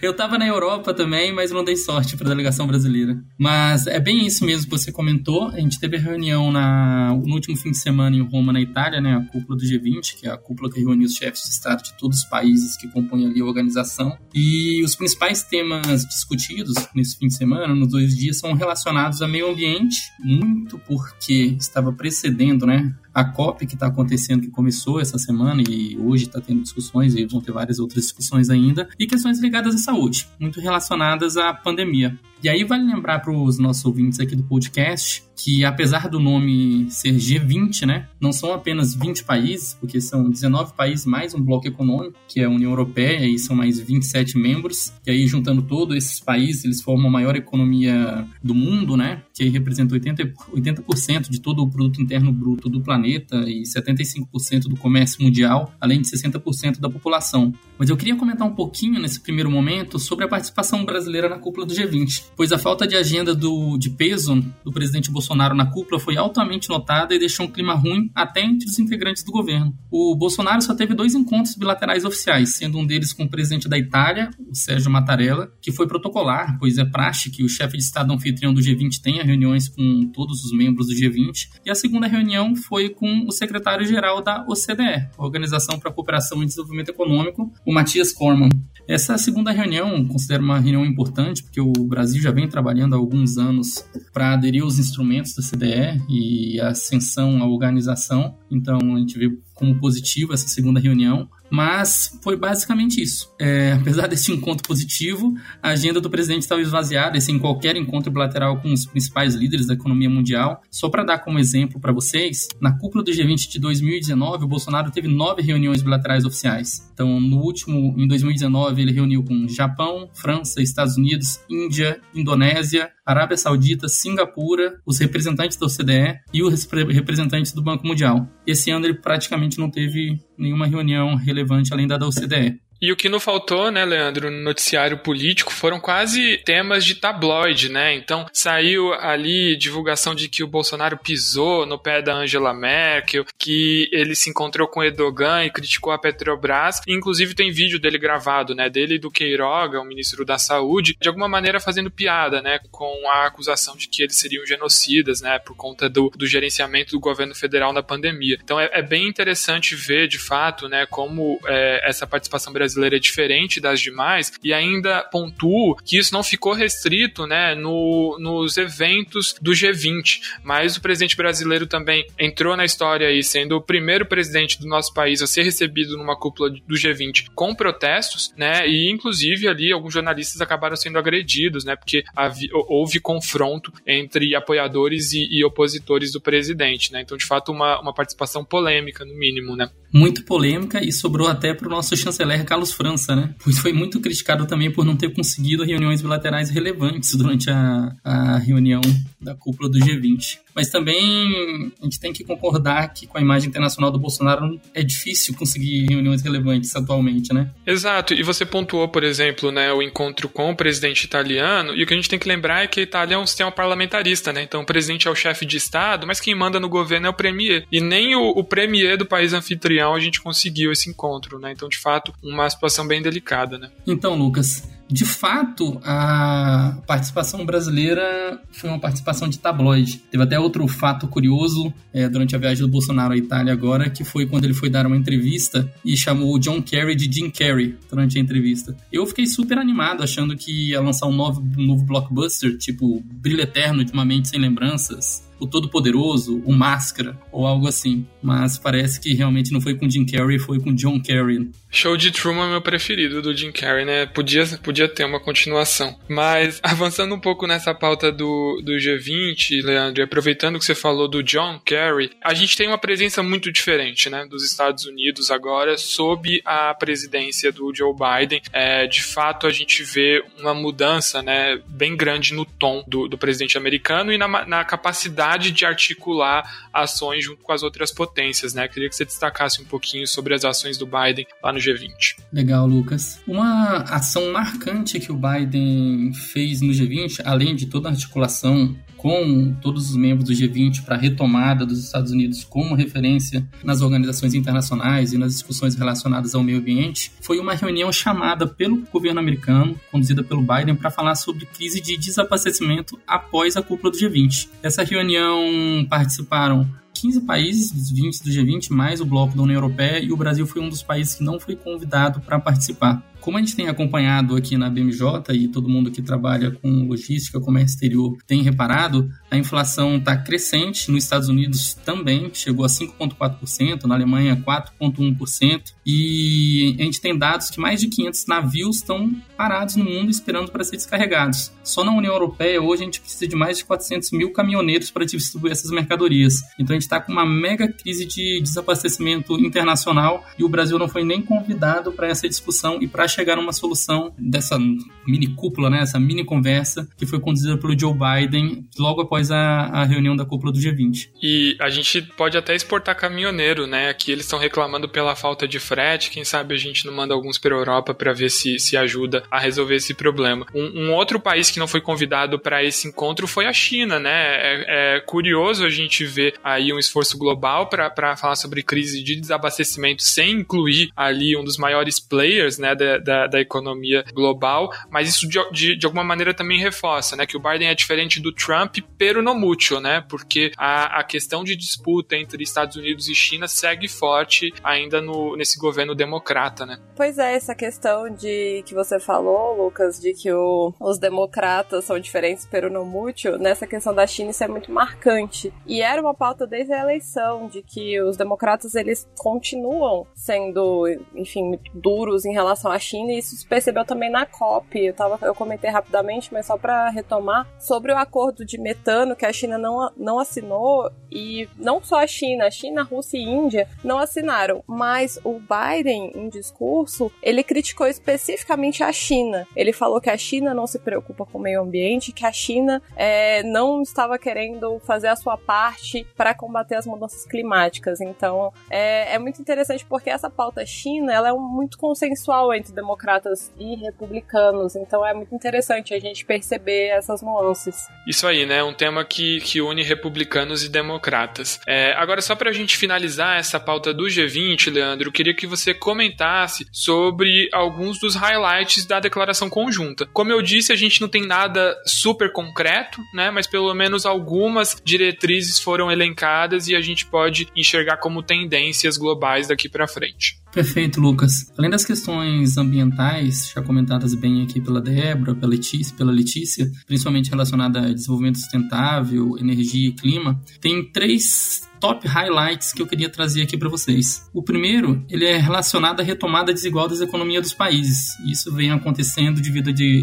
Eu 0.00 0.12
estava 0.12 0.38
na 0.38 0.46
Europa 0.46 0.94
também, 0.94 1.32
mas 1.32 1.50
não 1.50 1.64
dei 1.64 1.76
sorte 1.76 2.16
para 2.16 2.26
a 2.26 2.28
delegação 2.28 2.66
brasileira. 2.66 3.18
Mas 3.36 3.86
é 3.86 3.98
bem 3.98 4.24
isso 4.24 4.44
mesmo 4.44 4.70
que 4.70 4.78
você 4.78 4.92
comentou. 4.92 5.48
A 5.48 5.58
gente 5.58 5.80
teve 5.80 5.96
a 5.96 6.00
reunião 6.00 6.52
na, 6.52 7.12
no 7.14 7.34
último 7.34 7.56
fim 7.56 7.72
de 7.72 7.78
semana 7.78 8.14
em 8.14 8.20
Roma, 8.20 8.52
na 8.52 8.60
Itália, 8.60 9.00
né? 9.00 9.16
A 9.16 9.32
cúpula 9.32 9.58
do 9.58 9.64
G20, 9.64 10.20
que 10.20 10.28
é 10.28 10.30
a 10.30 10.36
cúpula 10.36 10.70
que 10.70 10.78
reúne 10.78 11.04
os 11.04 11.14
chefes 11.14 11.42
de 11.42 11.48
Estado 11.48 11.82
de 11.82 11.98
todos 11.98 12.18
os 12.18 12.24
países 12.26 12.76
que 12.76 12.86
compõem 12.88 13.26
ali 13.26 13.40
a 13.40 13.44
organização. 13.44 14.16
E 14.32 14.82
os 14.84 14.94
principais 14.94 15.42
temas 15.42 16.04
discutidos 16.04 16.74
nesse 16.94 17.18
fim 17.18 17.26
de 17.26 17.36
semana, 17.36 17.53
nos 17.74 17.88
dois 17.88 18.16
dias, 18.16 18.38
são 18.38 18.52
relacionados 18.52 19.22
ao 19.22 19.28
meio 19.28 19.50
ambiente, 19.50 20.12
muito 20.20 20.78
porque 20.78 21.56
estava 21.58 21.92
precedendo, 21.92 22.66
né? 22.66 22.94
A 23.14 23.24
COP 23.24 23.66
que 23.66 23.74
está 23.74 23.86
acontecendo, 23.86 24.42
que 24.42 24.50
começou 24.50 25.00
essa 25.00 25.16
semana 25.16 25.62
e 25.62 25.96
hoje 25.98 26.24
está 26.24 26.40
tendo 26.40 26.62
discussões 26.62 27.14
e 27.14 27.24
vão 27.24 27.40
ter 27.40 27.52
várias 27.52 27.78
outras 27.78 28.02
discussões 28.02 28.50
ainda, 28.50 28.88
e 28.98 29.06
questões 29.06 29.40
ligadas 29.40 29.76
à 29.76 29.78
saúde, 29.78 30.26
muito 30.40 30.60
relacionadas 30.60 31.36
à 31.36 31.54
pandemia. 31.54 32.18
E 32.42 32.48
aí 32.48 32.64
vale 32.64 32.84
lembrar 32.84 33.20
para 33.20 33.32
os 33.32 33.58
nossos 33.58 33.84
ouvintes 33.84 34.18
aqui 34.20 34.34
do 34.34 34.42
podcast 34.42 35.24
que 35.36 35.64
apesar 35.64 36.08
do 36.08 36.20
nome 36.20 36.86
ser 36.90 37.12
G20, 37.12 37.86
né, 37.86 38.08
não 38.20 38.32
são 38.32 38.52
apenas 38.52 38.94
20 38.94 39.24
países, 39.24 39.74
porque 39.74 40.00
são 40.00 40.30
19 40.30 40.74
países 40.74 41.04
mais 41.04 41.34
um 41.34 41.40
bloco 41.40 41.66
econômico, 41.66 42.16
que 42.28 42.40
é 42.40 42.44
a 42.44 42.48
União 42.48 42.70
Europeia, 42.70 43.26
e 43.26 43.36
são 43.38 43.56
mais 43.56 43.80
27 43.80 44.38
membros, 44.38 44.92
e 45.04 45.10
aí 45.10 45.26
juntando 45.26 45.60
todos 45.62 45.96
esses 45.96 46.20
países, 46.20 46.64
eles 46.64 46.80
formam 46.80 47.08
a 47.08 47.10
maior 47.10 47.34
economia 47.34 48.26
do 48.42 48.54
mundo, 48.54 48.96
né, 48.96 49.22
que 49.34 49.48
representa 49.48 49.94
80%, 49.94 50.34
80% 50.54 51.28
de 51.28 51.40
todo 51.40 51.62
o 51.62 51.68
produto 51.68 52.00
interno 52.00 52.32
bruto 52.32 52.68
do 52.68 52.80
planeta 52.80 53.03
e 53.06 53.62
75% 53.62 54.62
do 54.62 54.76
comércio 54.76 55.22
mundial, 55.22 55.74
além 55.80 56.00
de 56.00 56.08
60% 56.08 56.80
da 56.80 56.88
população. 56.88 57.52
Mas 57.78 57.90
eu 57.90 57.96
queria 57.96 58.16
comentar 58.16 58.46
um 58.46 58.54
pouquinho 58.54 59.00
nesse 59.00 59.20
primeiro 59.20 59.50
momento 59.50 59.98
sobre 59.98 60.24
a 60.24 60.28
participação 60.28 60.84
brasileira 60.84 61.28
na 61.28 61.38
cúpula 61.38 61.66
do 61.66 61.74
G20, 61.74 62.24
pois 62.36 62.52
a 62.52 62.58
falta 62.58 62.86
de 62.86 62.96
agenda 62.96 63.34
do, 63.34 63.76
de 63.76 63.90
peso 63.90 64.44
do 64.64 64.72
presidente 64.72 65.10
Bolsonaro 65.10 65.54
na 65.54 65.66
cúpula 65.66 66.00
foi 66.00 66.16
altamente 66.16 66.68
notada 66.68 67.14
e 67.14 67.18
deixou 67.18 67.46
um 67.46 67.50
clima 67.50 67.74
ruim 67.74 68.10
até 68.14 68.42
entre 68.42 68.68
os 68.68 68.78
integrantes 68.78 69.22
do 69.22 69.32
governo. 69.32 69.76
O 69.90 70.14
Bolsonaro 70.16 70.62
só 70.62 70.74
teve 70.74 70.94
dois 70.94 71.14
encontros 71.14 71.54
bilaterais 71.54 72.04
oficiais, 72.04 72.54
sendo 72.54 72.78
um 72.78 72.86
deles 72.86 73.12
com 73.12 73.24
o 73.24 73.28
presidente 73.28 73.68
da 73.68 73.78
Itália, 73.78 74.30
o 74.48 74.54
Sérgio 74.54 74.90
Mattarella, 74.90 75.52
que 75.60 75.72
foi 75.72 75.86
protocolar, 75.86 76.56
pois 76.58 76.78
é 76.78 76.84
praxe 76.84 77.30
que 77.30 77.42
o 77.42 77.48
chefe 77.48 77.76
de 77.76 77.82
Estado 77.82 78.12
anfitrião 78.12 78.54
do 78.54 78.60
G20 78.60 79.00
tenha 79.02 79.24
reuniões 79.24 79.68
com 79.68 80.10
todos 80.12 80.44
os 80.44 80.52
membros 80.52 80.88
do 80.88 80.94
G20. 80.94 81.48
E 81.64 81.70
a 81.70 81.74
segunda 81.74 82.06
reunião 82.06 82.54
foi 82.56 82.88
com 82.94 83.26
o 83.26 83.32
secretário-geral 83.32 84.22
da 84.22 84.44
OCDE, 84.48 85.08
Organização 85.18 85.78
para 85.78 85.90
a 85.90 85.92
Cooperação 85.92 86.42
e 86.42 86.46
Desenvolvimento 86.46 86.90
Econômico, 86.90 87.52
o 87.66 87.72
Matias 87.72 88.12
Corman. 88.12 88.48
Essa 88.86 89.16
segunda 89.16 89.50
reunião 89.50 90.06
considero 90.06 90.42
uma 90.42 90.58
reunião 90.58 90.84
importante, 90.84 91.42
porque 91.42 91.60
o 91.60 91.72
Brasil 91.72 92.20
já 92.20 92.30
vem 92.30 92.46
trabalhando 92.46 92.94
há 92.94 92.98
alguns 92.98 93.38
anos 93.38 93.84
para 94.12 94.34
aderir 94.34 94.62
aos 94.62 94.78
instrumentos 94.78 95.34
da 95.34 95.42
CDE 95.42 96.02
e 96.08 96.60
a 96.60 96.68
ascensão 96.68 97.42
à 97.42 97.46
organização. 97.46 98.36
Então, 98.50 98.78
a 98.94 98.98
gente 98.98 99.18
vê 99.18 99.30
como 99.54 99.78
positivo 99.80 100.34
essa 100.34 100.48
segunda 100.48 100.78
reunião. 100.78 101.28
Mas 101.54 102.18
foi 102.20 102.36
basicamente 102.36 103.00
isso. 103.00 103.32
É, 103.40 103.74
apesar 103.80 104.08
desse 104.08 104.32
encontro 104.32 104.66
positivo, 104.66 105.32
a 105.62 105.68
agenda 105.68 106.00
do 106.00 106.10
presidente 106.10 106.42
estava 106.42 106.60
esvaziada, 106.60 107.20
sem 107.20 107.38
qualquer 107.38 107.76
encontro 107.76 108.10
bilateral 108.10 108.60
com 108.60 108.72
os 108.72 108.84
principais 108.84 109.36
líderes 109.36 109.66
da 109.66 109.74
economia 109.74 110.10
mundial. 110.10 110.60
Só 110.68 110.88
para 110.88 111.04
dar 111.04 111.18
como 111.20 111.38
exemplo 111.38 111.78
para 111.78 111.92
vocês, 111.92 112.48
na 112.60 112.76
cúpula 112.76 113.04
do 113.04 113.12
G20 113.12 113.48
de 113.48 113.60
2019, 113.60 114.44
o 114.44 114.48
Bolsonaro 114.48 114.90
teve 114.90 115.06
nove 115.06 115.42
reuniões 115.42 115.80
bilaterais 115.80 116.24
oficiais. 116.24 116.90
Então, 116.92 117.20
no 117.20 117.38
último, 117.38 117.94
em 117.96 118.08
2019, 118.08 118.82
ele 118.82 118.92
reuniu 118.92 119.22
com 119.22 119.46
Japão, 119.46 120.08
França, 120.12 120.60
Estados 120.60 120.96
Unidos, 120.96 121.38
Índia, 121.48 122.00
Indonésia, 122.12 122.90
Arábia 123.04 123.36
Saudita, 123.36 123.88
Singapura, 123.88 124.80
os 124.86 124.98
representantes 124.98 125.56
da 125.56 125.66
OCDE 125.66 126.20
e 126.32 126.42
os 126.42 126.66
representantes 126.90 127.52
do 127.52 127.62
Banco 127.62 127.86
Mundial. 127.86 128.26
Esse 128.46 128.70
ano 128.70 128.86
ele 128.86 128.94
praticamente 128.94 129.58
não 129.58 129.70
teve 129.70 130.18
nenhuma 130.38 130.66
reunião 130.66 131.14
relevante 131.14 131.72
além 131.72 131.86
da 131.86 131.98
da 131.98 132.06
OCDE. 132.06 132.60
E 132.84 132.92
o 132.92 132.96
que 132.96 133.08
não 133.08 133.18
faltou, 133.18 133.70
né, 133.70 133.82
Leandro, 133.82 134.30
no 134.30 134.42
noticiário 134.42 134.98
político 134.98 135.50
foram 135.50 135.80
quase 135.80 136.36
temas 136.44 136.84
de 136.84 136.94
tabloide, 136.94 137.70
né? 137.72 137.94
Então 137.94 138.26
saiu 138.30 138.92
ali 138.92 139.56
divulgação 139.56 140.14
de 140.14 140.28
que 140.28 140.44
o 140.44 140.46
Bolsonaro 140.46 140.98
pisou 140.98 141.64
no 141.64 141.78
pé 141.78 142.02
da 142.02 142.14
Angela 142.14 142.52
Merkel, 142.52 143.24
que 143.38 143.88
ele 143.90 144.14
se 144.14 144.28
encontrou 144.28 144.68
com 144.68 144.84
Erdogan 144.84 145.46
e 145.46 145.50
criticou 145.50 145.94
a 145.94 145.98
Petrobras. 145.98 146.82
Inclusive 146.86 147.34
tem 147.34 147.50
vídeo 147.50 147.78
dele 147.78 147.96
gravado, 147.96 148.54
né, 148.54 148.68
dele 148.68 148.96
e 148.96 148.98
do 148.98 149.10
Queiroga, 149.10 149.80
o 149.80 149.84
ministro 149.86 150.22
da 150.22 150.36
Saúde, 150.36 150.94
de 151.00 151.08
alguma 151.08 151.26
maneira 151.26 151.58
fazendo 151.58 151.90
piada, 151.90 152.42
né, 152.42 152.60
com 152.70 153.08
a 153.08 153.24
acusação 153.24 153.78
de 153.78 153.88
que 153.88 154.02
eles 154.02 154.16
seriam 154.16 154.44
genocidas, 154.44 155.22
né, 155.22 155.38
por 155.38 155.56
conta 155.56 155.88
do, 155.88 156.10
do 156.10 156.26
gerenciamento 156.26 156.92
do 156.92 157.00
governo 157.00 157.34
federal 157.34 157.72
na 157.72 157.82
pandemia. 157.82 158.36
Então 158.44 158.60
é, 158.60 158.68
é 158.74 158.82
bem 158.82 159.08
interessante 159.08 159.74
ver, 159.74 160.06
de 160.06 160.18
fato, 160.18 160.68
né, 160.68 160.84
como 160.84 161.40
é, 161.46 161.88
essa 161.88 162.06
participação 162.06 162.52
brasileira 162.52 162.73
brasileira 162.74 162.96
é 162.96 162.98
diferente 162.98 163.60
das 163.60 163.80
demais 163.80 164.32
e 164.42 164.52
ainda 164.52 165.02
pontuo 165.02 165.76
que 165.84 165.98
isso 165.98 166.12
não 166.12 166.22
ficou 166.22 166.52
restrito 166.52 167.26
né, 167.26 167.54
no, 167.54 168.16
nos 168.18 168.56
eventos 168.56 169.34
do 169.40 169.52
G20, 169.52 170.20
mas 170.42 170.76
o 170.76 170.80
presidente 170.80 171.16
brasileiro 171.16 171.66
também 171.66 172.06
entrou 172.18 172.56
na 172.56 172.64
história 172.64 173.08
aí, 173.08 173.22
sendo 173.22 173.56
o 173.56 173.62
primeiro 173.62 174.06
presidente 174.06 174.60
do 174.60 174.66
nosso 174.66 174.92
país 174.92 175.22
a 175.22 175.26
ser 175.26 175.42
recebido 175.42 175.96
numa 175.96 176.16
cúpula 176.16 176.50
do 176.50 176.74
G20 176.74 177.28
com 177.34 177.54
protestos, 177.54 178.32
né, 178.36 178.66
e 178.66 178.90
inclusive 178.90 179.48
ali 179.48 179.72
alguns 179.72 179.94
jornalistas 179.94 180.40
acabaram 180.40 180.76
sendo 180.76 180.98
agredidos, 180.98 181.64
né, 181.64 181.76
porque 181.76 182.04
havia, 182.14 182.48
houve 182.52 183.00
confronto 183.00 183.72
entre 183.86 184.34
apoiadores 184.34 185.12
e, 185.12 185.26
e, 185.30 185.44
opositores 185.44 186.12
do 186.12 186.20
presidente, 186.20 186.92
né, 186.92 187.02
então 187.02 187.16
de 187.16 187.24
fato 187.24 187.52
uma, 187.52 187.80
uma 187.80 187.94
participação 187.94 188.44
polêmica 188.44 189.04
no 189.04 189.14
mínimo, 189.14 189.56
né. 189.56 189.70
Muito 189.92 190.24
polêmica 190.24 190.84
e 190.84 190.90
sobrou 190.90 191.28
até 191.28 191.54
para 191.54 191.68
o 191.68 191.70
nosso 191.70 191.96
chanceler 191.96 192.44
Carlos 192.54 192.72
França, 192.72 193.16
né? 193.16 193.34
Pois 193.42 193.58
foi 193.58 193.72
muito 193.72 194.00
criticado 194.00 194.46
também 194.46 194.70
por 194.70 194.84
não 194.84 194.96
ter 194.96 195.12
conseguido 195.12 195.64
reuniões 195.64 196.00
bilaterais 196.00 196.50
relevantes 196.50 197.12
durante 197.16 197.50
a, 197.50 197.92
a 198.04 198.38
reunião 198.38 198.80
da 199.20 199.34
cúpula 199.34 199.68
do 199.68 199.76
G20. 199.80 200.38
Mas 200.54 200.68
também 200.68 201.72
a 201.80 201.84
gente 201.84 201.98
tem 201.98 202.12
que 202.12 202.24
concordar 202.24 202.92
que 202.92 203.06
com 203.06 203.18
a 203.18 203.20
imagem 203.20 203.48
internacional 203.48 203.90
do 203.90 203.98
Bolsonaro 203.98 204.60
é 204.72 204.82
difícil 204.82 205.34
conseguir 205.34 205.86
reuniões 205.86 206.22
relevantes 206.22 206.74
atualmente, 206.76 207.32
né? 207.32 207.50
Exato. 207.66 208.14
E 208.14 208.22
você 208.22 208.46
pontuou, 208.46 208.88
por 208.88 209.02
exemplo, 209.02 209.50
né, 209.50 209.72
o 209.72 209.82
encontro 209.82 210.28
com 210.28 210.50
o 210.50 210.56
presidente 210.56 211.04
italiano. 211.04 211.74
E 211.74 211.82
o 211.82 211.86
que 211.86 211.94
a 211.94 211.96
gente 211.96 212.08
tem 212.08 212.18
que 212.18 212.28
lembrar 212.28 212.62
é 212.62 212.66
que 212.66 212.80
a 212.80 212.82
Itália 212.82 213.16
é 213.16 213.18
um 213.18 213.26
sistema 213.26 213.50
parlamentarista, 213.50 214.32
né? 214.32 214.42
Então 214.42 214.62
o 214.62 214.66
presidente 214.66 215.08
é 215.08 215.10
o 215.10 215.14
chefe 215.14 215.44
de 215.44 215.56
Estado, 215.56 216.06
mas 216.06 216.20
quem 216.20 216.34
manda 216.34 216.60
no 216.60 216.68
governo 216.68 217.06
é 217.06 217.10
o 217.10 217.14
premier. 217.14 217.66
E 217.70 217.80
nem 217.80 218.14
o, 218.14 218.28
o 218.28 218.44
premier 218.44 218.96
do 218.96 219.06
país 219.06 219.32
anfitrião 219.32 219.94
a 219.94 220.00
gente 220.00 220.20
conseguiu 220.20 220.70
esse 220.72 220.88
encontro, 220.88 221.38
né? 221.38 221.52
Então, 221.52 221.68
de 221.68 221.78
fato, 221.78 222.12
uma 222.22 222.48
situação 222.48 222.86
bem 222.86 223.02
delicada, 223.02 223.58
né? 223.58 223.70
Então, 223.86 224.16
Lucas, 224.16 224.68
de 224.88 225.04
fato, 225.04 225.80
a 225.82 226.78
participação 226.86 227.44
brasileira 227.44 228.40
foi 228.52 228.68
uma 228.68 228.78
participação 228.78 229.28
de 229.28 229.38
tabloide. 229.38 229.98
Teve 230.10 230.22
até 230.22 230.38
outro 230.38 230.66
fato 230.68 231.08
curioso 231.08 231.72
é, 231.92 232.08
durante 232.08 232.36
a 232.36 232.38
viagem 232.38 232.62
do 232.62 232.70
Bolsonaro 232.70 233.14
à 233.14 233.16
Itália 233.16 233.52
agora, 233.52 233.88
que 233.88 234.04
foi 234.04 234.26
quando 234.26 234.44
ele 234.44 234.54
foi 234.54 234.68
dar 234.68 234.86
uma 234.86 234.96
entrevista 234.96 235.72
e 235.84 235.96
chamou 235.96 236.34
o 236.34 236.38
John 236.38 236.62
Kerry 236.62 236.94
de 236.94 237.10
Jim 237.10 237.30
Carrey 237.30 237.76
durante 237.88 238.18
a 238.18 238.20
entrevista. 238.20 238.76
Eu 238.92 239.06
fiquei 239.06 239.26
super 239.26 239.58
animado, 239.58 240.02
achando 240.02 240.36
que 240.36 240.70
ia 240.70 240.80
lançar 240.80 241.06
um 241.06 241.14
novo, 241.14 241.42
um 241.56 241.66
novo 241.66 241.84
blockbuster, 241.84 242.58
tipo 242.58 243.02
Brilho 243.04 243.40
Eterno 243.40 243.84
de 243.84 243.92
uma 243.92 244.04
Mente 244.04 244.28
Sem 244.28 244.40
Lembranças, 244.40 245.24
o 245.44 245.46
Todo-Poderoso, 245.46 246.42
o 246.44 246.52
Máscara, 246.52 247.18
ou 247.30 247.46
algo 247.46 247.68
assim. 247.68 248.06
Mas 248.22 248.58
parece 248.58 249.00
que 249.00 249.14
realmente 249.14 249.52
não 249.52 249.60
foi 249.60 249.74
com 249.74 249.88
Jim 249.88 250.04
Carrey, 250.04 250.38
foi 250.38 250.58
com 250.58 250.74
John 250.74 251.00
Carrey. 251.00 251.50
Show 251.70 251.96
de 251.96 252.10
Truman 252.10 252.46
é 252.46 252.50
meu 252.50 252.62
preferido 252.62 253.20
do 253.20 253.36
Jim 253.36 253.50
Carrey, 253.50 253.84
né? 253.84 254.06
Podia, 254.06 254.46
podia 254.62 254.88
ter 254.88 255.04
uma 255.04 255.20
continuação. 255.20 255.98
Mas 256.08 256.60
avançando 256.64 257.14
um 257.14 257.20
pouco 257.20 257.46
nessa 257.46 257.74
pauta 257.74 258.10
do, 258.10 258.62
do 258.64 258.72
G20, 258.72 259.62
Leandro, 259.62 260.04
aproveitando 260.04 260.58
que 260.58 260.64
você 260.64 260.74
falou 260.74 261.08
do 261.08 261.22
John 261.22 261.60
Kerry, 261.64 262.12
a 262.22 262.32
gente 262.32 262.56
tem 262.56 262.68
uma 262.68 262.78
presença 262.78 263.22
muito 263.22 263.50
diferente, 263.52 264.08
né? 264.08 264.24
Dos 264.24 264.44
Estados 264.44 264.86
Unidos 264.86 265.30
agora 265.30 265.76
sob 265.76 266.40
a 266.44 266.72
presidência 266.74 267.50
do 267.50 267.74
Joe 267.74 267.92
Biden. 267.92 268.40
É, 268.52 268.86
de 268.86 269.02
fato, 269.02 269.46
a 269.46 269.50
gente 269.50 269.82
vê 269.82 270.24
uma 270.38 270.54
mudança, 270.54 271.22
né? 271.22 271.60
Bem 271.66 271.96
grande 271.96 272.32
no 272.32 272.44
tom 272.44 272.84
do, 272.86 273.08
do 273.08 273.18
presidente 273.18 273.58
americano 273.58 274.12
e 274.12 274.16
na, 274.16 274.46
na 274.46 274.64
capacidade 274.64 275.33
capacidade 275.34 275.50
de 275.50 275.64
articular 275.64 276.68
ações 276.72 277.24
junto 277.24 277.42
com 277.42 277.52
as 277.52 277.62
outras 277.62 277.92
potências, 277.92 278.54
né? 278.54 278.68
Queria 278.68 278.88
que 278.88 278.96
você 278.96 279.04
destacasse 279.04 279.60
um 279.60 279.64
pouquinho 279.64 280.06
sobre 280.06 280.34
as 280.34 280.44
ações 280.44 280.78
do 280.78 280.86
Biden 280.86 281.26
lá 281.42 281.52
no 281.52 281.58
G20. 281.58 282.16
Legal, 282.32 282.66
Lucas. 282.66 283.20
Uma 283.26 283.78
ação 283.82 284.32
marcante 284.32 284.98
que 285.00 285.12
o 285.12 285.16
Biden 285.16 286.12
fez 286.12 286.60
no 286.60 286.72
G20, 286.72 287.22
além 287.24 287.54
de 287.54 287.66
toda 287.66 287.88
a 287.88 287.92
articulação 287.92 288.76
com 289.04 289.54
todos 289.60 289.90
os 289.90 289.96
membros 289.96 290.30
do 290.30 290.32
G20 290.32 290.82
para 290.82 290.96
a 290.96 290.98
retomada 290.98 291.66
dos 291.66 291.78
Estados 291.78 292.10
Unidos 292.10 292.42
como 292.42 292.74
referência 292.74 293.46
nas 293.62 293.82
organizações 293.82 294.32
internacionais 294.32 295.12
e 295.12 295.18
nas 295.18 295.34
discussões 295.34 295.74
relacionadas 295.74 296.34
ao 296.34 296.42
meio 296.42 296.56
ambiente, 296.56 297.12
foi 297.20 297.38
uma 297.38 297.52
reunião 297.52 297.92
chamada 297.92 298.46
pelo 298.46 298.82
governo 298.90 299.20
americano, 299.20 299.78
conduzida 299.92 300.24
pelo 300.24 300.40
Biden, 300.40 300.74
para 300.74 300.90
falar 300.90 301.16
sobre 301.16 301.44
crise 301.44 301.82
de 301.82 301.98
desabastecimento 301.98 302.98
após 303.06 303.58
a 303.58 303.62
cúpula 303.62 303.92
do 303.92 303.98
G20. 303.98 304.48
Essa 304.62 304.82
reunião 304.82 305.86
participaram 305.86 306.66
15 306.94 307.20
países, 307.22 307.90
20 307.90 308.22
do 308.22 308.30
G20, 308.30 308.70
mais 308.70 309.02
o 309.02 309.04
bloco 309.04 309.36
da 309.36 309.42
União 309.42 309.56
Europeia, 309.56 309.98
e 309.98 310.12
o 310.12 310.16
Brasil 310.16 310.46
foi 310.46 310.62
um 310.62 310.70
dos 310.70 310.82
países 310.82 311.16
que 311.16 311.22
não 311.22 311.38
foi 311.38 311.54
convidado 311.54 312.20
para 312.20 312.40
participar. 312.40 313.02
Como 313.24 313.38
a 313.38 313.40
gente 313.40 313.56
tem 313.56 313.68
acompanhado 313.68 314.36
aqui 314.36 314.54
na 314.54 314.68
BMJ 314.68 315.32
e 315.32 315.48
todo 315.48 315.66
mundo 315.66 315.90
que 315.90 316.02
trabalha 316.02 316.50
com 316.50 316.86
logística, 316.86 317.40
comércio 317.40 317.74
exterior 317.74 318.18
tem 318.26 318.42
reparado, 318.42 319.10
a 319.30 319.38
inflação 319.38 319.96
está 319.96 320.14
crescente 320.14 320.90
nos 320.90 321.04
Estados 321.04 321.30
Unidos 321.30 321.72
também, 321.72 322.30
chegou 322.34 322.66
a 322.66 322.68
5,4%, 322.68 323.84
na 323.84 323.94
Alemanha 323.94 324.36
4,1%, 324.36 325.72
e 325.86 326.76
a 326.78 326.82
gente 326.82 327.00
tem 327.00 327.16
dados 327.16 327.48
que 327.48 327.58
mais 327.58 327.80
de 327.80 327.88
500 327.88 328.26
navios 328.26 328.76
estão 328.76 329.10
parados 329.38 329.76
no 329.76 329.84
mundo 329.84 330.10
esperando 330.10 330.52
para 330.52 330.62
ser 330.62 330.76
descarregados. 330.76 331.50
Só 331.62 331.82
na 331.82 331.92
União 331.92 332.12
Europeia, 332.12 332.60
hoje, 332.60 332.82
a 332.82 332.84
gente 332.84 333.00
precisa 333.00 333.26
de 333.26 333.34
mais 333.34 333.56
de 333.56 333.64
400 333.64 334.12
mil 334.12 334.34
caminhoneiros 334.34 334.90
para 334.90 335.06
distribuir 335.06 335.52
essas 335.52 335.70
mercadorias. 335.70 336.42
Então, 336.58 336.74
a 336.74 336.78
gente 336.78 336.82
está 336.82 337.00
com 337.00 337.10
uma 337.10 337.24
mega 337.24 337.72
crise 337.72 338.04
de 338.04 338.42
desabastecimento 338.42 339.40
internacional 339.40 340.22
e 340.38 340.44
o 340.44 340.48
Brasil 340.48 340.78
não 340.78 340.88
foi 340.88 341.04
nem 341.04 341.22
convidado 341.22 341.90
para 341.90 342.06
essa 342.06 342.28
discussão 342.28 342.78
e 342.82 342.86
para 342.86 343.13
chegar 343.14 343.38
a 343.38 343.40
uma 343.40 343.52
solução 343.52 344.14
dessa 344.18 344.58
mini 345.06 345.28
cúpula, 345.34 345.70
né, 345.70 345.80
essa 345.82 345.98
mini 346.00 346.24
conversa 346.24 346.88
que 346.96 347.06
foi 347.06 347.20
conduzida 347.20 347.56
pelo 347.56 347.78
Joe 347.78 347.94
Biden 347.94 348.66
logo 348.78 349.02
após 349.02 349.30
a, 349.30 349.66
a 349.66 349.84
reunião 349.84 350.16
da 350.16 350.24
cúpula 350.24 350.52
do 350.52 350.58
G20. 350.58 351.10
E 351.22 351.56
a 351.60 351.70
gente 351.70 352.02
pode 352.02 352.36
até 352.36 352.54
exportar 352.54 352.96
caminhoneiro, 352.96 353.66
né? 353.66 353.88
Aqui 353.88 354.12
eles 354.12 354.24
estão 354.24 354.38
reclamando 354.38 354.88
pela 354.88 355.14
falta 355.14 355.46
de 355.46 355.58
frete. 355.58 356.10
Quem 356.10 356.24
sabe 356.24 356.54
a 356.54 356.58
gente 356.58 356.86
não 356.86 356.92
manda 356.92 357.14
alguns 357.14 357.38
para 357.38 357.54
a 357.54 357.58
Europa 357.58 357.94
para 357.94 358.12
ver 358.12 358.30
se, 358.30 358.58
se 358.58 358.76
ajuda 358.76 359.22
a 359.30 359.38
resolver 359.38 359.76
esse 359.76 359.94
problema. 359.94 360.46
Um, 360.54 360.86
um 360.86 360.92
outro 360.92 361.20
país 361.20 361.50
que 361.50 361.58
não 361.58 361.68
foi 361.68 361.80
convidado 361.80 362.38
para 362.38 362.62
esse 362.64 362.88
encontro 362.88 363.26
foi 363.26 363.46
a 363.46 363.52
China, 363.52 363.98
né? 363.98 364.10
É, 364.10 364.96
é 364.96 365.00
curioso 365.00 365.64
a 365.64 365.70
gente 365.70 366.04
ver 366.04 366.34
aí 366.42 366.72
um 366.72 366.78
esforço 366.78 367.18
global 367.18 367.68
para 367.68 368.16
falar 368.16 368.36
sobre 368.36 368.62
crise 368.62 369.02
de 369.02 369.16
desabastecimento 369.16 370.02
sem 370.02 370.32
incluir 370.32 370.90
ali 370.96 371.36
um 371.36 371.44
dos 371.44 371.56
maiores 371.56 371.98
players, 372.00 372.58
né? 372.58 372.74
Da, 373.04 373.26
da 373.26 373.40
economia 373.40 374.04
global, 374.12 374.70
mas 374.90 375.08
isso 375.08 375.28
de, 375.28 375.38
de, 375.50 375.76
de, 375.76 375.86
alguma 375.86 376.04
maneira 376.04 376.34
também 376.34 376.58
reforça, 376.58 377.16
né, 377.16 377.26
que 377.26 377.36
o 377.36 377.40
Biden 377.40 377.68
é 377.68 377.74
diferente 377.74 378.20
do 378.20 378.32
Trump, 378.32 378.78
pero 378.96 379.22
no 379.22 379.34
mútuo, 379.34 379.80
né, 379.80 380.04
porque 380.08 380.50
a, 380.56 381.00
a 381.00 381.04
questão 381.04 381.44
de 381.44 381.54
disputa 381.54 382.16
entre 382.16 382.42
Estados 382.42 382.76
Unidos 382.76 383.08
e 383.08 383.14
China 383.14 383.46
segue 383.46 383.88
forte 383.88 384.52
ainda 384.62 385.00
no, 385.00 385.36
nesse 385.36 385.58
governo 385.58 385.94
democrata, 385.94 386.64
né. 386.64 386.78
Pois 386.96 387.18
é, 387.18 387.34
essa 387.34 387.54
questão 387.54 388.08
de 388.08 388.62
que 388.66 388.74
você 388.74 388.98
falou, 388.98 389.64
Lucas, 389.64 390.00
de 390.00 390.14
que 390.14 390.32
o, 390.32 390.72
os 390.80 390.98
democratas 390.98 391.84
são 391.84 391.98
diferentes, 391.98 392.46
pero 392.46 392.70
no 392.70 392.84
mútuo, 392.84 393.38
nessa 393.38 393.66
questão 393.66 393.94
da 393.94 394.06
China 394.06 394.30
isso 394.30 394.42
é 394.42 394.48
muito 394.48 394.72
marcante. 394.72 395.52
E 395.66 395.82
era 395.82 396.00
uma 396.00 396.14
pauta 396.14 396.46
desde 396.46 396.72
a 396.72 396.80
eleição, 396.80 397.48
de 397.48 397.62
que 397.62 398.00
os 398.00 398.16
democratas 398.16 398.74
eles 398.74 399.08
continuam 399.18 400.06
sendo, 400.14 400.86
enfim, 401.14 401.58
duros 401.74 402.24
em 402.24 402.32
relação 402.32 402.70
à 402.70 402.78
China 402.78 402.93
E 402.96 403.18
isso 403.18 403.36
se 403.36 403.46
percebeu 403.46 403.84
também 403.84 404.10
na 404.10 404.26
COP. 404.26 404.78
Eu, 404.78 404.94
tava, 404.94 405.18
eu 405.26 405.34
comentei 405.34 405.70
rapidamente, 405.70 406.32
mas 406.32 406.46
só 406.46 406.56
para 406.56 406.88
retomar, 406.90 407.46
sobre 407.58 407.92
o 407.92 407.96
acordo 407.96 408.44
de 408.44 408.58
metano 408.58 409.16
que 409.16 409.26
a 409.26 409.32
China 409.32 409.58
não, 409.58 409.90
não 409.96 410.18
assinou, 410.18 410.90
e 411.10 411.48
não 411.56 411.82
só 411.82 412.02
a 412.02 412.06
China, 412.06 412.46
a 412.46 412.50
China, 412.50 412.80
a 412.80 412.84
Rússia 412.84 413.16
e 413.16 413.24
a 413.24 413.28
Índia 413.28 413.68
não 413.84 413.98
assinaram, 413.98 414.62
mas 414.66 415.18
o 415.22 415.38
Biden, 415.38 416.10
em 416.14 416.28
discurso, 416.28 417.10
ele 417.22 417.44
criticou 417.44 417.86
especificamente 417.86 418.82
a 418.82 418.92
China. 418.92 419.46
Ele 419.54 419.72
falou 419.72 420.00
que 420.00 420.10
a 420.10 420.16
China 420.16 420.52
não 420.52 420.66
se 420.66 420.78
preocupa 420.78 421.24
com 421.24 421.38
o 421.38 421.40
meio 421.40 421.62
ambiente, 421.62 422.12
que 422.12 422.26
a 422.26 422.32
China 422.32 422.82
é, 422.96 423.42
não 423.44 423.80
estava 423.80 424.18
querendo 424.18 424.80
fazer 424.80 425.08
a 425.08 425.16
sua 425.16 425.36
parte 425.36 426.06
para 426.16 426.34
combater 426.34 426.74
as 426.74 426.86
mudanças 426.86 427.24
climáticas. 427.24 428.00
Então, 428.00 428.52
é, 428.68 429.14
é 429.14 429.18
muito 429.18 429.40
interessante 429.40 429.84
porque 429.84 430.10
essa 430.10 430.28
pauta 430.28 430.66
China 430.66 431.12
ela 431.12 431.28
é 431.28 431.32
muito 431.32 431.78
consensual 431.78 432.52
entre 432.52 432.72
democratas 432.84 433.50
e 433.58 433.76
republicanos. 433.76 434.76
Então 434.76 435.04
é 435.04 435.14
muito 435.14 435.34
interessante 435.34 435.94
a 435.94 435.98
gente 435.98 436.24
perceber 436.24 436.88
essas 436.88 437.22
nuances. 437.22 437.88
Isso 438.06 438.26
aí, 438.26 438.44
né? 438.44 438.62
Um 438.62 438.74
tema 438.74 439.04
que, 439.04 439.40
que 439.40 439.60
une 439.62 439.82
republicanos 439.82 440.62
e 440.62 440.68
democratas. 440.68 441.58
É, 441.66 441.94
agora, 441.94 442.20
só 442.20 442.36
para 442.36 442.50
a 442.50 442.52
gente 442.52 442.76
finalizar 442.76 443.38
essa 443.38 443.58
pauta 443.58 443.92
do 443.92 444.04
G20, 444.04 444.70
Leandro, 444.70 445.08
eu 445.08 445.12
queria 445.12 445.34
que 445.34 445.46
você 445.46 445.72
comentasse 445.72 446.66
sobre 446.70 447.48
alguns 447.52 447.98
dos 447.98 448.14
highlights 448.14 448.84
da 448.84 449.00
declaração 449.00 449.48
conjunta. 449.48 450.06
Como 450.12 450.30
eu 450.30 450.42
disse, 450.42 450.72
a 450.72 450.76
gente 450.76 451.00
não 451.00 451.08
tem 451.08 451.26
nada 451.26 451.76
super 451.86 452.30
concreto, 452.32 453.00
né? 453.14 453.30
Mas 453.30 453.46
pelo 453.46 453.72
menos 453.74 454.04
algumas 454.04 454.80
diretrizes 454.84 455.58
foram 455.58 455.90
elencadas 455.90 456.68
e 456.68 456.76
a 456.76 456.80
gente 456.80 457.06
pode 457.06 457.48
enxergar 457.56 457.96
como 457.96 458.22
tendências 458.22 458.98
globais 458.98 459.48
daqui 459.48 459.68
para 459.68 459.88
frente. 459.88 460.43
Perfeito, 460.54 461.00
Lucas. 461.00 461.52
Além 461.58 461.68
das 461.68 461.84
questões 461.84 462.56
ambientais, 462.56 463.50
já 463.52 463.60
comentadas 463.60 464.14
bem 464.14 464.44
aqui 464.44 464.60
pela 464.60 464.80
Débora, 464.80 465.34
pela 465.34 465.50
Letícia, 465.50 465.96
pela 465.96 466.12
Letícia, 466.12 466.70
principalmente 466.86 467.28
relacionada 467.28 467.80
a 467.80 467.92
desenvolvimento 467.92 468.38
sustentável, 468.38 469.36
energia 469.36 469.88
e 469.88 469.92
clima, 469.92 470.40
tem 470.60 470.88
três 470.92 471.68
top 471.84 472.08
highlights 472.08 472.72
que 472.72 472.80
eu 472.80 472.86
queria 472.86 473.10
trazer 473.10 473.42
aqui 473.42 473.58
para 473.58 473.68
vocês. 473.68 474.26
O 474.32 474.42
primeiro, 474.42 475.04
ele 475.10 475.26
é 475.26 475.36
relacionado 475.36 476.00
à 476.00 476.02
retomada 476.02 476.50
desigual 476.50 476.88
das 476.88 477.02
economias 477.02 477.42
dos 477.42 477.52
países. 477.52 478.18
Isso 478.24 478.50
vem 478.54 478.70
acontecendo 478.70 479.38
devido, 479.38 479.70
de, 479.70 480.02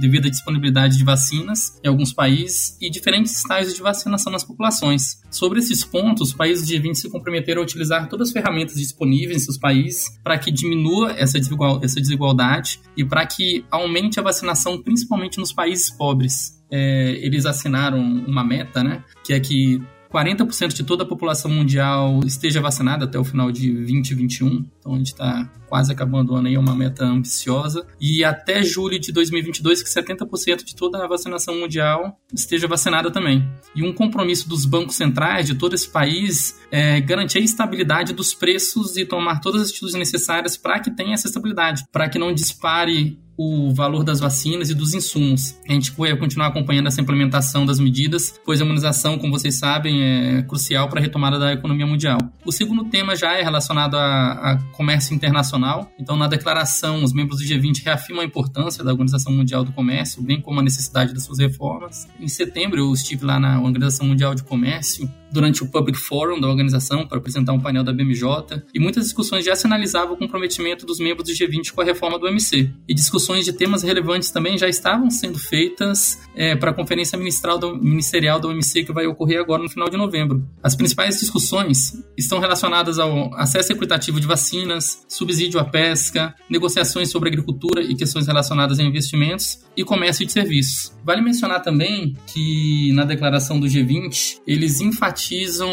devido 0.00 0.24
à 0.24 0.30
disponibilidade 0.30 0.96
de 0.96 1.04
vacinas 1.04 1.78
em 1.84 1.88
alguns 1.88 2.14
países 2.14 2.78
e 2.80 2.88
diferentes 2.88 3.36
estágios 3.36 3.74
de 3.74 3.82
vacinação 3.82 4.32
nas 4.32 4.42
populações. 4.42 5.20
Sobre 5.30 5.58
esses 5.58 5.84
pontos, 5.84 6.30
os 6.30 6.34
países 6.34 6.66
de 6.66 6.78
20 6.78 6.94
se 6.94 7.10
comprometeram 7.10 7.60
a 7.60 7.64
utilizar 7.64 8.08
todas 8.08 8.28
as 8.28 8.32
ferramentas 8.32 8.76
disponíveis 8.76 9.42
em 9.42 9.44
seus 9.44 9.58
países 9.58 10.06
para 10.24 10.38
que 10.38 10.50
diminua 10.50 11.12
essa, 11.12 11.38
desigual, 11.38 11.78
essa 11.84 12.00
desigualdade 12.00 12.80
e 12.96 13.04
para 13.04 13.26
que 13.26 13.66
aumente 13.70 14.18
a 14.18 14.22
vacinação, 14.22 14.82
principalmente 14.82 15.36
nos 15.36 15.52
países 15.52 15.90
pobres. 15.90 16.56
É, 16.70 17.18
eles 17.20 17.44
assinaram 17.44 17.98
uma 17.98 18.42
meta, 18.42 18.82
né, 18.82 19.04
que 19.22 19.34
é 19.34 19.40
que 19.40 19.78
40% 20.12 20.74
de 20.74 20.84
toda 20.84 21.04
a 21.04 21.06
população 21.06 21.50
mundial 21.50 22.20
esteja 22.24 22.60
vacinada 22.60 23.04
até 23.04 23.18
o 23.18 23.24
final 23.24 23.52
de 23.52 23.72
2021. 23.72 24.66
Então 24.78 24.94
a 24.94 24.98
gente 24.98 25.08
está 25.08 25.50
quase 25.68 25.92
acabando 25.92 26.32
o 26.32 26.36
ano 26.36 26.48
aí, 26.48 26.54
é 26.54 26.58
uma 26.58 26.74
meta 26.74 27.04
ambiciosa. 27.04 27.86
E 28.00 28.24
até 28.24 28.62
julho 28.62 28.98
de 28.98 29.12
2022, 29.12 29.82
que 29.82 29.88
70% 29.88 30.64
de 30.64 30.74
toda 30.74 31.04
a 31.04 31.06
vacinação 31.06 31.58
mundial 31.60 32.18
esteja 32.32 32.66
vacinada 32.66 33.10
também. 33.10 33.46
E 33.74 33.82
um 33.82 33.92
compromisso 33.92 34.48
dos 34.48 34.64
bancos 34.64 34.96
centrais 34.96 35.46
de 35.46 35.54
todo 35.54 35.74
esse 35.74 35.88
país 35.88 36.58
é 36.70 37.00
garantir 37.00 37.38
a 37.38 37.42
estabilidade 37.42 38.12
dos 38.12 38.32
preços 38.32 38.96
e 38.96 39.04
tomar 39.04 39.40
todas 39.40 39.62
as 39.62 39.68
atitudes 39.68 39.94
necessárias 39.94 40.56
para 40.56 40.80
que 40.80 40.90
tenha 40.90 41.14
essa 41.14 41.28
estabilidade, 41.28 41.84
para 41.92 42.08
que 42.08 42.18
não 42.18 42.32
dispare 42.32 43.18
o 43.38 43.72
valor 43.72 44.02
das 44.02 44.18
vacinas 44.18 44.68
e 44.68 44.74
dos 44.74 44.94
insumos. 44.94 45.56
A 45.68 45.72
gente 45.72 45.92
vai 45.92 46.16
continuar 46.16 46.48
acompanhando 46.48 46.88
essa 46.88 47.00
implementação 47.00 47.64
das 47.64 47.78
medidas, 47.78 48.34
pois 48.44 48.60
a 48.60 48.64
imunização, 48.64 49.16
como 49.16 49.38
vocês 49.38 49.56
sabem, 49.56 50.02
é 50.02 50.42
crucial 50.42 50.88
para 50.88 50.98
a 50.98 51.02
retomada 51.02 51.38
da 51.38 51.52
economia 51.52 51.86
mundial. 51.86 52.18
O 52.44 52.50
segundo 52.50 52.84
tema 52.86 53.14
já 53.14 53.34
é 53.34 53.42
relacionado 53.42 53.94
a, 53.94 54.32
a 54.32 54.58
comércio 54.72 55.14
internacional. 55.14 55.88
Então, 56.00 56.16
na 56.16 56.26
declaração, 56.26 57.04
os 57.04 57.12
membros 57.12 57.38
do 57.38 57.44
G20 57.44 57.84
reafirmam 57.84 58.24
a 58.24 58.26
importância 58.26 58.82
da 58.82 58.90
Organização 58.90 59.32
Mundial 59.32 59.62
do 59.62 59.70
Comércio, 59.70 60.20
bem 60.20 60.40
como 60.40 60.58
a 60.58 60.62
necessidade 60.62 61.14
das 61.14 61.22
suas 61.22 61.38
reformas. 61.38 62.08
Em 62.18 62.28
setembro, 62.28 62.80
eu 62.80 62.92
estive 62.92 63.24
lá 63.24 63.38
na 63.38 63.60
Organização 63.60 64.06
Mundial 64.06 64.34
de 64.34 64.42
Comércio 64.42 65.08
durante 65.30 65.62
o 65.62 65.66
Public 65.66 65.98
Forum 65.98 66.40
da 66.40 66.48
organização 66.48 67.06
para 67.06 67.18
apresentar 67.18 67.52
um 67.52 67.60
painel 67.60 67.84
da 67.84 67.92
BMJ 67.92 68.62
e 68.74 68.80
muitas 68.80 69.04
discussões 69.04 69.44
já 69.44 69.54
sinalizavam 69.54 70.14
o 70.14 70.16
comprometimento 70.16 70.86
dos 70.86 70.98
membros 70.98 71.28
do 71.28 71.32
G20 71.32 71.72
com 71.72 71.80
a 71.80 71.84
reforma 71.84 72.18
do 72.18 72.26
OMC. 72.26 72.72
E 72.88 72.94
discussões 72.94 73.27
de 73.36 73.52
temas 73.52 73.82
relevantes 73.82 74.30
também 74.30 74.56
já 74.56 74.68
estavam 74.68 75.10
sendo 75.10 75.38
feitas 75.38 76.18
é, 76.34 76.56
para 76.56 76.70
a 76.70 76.74
conferência 76.74 77.18
ministerial, 77.18 77.58
do, 77.58 77.76
ministerial 77.76 78.40
da 78.40 78.48
OMC 78.48 78.84
que 78.84 78.92
vai 78.92 79.06
ocorrer 79.06 79.40
agora 79.40 79.62
no 79.62 79.68
final 79.68 79.88
de 79.88 79.96
novembro. 79.96 80.46
As 80.62 80.74
principais 80.74 81.18
discussões 81.18 81.92
estão 82.16 82.38
relacionadas 82.38 82.98
ao 82.98 83.34
acesso 83.34 83.72
equitativo 83.72 84.20
de 84.20 84.26
vacinas, 84.26 85.04
subsídio 85.08 85.60
à 85.60 85.64
pesca, 85.64 86.34
negociações 86.48 87.10
sobre 87.10 87.28
agricultura 87.28 87.82
e 87.82 87.94
questões 87.94 88.26
relacionadas 88.26 88.78
a 88.78 88.82
investimentos 88.82 89.60
e 89.76 89.84
comércio 89.84 90.24
de 90.24 90.32
serviços. 90.32 90.92
Vale 91.04 91.22
mencionar 91.22 91.62
também 91.62 92.16
que 92.26 92.92
na 92.92 93.04
declaração 93.04 93.58
do 93.58 93.66
G20 93.66 94.40
eles 94.46 94.80
enfatizam 94.80 95.70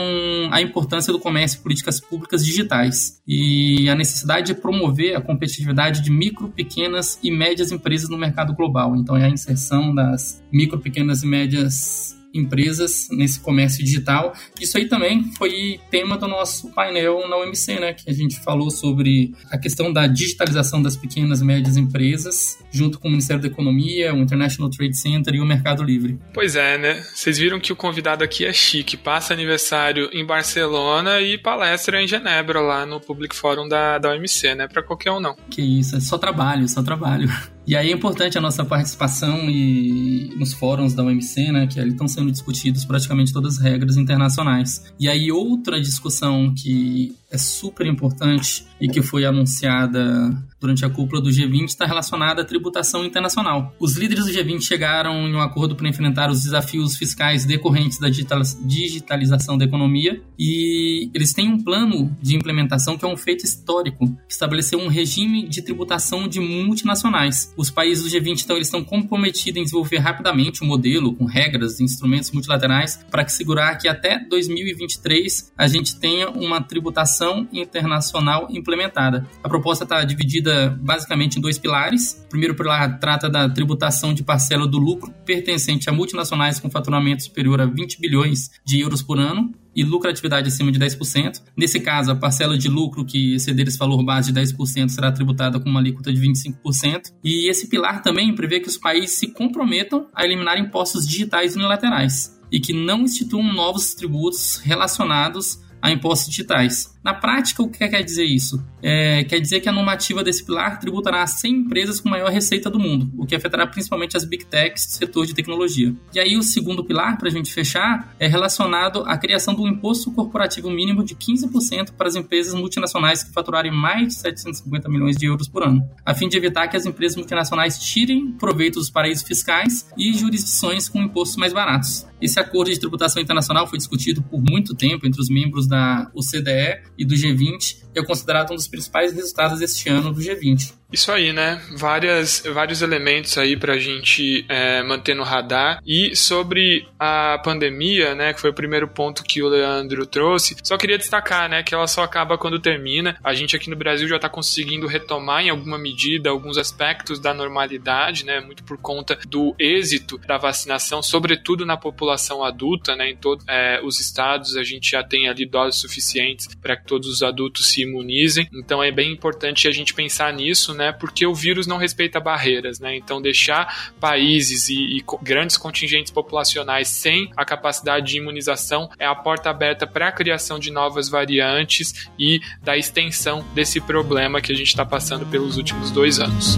a 0.51 0.61
importância 0.61 1.11
do 1.11 1.19
comércio 1.19 1.59
e 1.59 1.61
políticas 1.61 1.99
públicas 1.99 2.45
digitais 2.45 3.21
e 3.27 3.89
a 3.89 3.95
necessidade 3.95 4.47
de 4.47 4.55
promover 4.55 5.15
a 5.15 5.21
competitividade 5.21 6.01
de 6.01 6.11
micro, 6.11 6.49
pequenas 6.49 7.19
e 7.21 7.31
médias 7.31 7.44
empresas 7.71 8.09
no 8.09 8.17
mercado 8.17 8.53
global. 8.53 8.95
Então 8.95 9.15
é 9.15 9.25
a 9.25 9.29
inserção 9.29 9.93
das 9.93 10.41
micro, 10.51 10.79
pequenas 10.79 11.23
e 11.23 11.27
médias 11.27 12.14
empresas 12.35 13.07
nesse 13.11 13.39
comércio 13.39 13.83
digital. 13.83 14.33
Isso 14.59 14.77
aí 14.77 14.87
também 14.87 15.31
foi 15.37 15.79
tema 15.89 16.17
do 16.17 16.27
nosso 16.27 16.69
painel 16.71 17.27
na 17.27 17.37
OMC, 17.37 17.79
né? 17.79 17.93
Que 17.93 18.09
a 18.09 18.13
gente 18.13 18.39
falou 18.41 18.69
sobre 18.69 19.33
a 19.49 19.57
questão 19.57 19.91
da 19.91 20.07
digitalização 20.07 20.81
das 20.81 20.95
pequenas 20.95 21.41
e 21.41 21.45
médias 21.45 21.77
empresas, 21.77 22.59
junto 22.71 22.99
com 22.99 23.07
o 23.07 23.11
Ministério 23.11 23.41
da 23.41 23.47
Economia, 23.47 24.13
o 24.13 24.17
International 24.17 24.69
Trade 24.69 24.97
Center 24.97 25.35
e 25.35 25.39
o 25.39 25.45
Mercado 25.45 25.83
Livre. 25.83 26.19
Pois 26.33 26.55
é, 26.55 26.77
né? 26.77 27.03
Vocês 27.13 27.37
viram 27.37 27.59
que 27.59 27.71
o 27.71 27.75
convidado 27.75 28.23
aqui 28.23 28.45
é 28.45 28.53
chique, 28.53 28.97
passa 28.97 29.33
aniversário 29.33 30.09
em 30.11 30.25
Barcelona 30.25 31.21
e 31.21 31.37
palestra 31.37 32.01
em 32.01 32.07
Genebra, 32.07 32.59
lá 32.59 32.85
no 32.85 32.99
Public 32.99 33.35
Forum 33.35 33.67
da, 33.67 33.97
da 33.97 34.11
OMC, 34.11 34.55
né? 34.55 34.67
Pra 34.67 34.83
qualquer 34.83 35.11
um 35.11 35.19
não. 35.19 35.35
Que 35.49 35.61
isso, 35.61 35.95
é 35.95 35.99
só 35.99 36.17
trabalho, 36.17 36.67
só 36.67 36.83
trabalho. 36.83 37.29
E 37.67 37.75
aí 37.75 37.89
é 37.89 37.93
importante 37.93 38.37
a 38.37 38.41
nossa 38.41 38.63
participação 38.63 39.49
e 39.49 40.31
nos 40.37 40.53
fóruns 40.53 40.93
da 40.93 41.03
OMC, 41.03 41.51
né, 41.51 41.67
que 41.67 41.79
ali 41.79 41.91
estão 41.91 42.07
sendo 42.07 42.31
discutidos 42.31 42.85
praticamente 42.85 43.33
todas 43.33 43.57
as 43.57 43.63
regras 43.63 43.97
internacionais. 43.97 44.93
E 44.99 45.09
aí 45.09 45.31
outra 45.31 45.81
discussão 45.81 46.53
que 46.53 47.15
é 47.31 47.37
super 47.37 47.87
importante 47.87 48.65
e 48.79 48.87
que 48.87 49.01
foi 49.01 49.25
anunciada 49.25 50.31
durante 50.65 50.83
a 50.83 50.89
cúpula 50.89 51.21
do 51.21 51.29
G20 51.29 51.65
está 51.65 51.85
relacionada 51.85 52.41
à 52.41 52.45
tributação 52.45 53.05
internacional. 53.05 53.73
Os 53.79 53.95
líderes 53.95 54.25
do 54.25 54.31
G20 54.31 54.61
chegaram 54.61 55.27
em 55.27 55.35
um 55.35 55.39
acordo 55.39 55.75
para 55.75 55.87
enfrentar 55.87 56.31
os 56.31 56.43
desafios 56.43 56.97
fiscais 56.97 57.45
decorrentes 57.45 57.99
da 57.99 58.09
digitalização 58.09 59.57
da 59.57 59.65
economia 59.65 60.21
e 60.39 61.09
eles 61.13 61.33
têm 61.33 61.47
um 61.47 61.63
plano 61.63 62.15
de 62.19 62.35
implementação 62.35 62.97
que 62.97 63.05
é 63.05 63.07
um 63.07 63.15
feito 63.15 63.45
histórico, 63.45 64.07
que 64.07 64.33
estabeleceu 64.33 64.79
um 64.79 64.87
regime 64.87 65.47
de 65.47 65.61
tributação 65.61 66.27
de 66.27 66.39
multinacionais. 66.39 67.53
Os 67.55 67.69
países 67.69 68.03
do 68.03 68.09
G20 68.09 68.43
então 68.43 68.55
eles 68.55 68.67
estão 68.67 68.83
comprometidos 68.83 69.59
em 69.59 69.63
desenvolver 69.63 69.97
rapidamente 69.97 70.63
um 70.63 70.67
modelo 70.67 71.13
com 71.13 71.25
regras 71.25 71.79
e 71.79 71.83
instrumentos 71.83 72.31
multilaterais 72.31 73.05
para 73.11 73.23
que 73.23 73.31
segurar 73.31 73.75
que 73.75 73.87
até 73.87 74.19
2023 74.19 75.53
a 75.55 75.67
gente 75.67 75.99
tenha 75.99 76.29
uma 76.29 76.59
tributação 76.59 77.47
internacional 77.53 78.47
implementada. 78.49 79.27
A 79.43 79.49
proposta 79.49 79.83
está 79.83 80.03
dividida 80.03 80.54
basicamente 80.69 81.37
em 81.37 81.41
dois 81.41 81.57
pilares. 81.57 82.23
O 82.25 82.29
primeiro 82.29 82.55
pilar 82.55 82.99
trata 82.99 83.29
da 83.29 83.49
tributação 83.49 84.13
de 84.13 84.23
parcela 84.23 84.67
do 84.67 84.77
lucro 84.77 85.13
pertencente 85.25 85.89
a 85.89 85.93
multinacionais 85.93 86.59
com 86.59 86.69
faturamento 86.69 87.23
superior 87.23 87.61
a 87.61 87.65
20 87.65 87.99
bilhões 87.99 88.49
de 88.65 88.79
euros 88.79 89.01
por 89.01 89.19
ano 89.19 89.53
e 89.75 89.83
lucratividade 89.83 90.47
acima 90.47 90.71
de 90.71 90.79
10%. 90.79 91.41
Nesse 91.55 91.79
caso, 91.79 92.11
a 92.11 92.15
parcela 92.15 92.57
de 92.57 92.69
lucro 92.69 93.03
que 93.03 93.35
exceder 93.35 93.67
esse 93.67 93.77
valor 93.77 94.03
base 94.03 94.31
de 94.31 94.39
10% 94.39 94.89
será 94.89 95.11
tributada 95.11 95.59
com 95.59 95.69
uma 95.69 95.79
alíquota 95.79 96.13
de 96.13 96.21
25%. 96.21 97.11
E 97.23 97.49
esse 97.49 97.67
pilar 97.67 98.01
também 98.01 98.33
prevê 98.33 98.59
que 98.59 98.69
os 98.69 98.77
países 98.77 99.17
se 99.17 99.27
comprometam 99.27 100.07
a 100.15 100.23
eliminar 100.23 100.57
impostos 100.57 101.05
digitais 101.05 101.55
unilaterais 101.55 102.39
e 102.51 102.59
que 102.59 102.71
não 102.71 103.01
instituam 103.01 103.43
novos 103.43 103.93
tributos 103.93 104.61
relacionados 104.63 105.59
a 105.81 105.91
impostos 105.91 106.29
digitais. 106.29 106.94
Na 107.05 107.13
prática, 107.13 107.61
o 107.61 107.69
que 107.69 107.87
quer 107.87 108.01
dizer 108.01 108.25
isso? 108.25 108.65
É, 108.81 109.23
quer 109.25 109.39
dizer 109.39 109.59
que 109.59 109.69
a 109.69 109.71
normativa 109.71 110.23
desse 110.23 110.43
pilar 110.43 110.79
tributará 110.79 111.25
100 111.27 111.53
empresas 111.53 111.99
com 111.99 112.09
maior 112.09 112.31
receita 112.31 112.67
do 112.67 112.79
mundo, 112.79 113.11
o 113.15 113.27
que 113.27 113.35
afetará 113.35 113.67
principalmente 113.67 114.17
as 114.17 114.25
big 114.25 114.43
techs 114.43 114.87
do 114.87 114.91
setor 114.93 115.27
de 115.27 115.35
tecnologia. 115.35 115.95
E 116.15 116.19
aí, 116.19 116.35
o 116.35 116.41
segundo 116.41 116.83
pilar, 116.83 117.15
para 117.19 117.27
a 117.27 117.31
gente 117.31 117.53
fechar, 117.53 118.15
é 118.19 118.25
relacionado 118.25 119.03
à 119.05 119.15
criação 119.19 119.53
do 119.53 119.67
imposto 119.67 120.11
corporativo 120.11 120.71
mínimo 120.71 121.03
de 121.03 121.13
15% 121.13 121.91
para 121.91 122.07
as 122.07 122.15
empresas 122.15 122.55
multinacionais 122.55 123.23
que 123.23 123.31
faturarem 123.31 123.71
mais 123.71 124.07
de 124.07 124.13
750 124.15 124.89
milhões 124.89 125.15
de 125.15 125.27
euros 125.27 125.47
por 125.47 125.61
ano, 125.61 125.87
a 126.03 126.15
fim 126.15 126.27
de 126.27 126.35
evitar 126.37 126.67
que 126.67 126.75
as 126.75 126.87
empresas 126.87 127.15
multinacionais 127.15 127.77
tirem 127.77 128.31
proveito 128.31 128.79
dos 128.79 128.89
paraísos 128.89 129.23
fiscais 129.23 129.87
e 129.95 130.11
jurisdições 130.11 130.89
com 130.89 131.03
impostos 131.03 131.37
mais 131.37 131.53
baratos. 131.53 132.07
Esse 132.19 132.39
acordo 132.39 132.71
de 132.71 132.79
tributação 132.79 133.21
internacional 133.21 133.67
foi 133.67 133.77
discutido 133.77 134.23
por 134.23 134.41
muito 134.41 134.73
tempo 134.73 135.05
entre 135.05 135.21
os 135.21 135.29
membros 135.29 135.67
da 135.67 136.09
OCDE 136.15 136.94
e 136.97 137.05
do 137.05 137.15
G20 137.15 137.77
é 137.95 138.03
considerado 138.03 138.51
um 138.51 138.55
dos 138.55 138.67
principais 138.67 139.13
resultados 139.13 139.59
deste 139.59 139.89
ano 139.89 140.13
do 140.13 140.21
G20. 140.21 140.73
Isso 140.91 141.11
aí, 141.11 141.33
né? 141.33 141.61
Várias, 141.71 142.43
vários 142.53 142.81
elementos 142.81 143.37
aí 143.37 143.57
para 143.57 143.73
a 143.73 143.79
gente 143.79 144.45
é, 144.47 144.83
manter 144.83 145.15
no 145.15 145.23
radar. 145.23 145.81
E 145.85 146.15
sobre 146.15 146.87
a 146.99 147.39
pandemia, 147.43 148.13
né, 148.15 148.33
que 148.33 148.39
foi 148.39 148.51
o 148.51 148.53
primeiro 148.53 148.87
ponto 148.87 149.23
que 149.23 149.41
o 149.41 149.49
Leandro 149.49 150.05
trouxe, 150.05 150.55
só 150.63 150.77
queria 150.77 150.97
destacar, 150.97 151.49
né, 151.49 151.63
que 151.63 151.73
ela 151.73 151.87
só 151.87 152.03
acaba 152.03 152.37
quando 152.37 152.59
termina. 152.59 153.17
A 153.23 153.33
gente 153.33 153.55
aqui 153.55 153.69
no 153.69 153.75
Brasil 153.75 154.07
já 154.07 154.15
está 154.17 154.29
conseguindo 154.29 154.87
retomar 154.87 155.43
em 155.43 155.49
alguma 155.49 155.77
medida 155.77 156.29
alguns 156.29 156.57
aspectos 156.57 157.19
da 157.19 157.33
normalidade, 157.33 158.25
né, 158.25 158.39
muito 158.39 158.63
por 158.63 158.77
conta 158.77 159.17
do 159.27 159.55
êxito 159.59 160.17
da 160.19 160.37
vacinação, 160.37 161.01
sobretudo 161.01 161.65
na 161.65 161.77
população 161.77 162.43
adulta, 162.43 162.95
né, 162.95 163.09
em 163.09 163.17
todos 163.17 163.43
é, 163.47 163.81
os 163.83 163.99
estados 163.99 164.55
a 164.55 164.63
gente 164.63 164.91
já 164.91 165.03
tem 165.03 165.27
ali 165.27 165.45
doses 165.45 165.81
suficientes 165.81 166.47
para 166.61 166.77
que 166.77 166.85
todos 166.85 167.07
os 167.07 167.23
adultos 167.23 167.67
se 167.67 167.81
imunizem. 167.81 168.47
Então 168.53 168.83
é 168.83 168.91
bem 168.91 169.11
importante 169.11 169.67
a 169.67 169.71
gente 169.71 169.93
pensar 169.93 170.31
nisso, 170.31 170.73
né? 170.75 170.91
Porque 170.91 171.25
o 171.25 171.33
vírus 171.33 171.65
não 171.65 171.77
respeita 171.77 172.19
barreiras, 172.19 172.79
né? 172.79 172.95
Então 172.95 173.21
deixar 173.21 173.93
países 173.99 174.69
e, 174.69 174.97
e 174.97 175.03
grandes 175.21 175.57
contingentes 175.57 176.11
populacionais 176.11 176.87
sem 176.87 177.31
a 177.35 177.45
capacidade 177.45 178.07
de 178.07 178.17
imunização 178.17 178.89
é 178.99 179.05
a 179.05 179.15
porta 179.15 179.49
aberta 179.49 179.87
para 179.87 180.07
a 180.07 180.11
criação 180.11 180.59
de 180.59 180.71
novas 180.71 181.09
variantes 181.09 182.09
e 182.19 182.39
da 182.61 182.77
extensão 182.77 183.45
desse 183.53 183.79
problema 183.81 184.41
que 184.41 184.51
a 184.51 184.55
gente 184.55 184.67
está 184.67 184.85
passando 184.85 185.25
pelos 185.25 185.57
últimos 185.57 185.91
dois 185.91 186.19
anos. 186.19 186.57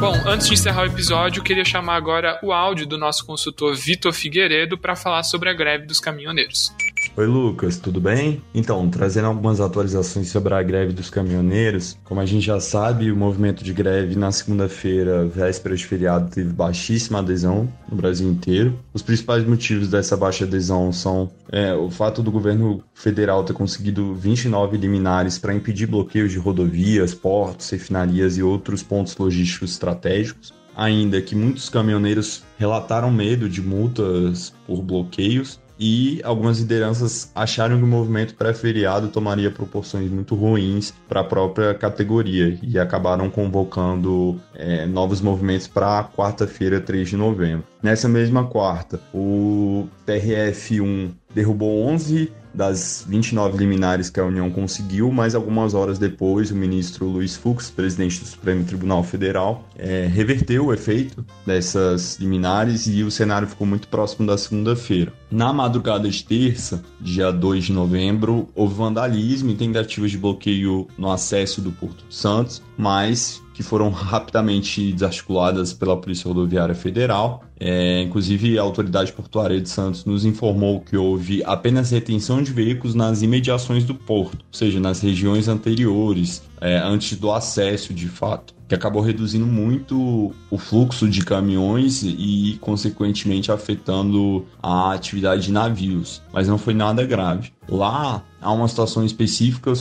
Bom, 0.00 0.12
antes 0.26 0.48
de 0.48 0.54
encerrar 0.54 0.82
o 0.82 0.86
episódio, 0.86 1.42
queria 1.42 1.64
chamar 1.64 1.94
agora 1.94 2.38
o 2.42 2.52
áudio 2.52 2.86
do 2.86 2.98
nosso 2.98 3.24
consultor 3.24 3.74
Vitor 3.74 4.12
Figueiredo 4.12 4.76
para 4.76 4.94
falar 4.94 5.22
sobre 5.22 5.48
a 5.48 5.54
greve 5.54 5.86
dos 5.86 5.98
caminhoneiros. 5.98 6.74
Oi, 7.16 7.26
Lucas, 7.26 7.78
tudo 7.78 8.00
bem? 8.00 8.42
Então, 8.52 8.90
trazendo 8.90 9.28
algumas 9.28 9.60
atualizações 9.60 10.26
sobre 10.30 10.52
a 10.52 10.60
greve 10.60 10.92
dos 10.92 11.10
caminhoneiros. 11.10 11.96
Como 12.02 12.20
a 12.20 12.26
gente 12.26 12.44
já 12.44 12.58
sabe, 12.58 13.12
o 13.12 13.16
movimento 13.16 13.62
de 13.62 13.72
greve 13.72 14.16
na 14.16 14.32
segunda-feira, 14.32 15.24
véspera 15.24 15.76
de 15.76 15.86
feriado, 15.86 16.28
teve 16.28 16.52
baixíssima 16.52 17.20
adesão 17.20 17.72
no 17.88 17.96
Brasil 17.96 18.28
inteiro. 18.28 18.76
Os 18.92 19.00
principais 19.00 19.46
motivos 19.46 19.86
dessa 19.86 20.16
baixa 20.16 20.44
adesão 20.44 20.92
são 20.92 21.30
é, 21.52 21.72
o 21.72 21.88
fato 21.88 22.20
do 22.20 22.32
governo 22.32 22.82
federal 22.94 23.44
ter 23.44 23.52
conseguido 23.52 24.12
29 24.16 24.76
liminares 24.76 25.38
para 25.38 25.54
impedir 25.54 25.86
bloqueios 25.86 26.32
de 26.32 26.38
rodovias, 26.38 27.14
portos, 27.14 27.70
refinarias 27.70 28.36
e 28.36 28.42
outros 28.42 28.82
pontos 28.82 29.16
logísticos 29.16 29.70
estratégicos 29.70 30.52
ainda 30.76 31.22
que 31.22 31.36
muitos 31.36 31.68
caminhoneiros 31.68 32.42
relataram 32.58 33.08
medo 33.08 33.48
de 33.48 33.62
multas 33.62 34.52
por 34.66 34.82
bloqueios 34.82 35.60
e 35.78 36.20
algumas 36.22 36.58
lideranças 36.58 37.30
acharam 37.34 37.78
que 37.78 37.84
o 37.84 37.86
movimento 37.86 38.34
pré-feriado 38.34 39.08
tomaria 39.08 39.50
proporções 39.50 40.10
muito 40.10 40.34
ruins 40.34 40.94
para 41.08 41.20
a 41.20 41.24
própria 41.24 41.74
categoria 41.74 42.58
e 42.62 42.78
acabaram 42.78 43.28
convocando 43.28 44.40
é, 44.54 44.86
novos 44.86 45.20
movimentos 45.20 45.66
para 45.66 46.04
quarta-feira, 46.04 46.80
3 46.80 47.08
de 47.08 47.16
novembro. 47.16 47.64
Nessa 47.82 48.08
mesma 48.08 48.46
quarta, 48.46 49.00
o 49.12 49.88
TRF1 50.06 51.10
derrubou 51.34 51.86
11 51.86 52.32
das 52.54 53.04
29 53.08 53.58
liminares 53.58 54.08
que 54.08 54.20
a 54.20 54.24
União 54.24 54.48
conseguiu, 54.50 55.10
mas 55.10 55.34
algumas 55.34 55.74
horas 55.74 55.98
depois 55.98 56.50
o 56.50 56.56
ministro 56.56 57.06
Luiz 57.06 57.36
Fux, 57.36 57.70
presidente 57.70 58.20
do 58.20 58.26
Supremo 58.26 58.64
Tribunal 58.64 59.02
Federal, 59.02 59.68
é, 59.76 60.06
reverteu 60.06 60.66
o 60.66 60.72
efeito 60.72 61.24
dessas 61.44 62.16
liminares 62.18 62.86
e 62.86 63.02
o 63.02 63.10
cenário 63.10 63.48
ficou 63.48 63.66
muito 63.66 63.88
próximo 63.88 64.26
da 64.26 64.38
segunda-feira. 64.38 65.12
Na 65.30 65.52
madrugada 65.52 66.08
de 66.08 66.24
terça, 66.24 66.82
dia 67.00 67.30
2 67.32 67.64
de 67.64 67.72
novembro, 67.72 68.48
houve 68.54 68.74
vandalismo 68.74 69.50
e 69.50 69.54
tentativas 69.54 70.10
de 70.10 70.18
bloqueio 70.18 70.86
no 70.96 71.10
acesso 71.10 71.60
do 71.60 71.72
Porto 71.72 72.04
Santos, 72.08 72.62
mas 72.78 73.42
que 73.54 73.62
foram 73.62 73.88
rapidamente 73.88 74.92
desarticuladas 74.92 75.72
pela 75.72 75.96
Polícia 75.96 76.28
Rodoviária 76.28 76.74
Federal. 76.74 77.44
É, 77.58 78.02
inclusive, 78.02 78.58
a 78.58 78.62
Autoridade 78.62 79.12
Portuária 79.12 79.60
de 79.60 79.68
Santos 79.68 80.04
nos 80.04 80.24
informou 80.24 80.80
que 80.80 80.96
houve 80.96 81.42
apenas 81.44 81.92
retenção 81.92 82.42
de 82.42 82.52
veículos 82.52 82.96
nas 82.96 83.22
imediações 83.22 83.84
do 83.84 83.94
porto, 83.94 84.38
ou 84.38 84.52
seja, 84.52 84.80
nas 84.80 85.00
regiões 85.00 85.46
anteriores, 85.46 86.42
é, 86.60 86.78
antes 86.78 87.16
do 87.16 87.30
acesso 87.30 87.94
de 87.94 88.08
fato, 88.08 88.54
que 88.66 88.74
acabou 88.74 89.02
reduzindo 89.02 89.46
muito 89.46 90.34
o 90.50 90.58
fluxo 90.58 91.08
de 91.08 91.24
caminhões 91.24 92.02
e, 92.02 92.58
consequentemente, 92.60 93.52
afetando 93.52 94.44
a 94.60 94.92
atividade 94.92 95.44
de 95.44 95.52
navios. 95.52 96.22
Mas 96.32 96.48
não 96.48 96.58
foi 96.58 96.74
nada 96.74 97.04
grave. 97.04 97.52
Lá 97.68 98.24
há 98.40 98.52
uma 98.52 98.66
situação 98.66 99.04
específica 99.04 99.72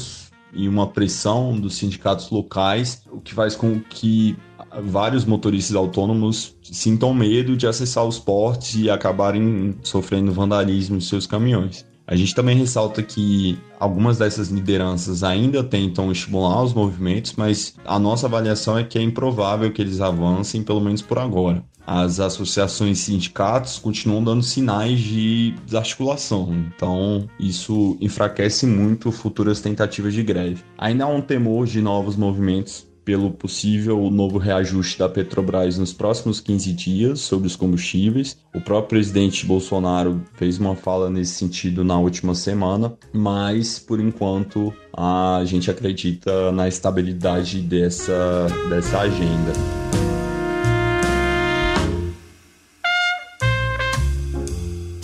e 0.53 0.67
uma 0.67 0.87
pressão 0.87 1.59
dos 1.59 1.75
sindicatos 1.75 2.29
locais, 2.29 3.03
o 3.11 3.19
que 3.19 3.33
faz 3.33 3.55
com 3.55 3.79
que 3.79 4.37
vários 4.83 5.25
motoristas 5.25 5.75
autônomos 5.75 6.55
sintam 6.61 7.13
medo 7.13 7.55
de 7.55 7.67
acessar 7.67 8.05
os 8.05 8.19
portos 8.19 8.75
e 8.75 8.89
acabarem 8.89 9.75
sofrendo 9.83 10.31
vandalismo 10.31 10.97
em 10.97 11.01
seus 11.01 11.27
caminhões. 11.27 11.85
A 12.05 12.15
gente 12.15 12.35
também 12.35 12.57
ressalta 12.57 13.01
que 13.01 13.57
algumas 13.79 14.17
dessas 14.17 14.49
lideranças 14.49 15.23
ainda 15.23 15.63
tentam 15.63 16.11
estimular 16.11 16.61
os 16.61 16.73
movimentos, 16.73 17.33
mas 17.37 17.75
a 17.85 17.97
nossa 17.97 18.27
avaliação 18.27 18.77
é 18.77 18.83
que 18.83 18.99
é 18.99 19.01
improvável 19.01 19.71
que 19.71 19.81
eles 19.81 20.01
avancem, 20.01 20.63
pelo 20.63 20.81
menos 20.81 21.01
por 21.01 21.17
agora. 21.17 21.63
as 21.85 22.19
associações 22.19 22.99
sindicatos 22.99 23.77
continuam 23.77 24.23
dando 24.23 24.41
sinais 24.41 24.99
de 24.99 25.53
desarticulação. 25.65 26.49
Então, 26.73 27.27
isso 27.37 27.97
enfraquece 27.99 28.65
muito 28.65 29.11
futuras 29.11 29.59
tentativas 29.59 30.13
de 30.13 30.23
greve. 30.23 30.63
Ainda 30.77 31.03
há 31.03 31.07
um 31.07 31.21
temor 31.21 31.65
de 31.67 31.81
novos 31.81 32.15
movimentos 32.15 32.87
pelo 33.05 33.31
possível 33.31 34.09
novo 34.09 34.37
reajuste 34.37 34.99
da 34.99 35.09
Petrobras 35.09 35.77
nos 35.77 35.93
próximos 35.93 36.39
15 36.39 36.73
dias 36.73 37.19
sobre 37.19 37.47
os 37.47 37.55
combustíveis. 37.55 38.37
O 38.53 38.61
próprio 38.61 38.89
presidente 38.89 39.45
Bolsonaro 39.45 40.21
fez 40.35 40.57
uma 40.57 40.75
fala 40.75 41.09
nesse 41.09 41.33
sentido 41.33 41.83
na 41.83 41.97
última 41.99 42.33
semana, 42.35 42.93
mas 43.11 43.79
por 43.79 43.99
enquanto 43.99 44.73
a 44.95 45.41
gente 45.45 45.69
acredita 45.69 46.51
na 46.51 46.67
estabilidade 46.67 47.61
dessa, 47.61 48.47
dessa 48.69 48.99
agenda. 48.99 49.53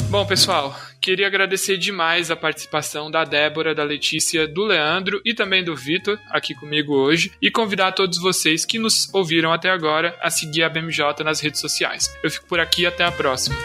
Bom, 0.09 0.25
pessoal, 0.25 0.75
queria 1.01 1.27
agradecer 1.27 1.77
demais 1.77 2.29
a 2.29 2.35
participação 2.35 3.09
da 3.09 3.23
Débora, 3.23 3.73
da 3.73 3.83
Letícia, 3.83 4.47
do 4.47 4.65
Leandro 4.65 5.21
e 5.25 5.33
também 5.33 5.63
do 5.63 5.75
Vitor 5.75 6.19
aqui 6.29 6.53
comigo 6.53 6.93
hoje 6.93 7.31
e 7.41 7.49
convidar 7.49 7.91
todos 7.91 8.19
vocês 8.19 8.65
que 8.65 8.79
nos 8.79 9.13
ouviram 9.13 9.51
até 9.51 9.69
agora 9.69 10.17
a 10.21 10.29
seguir 10.29 10.63
a 10.63 10.69
BMJ 10.69 11.23
nas 11.23 11.39
redes 11.39 11.59
sociais. 11.59 12.15
Eu 12.23 12.29
fico 12.29 12.45
por 12.47 12.59
aqui 12.59 12.85
até 12.85 13.03
a 13.03 13.11
próxima. 13.11 13.55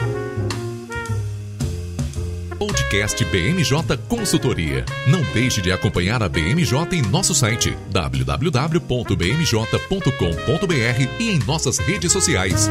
Podcast 2.58 3.22
BMJ 3.24 3.98
Consultoria. 4.08 4.84
Não 5.06 5.20
deixe 5.32 5.60
de 5.60 5.72
acompanhar 5.72 6.22
a 6.22 6.28
BMJ 6.28 6.78
em 6.92 7.02
nosso 7.02 7.34
site 7.34 7.76
www.bmj.com.br 7.90 8.80
e 11.20 11.30
em 11.30 11.38
nossas 11.40 11.78
redes 11.78 12.12
sociais. 12.12 12.70